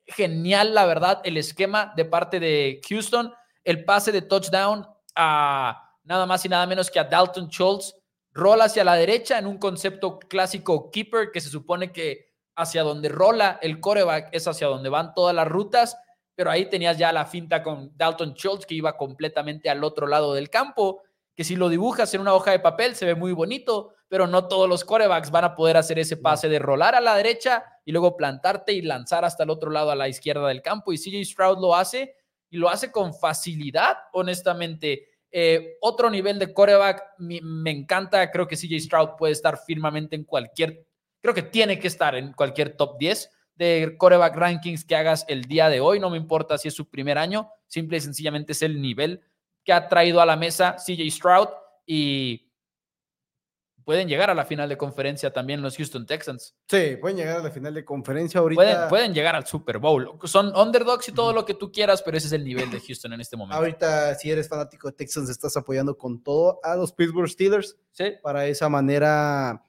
genial, 0.06 0.74
la 0.74 0.86
verdad, 0.86 1.20
el 1.24 1.36
esquema 1.36 1.92
de 1.94 2.04
parte 2.04 2.40
de 2.40 2.80
Houston, 2.88 3.32
el 3.64 3.84
pase 3.84 4.12
de 4.12 4.22
touchdown 4.22 4.86
a 5.14 5.98
nada 6.04 6.26
más 6.26 6.44
y 6.44 6.48
nada 6.48 6.66
menos 6.66 6.90
que 6.90 6.98
a 6.98 7.04
Dalton 7.04 7.48
Schultz, 7.48 7.94
rola 8.32 8.64
hacia 8.64 8.84
la 8.84 8.94
derecha 8.94 9.38
en 9.38 9.46
un 9.46 9.58
concepto 9.58 10.18
clásico 10.18 10.90
keeper 10.90 11.30
que 11.32 11.40
se 11.40 11.48
supone 11.48 11.92
que 11.92 12.30
hacia 12.56 12.82
donde 12.82 13.08
rola 13.08 13.58
el 13.62 13.80
coreback 13.80 14.28
es 14.32 14.46
hacia 14.46 14.66
donde 14.66 14.88
van 14.88 15.14
todas 15.14 15.34
las 15.34 15.48
rutas, 15.48 15.96
pero 16.34 16.50
ahí 16.50 16.66
tenías 16.66 16.98
ya 16.98 17.12
la 17.12 17.26
finta 17.26 17.62
con 17.62 17.96
Dalton 17.96 18.34
Schultz 18.34 18.66
que 18.66 18.74
iba 18.74 18.96
completamente 18.96 19.70
al 19.70 19.82
otro 19.84 20.06
lado 20.06 20.34
del 20.34 20.50
campo 20.50 21.02
que 21.40 21.44
si 21.44 21.56
lo 21.56 21.70
dibujas 21.70 22.12
en 22.12 22.20
una 22.20 22.34
hoja 22.34 22.50
de 22.50 22.58
papel 22.58 22.94
se 22.94 23.06
ve 23.06 23.14
muy 23.14 23.32
bonito, 23.32 23.94
pero 24.08 24.26
no 24.26 24.46
todos 24.46 24.68
los 24.68 24.84
corebacks 24.84 25.30
van 25.30 25.44
a 25.44 25.54
poder 25.54 25.78
hacer 25.78 25.98
ese 25.98 26.18
pase 26.18 26.50
de 26.50 26.58
rolar 26.58 26.94
a 26.94 27.00
la 27.00 27.16
derecha 27.16 27.64
y 27.86 27.92
luego 27.92 28.14
plantarte 28.14 28.74
y 28.74 28.82
lanzar 28.82 29.24
hasta 29.24 29.44
el 29.44 29.48
otro 29.48 29.70
lado 29.70 29.90
a 29.90 29.96
la 29.96 30.06
izquierda 30.06 30.48
del 30.48 30.60
campo. 30.60 30.92
Y 30.92 30.98
CJ 30.98 31.24
Stroud 31.24 31.58
lo 31.58 31.74
hace 31.74 32.14
y 32.50 32.58
lo 32.58 32.68
hace 32.68 32.92
con 32.92 33.14
facilidad, 33.14 33.96
honestamente. 34.12 35.08
Eh, 35.32 35.76
otro 35.80 36.10
nivel 36.10 36.38
de 36.38 36.52
coreback, 36.52 37.02
me, 37.18 37.40
me 37.42 37.70
encanta, 37.70 38.30
creo 38.30 38.48
que 38.48 38.56
CJ 38.56 38.80
Stroud 38.80 39.10
puede 39.16 39.32
estar 39.32 39.58
firmemente 39.58 40.16
en 40.16 40.24
cualquier, 40.24 40.84
creo 41.20 41.34
que 41.34 41.42
tiene 41.42 41.78
que 41.78 41.86
estar 41.86 42.14
en 42.16 42.32
cualquier 42.32 42.76
top 42.76 42.98
10 42.98 43.30
de 43.54 43.94
coreback 43.98 44.34
rankings 44.34 44.84
que 44.84 44.96
hagas 44.96 45.24
el 45.28 45.44
día 45.44 45.68
de 45.68 45.80
hoy, 45.80 46.00
no 46.00 46.10
me 46.10 46.16
importa 46.16 46.58
si 46.58 46.68
es 46.68 46.74
su 46.74 46.88
primer 46.88 47.18
año, 47.18 47.48
simple 47.66 47.98
y 47.98 48.00
sencillamente 48.00 48.52
es 48.52 48.62
el 48.62 48.80
nivel 48.80 49.22
que 49.64 49.72
ha 49.72 49.86
traído 49.88 50.20
a 50.20 50.26
la 50.26 50.36
mesa 50.36 50.76
CJ 50.76 51.10
Stroud 51.10 51.48
y 51.86 52.49
pueden 53.90 54.06
llegar 54.06 54.30
a 54.30 54.34
la 54.36 54.44
final 54.44 54.68
de 54.68 54.78
conferencia 54.78 55.32
también 55.32 55.62
los 55.62 55.76
Houston 55.76 56.06
Texans. 56.06 56.54
Sí, 56.68 56.96
pueden 57.00 57.16
llegar 57.16 57.38
a 57.38 57.42
la 57.42 57.50
final 57.50 57.74
de 57.74 57.84
conferencia 57.84 58.38
ahorita. 58.38 58.88
Pueden, 58.88 59.12
llegar 59.12 59.34
al 59.34 59.48
Super 59.48 59.78
Bowl. 59.78 60.16
Son 60.26 60.56
underdogs 60.56 61.08
y 61.08 61.12
todo 61.12 61.32
lo 61.32 61.44
que 61.44 61.54
tú 61.54 61.72
quieras, 61.72 62.00
pero 62.00 62.16
ese 62.16 62.28
es 62.28 62.32
el 62.32 62.44
nivel 62.44 62.70
de 62.70 62.78
Houston 62.78 63.14
en 63.14 63.20
este 63.20 63.36
momento. 63.36 63.56
Ahorita, 63.56 64.14
si 64.14 64.30
eres 64.30 64.48
fanático 64.48 64.86
de 64.86 64.92
Texans, 64.92 65.28
estás 65.28 65.56
apoyando 65.56 65.98
con 65.98 66.22
todo 66.22 66.60
a 66.62 66.76
los 66.76 66.92
Pittsburgh 66.92 67.28
Steelers. 67.28 67.76
Sí. 67.90 68.12
Para 68.22 68.46
esa 68.46 68.68
manera 68.68 69.60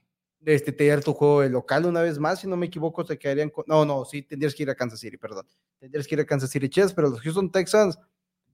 este, 0.45 0.71
tener 0.71 1.03
tu 1.03 1.15
juego 1.15 1.41
de 1.41 1.49
local 1.49 1.87
una 1.87 2.03
vez 2.03 2.19
más, 2.19 2.41
si 2.41 2.47
no 2.47 2.55
me 2.55 2.67
equivoco, 2.67 3.03
se 3.03 3.17
quedarían 3.17 3.49
con... 3.49 3.63
No, 3.65 3.85
no, 3.85 4.05
sí, 4.05 4.21
tendrías 4.21 4.53
que 4.53 4.61
ir 4.61 4.69
a 4.69 4.75
Kansas 4.75 4.99
City, 4.99 5.17
perdón. 5.17 5.47
Tendrías 5.79 6.05
que 6.05 6.13
ir 6.13 6.21
a 6.21 6.25
Kansas 6.25 6.51
City 6.51 6.69
Chiefs, 6.69 6.93
pero 6.93 7.09
los 7.09 7.21
Houston 7.21 7.51
Texans 7.51 7.97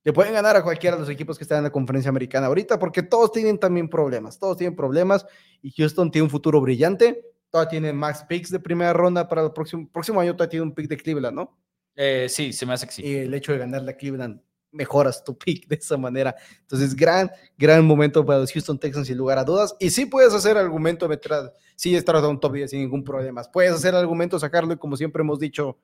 le 0.08 0.14
pueden 0.14 0.34
ganar 0.34 0.56
a 0.56 0.64
cualquiera 0.64 0.96
de 0.96 1.02
los 1.02 1.10
equipos 1.10 1.38
que 1.38 1.44
están 1.44 1.58
en 1.58 1.66
la 1.66 1.70
conferencia 1.70 2.08
americana 2.08 2.48
ahorita, 2.48 2.80
porque 2.80 3.04
todos 3.04 3.30
tienen 3.30 3.58
también 3.58 3.90
problemas, 3.90 4.40
todos 4.40 4.56
tienen 4.56 4.74
problemas 4.74 5.26
y 5.62 5.70
Houston 5.72 6.10
tiene 6.10 6.24
un 6.24 6.30
futuro 6.30 6.62
brillante, 6.62 7.26
todavía 7.50 7.72
tiene 7.72 7.92
max 7.92 8.24
picks 8.26 8.50
de 8.50 8.62
primera 8.62 8.94
ronda 8.94 9.28
para 9.28 9.44
el 9.44 9.52
próximo, 9.52 9.86
próximo 9.92 10.22
año, 10.22 10.34
todavía 10.34 10.52
tiene 10.52 10.64
un 10.64 10.74
pick 10.74 10.88
de 10.88 10.96
Cleveland, 10.96 11.36
¿no? 11.36 11.60
Eh, 11.94 12.28
sí, 12.30 12.54
se 12.54 12.66
me 12.66 12.72
hace 12.72 12.88
que 12.88 12.94
sí. 12.94 13.02
Y 13.04 13.16
el 13.16 13.34
hecho 13.34 13.52
de 13.52 13.58
ganarle 13.58 13.92
a 13.92 13.98
Cleveland 13.98 14.40
mejoras 14.72 15.22
tu 15.26 15.38
pick 15.38 15.68
de 15.68 15.76
esa 15.76 15.98
manera. 15.98 16.34
Entonces, 16.62 16.96
gran, 16.96 17.30
gran 17.58 17.86
momento 17.86 18.26
para 18.26 18.40
los 18.40 18.54
Houston 18.54 18.80
Texans 18.80 19.08
sin 19.08 19.18
lugar 19.18 19.38
a 19.40 19.44
dudas. 19.44 19.76
Y 19.78 19.90
sí 19.90 20.06
puedes 20.06 20.34
hacer 20.34 20.56
argumento 20.56 21.04
de 21.04 21.10
meter, 21.10 21.52
sí 21.76 21.98
estar 21.98 22.16
a 22.16 22.26
un 22.26 22.40
top 22.40 22.54
10 22.54 22.70
sin 22.70 22.80
ningún 22.80 23.04
problema. 23.04 23.44
Puedes 23.52 23.74
hacer 23.74 23.94
argumento, 23.94 24.40
sacarlo 24.40 24.72
y 24.72 24.78
como 24.78 24.96
siempre 24.96 25.22
hemos 25.22 25.38
dicho, 25.38 25.78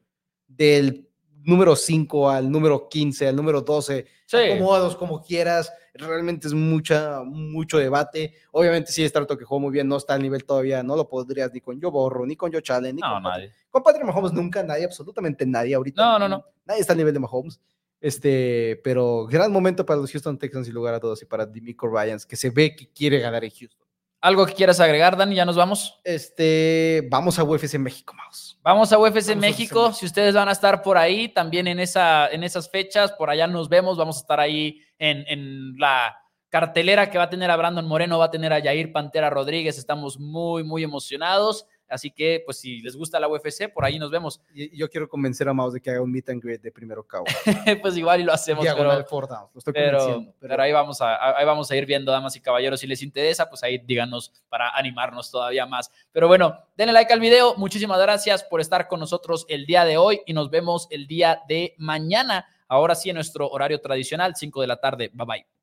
del 0.48 1.10
número 1.44 1.76
5 1.76 2.30
al 2.30 2.52
número 2.52 2.88
15, 2.90 3.28
al 3.28 3.36
número 3.36 3.62
12, 3.62 4.06
sí. 4.26 4.38
acomodados 4.38 4.96
como 4.96 5.22
quieras, 5.22 5.72
realmente 5.94 6.48
es 6.48 6.54
mucha, 6.54 7.22
mucho 7.24 7.78
debate. 7.78 8.34
Obviamente 8.52 8.92
sí, 8.92 9.04
Startup 9.04 9.38
que 9.38 9.46
jugó 9.46 9.60
muy 9.60 9.72
bien, 9.72 9.88
no 9.88 9.98
está 9.98 10.16
al 10.16 10.22
nivel 10.22 10.46
todavía, 10.46 10.84
no 10.84 10.96
lo 10.96 11.08
podrías 11.08 11.54
ni 11.54 11.62
con 11.62 11.82
Joe 11.82 11.92
Borro, 11.92 12.26
ni 12.26 12.36
con 12.36 12.52
Joe 12.52 12.62
Challenge, 12.62 12.94
ni 12.94 13.02
no, 13.02 13.14
con 13.14 13.24
nadie. 13.24 13.48
Patrick. 13.48 13.70
Con 13.70 13.84
Patrick 13.84 14.06
Mahomes 14.06 14.34
nunca, 14.34 14.64
nadie, 14.64 14.86
absolutamente 14.86 15.46
nadie 15.46 15.76
ahorita. 15.76 16.02
No, 16.02 16.20
no, 16.20 16.28
no. 16.28 16.46
Nadie 16.66 16.82
está 16.82 16.94
al 16.94 16.98
nivel 16.98 17.14
de 17.14 17.20
Mahomes. 17.20 17.60
Este, 18.00 18.82
pero 18.84 19.26
gran 19.28 19.50
momento 19.52 19.86
para 19.86 20.02
los 20.02 20.12
Houston 20.12 20.38
Texans 20.38 20.68
y 20.68 20.72
lugar 20.72 20.94
a 20.94 21.00
todos 21.00 21.22
y 21.22 21.26
para 21.26 21.46
Dimico 21.46 21.88
Ryans, 21.88 22.26
que 22.26 22.36
se 22.36 22.50
ve 22.50 22.76
que 22.76 22.92
quiere 22.92 23.20
ganar 23.20 23.46
en 23.46 23.52
Houston. 23.52 23.83
¿Algo 24.24 24.46
que 24.46 24.54
quieras 24.54 24.80
agregar, 24.80 25.18
Dani? 25.18 25.36
¿Ya 25.36 25.44
nos 25.44 25.58
vamos? 25.58 26.00
Este, 26.06 27.06
vamos 27.12 27.38
a 27.40 27.44
UFC 27.44 27.78
México. 27.78 28.16
Vamos 28.62 28.94
a 28.94 28.98
UFC 28.98 29.28
Vamos 29.28 29.30
a 29.30 29.36
México. 29.36 29.88
UFC. 29.88 30.00
Si 30.00 30.06
ustedes 30.06 30.34
van 30.34 30.48
a 30.48 30.54
estar 30.54 30.82
por 30.82 30.98
ahí, 30.98 31.28
también 31.28 31.68
en, 31.68 31.82
esa, 31.82 32.30
en 32.30 32.46
esas 32.46 32.72
fechas, 32.72 33.12
por 33.12 33.30
allá 33.30 33.48
nos 33.48 33.68
vemos. 33.68 33.98
Vamos 33.98 34.16
a 34.16 34.20
estar 34.22 34.40
ahí 34.40 34.80
en, 34.98 35.26
en 35.28 35.78
la 35.78 36.18
cartelera 36.48 37.10
que 37.10 37.18
va 37.18 37.26
a 37.26 37.30
tener 37.30 37.52
a 37.52 37.58
Brandon 37.58 37.86
Moreno, 37.86 38.18
va 38.18 38.26
a 38.26 38.32
tener 38.32 38.54
a 38.54 38.60
Yair 38.60 38.94
Pantera 38.94 39.30
Rodríguez. 39.30 39.78
Estamos 39.78 40.18
muy, 40.18 40.64
muy 40.64 40.86
emocionados. 40.86 41.68
Así 41.90 42.12
que, 42.12 42.42
pues, 42.46 42.60
si 42.60 42.82
les 42.82 42.96
gusta 42.96 43.20
la 43.20 43.28
UFC, 43.28 43.72
por 43.72 43.86
ahí 43.86 44.00
nos 44.00 44.10
vemos. 44.12 44.42
Y, 44.54 44.76
yo 44.78 44.90
quiero 44.90 45.08
convencer 45.08 45.48
a 45.48 45.54
Mouse 45.54 45.74
de 45.74 45.82
que 45.82 45.92
haga 45.92 46.02
un 46.02 46.12
meet 46.12 46.30
and 46.30 46.42
greet 46.42 46.62
de 46.62 46.72
primero 46.72 47.04
cabo. 47.04 47.26
pues 47.82 47.98
igual 47.98 48.22
y 48.22 48.24
lo 48.24 48.34
hacemos, 48.34 48.64
Diagonal 48.64 49.06
pero. 49.10 49.50
Lo 49.54 49.60
estoy 49.60 49.74
pero 50.40 50.62
ahí, 50.62 50.72
vamos 50.72 51.02
a, 51.02 51.38
ahí 51.38 51.46
vamos 51.46 51.70
a 51.70 51.76
ir 51.76 51.86
viendo, 51.86 52.12
damas 52.12 52.36
y 52.36 52.42
caballeros. 52.42 52.80
Si 52.80 52.88
les 52.88 53.02
interesa, 53.02 53.50
pues 53.50 53.64
ahí 53.64 53.78
díganos 53.78 54.32
para 54.50 54.70
animarnos 54.76 55.30
todavía 55.30 55.66
más. 55.66 55.92
Pero 56.12 56.28
bueno, 56.28 56.58
denle 56.76 56.94
like 56.94 57.14
al 57.14 57.20
video. 57.20 57.56
Muchísimas 57.56 58.00
gracias 58.00 58.44
por 58.44 58.62
estar 58.62 58.88
con 58.88 59.00
nosotros 59.00 59.46
el 59.50 59.66
día 59.66 59.86
de 59.86 59.98
hoy 59.98 60.22
y 60.26 60.34
nos 60.34 60.50
vemos 60.50 60.88
el 60.90 61.08
día 61.08 61.42
de 61.48 61.76
mañana. 61.78 62.48
Ahora 62.68 62.96
sí, 62.96 63.10
en 63.10 63.16
nuestro 63.16 63.50
horario 63.50 63.80
tradicional, 63.82 64.36
5 64.36 64.62
de 64.62 64.68
la 64.68 64.78
tarde. 64.78 65.12
Bye 65.14 65.26
bye. 65.26 65.63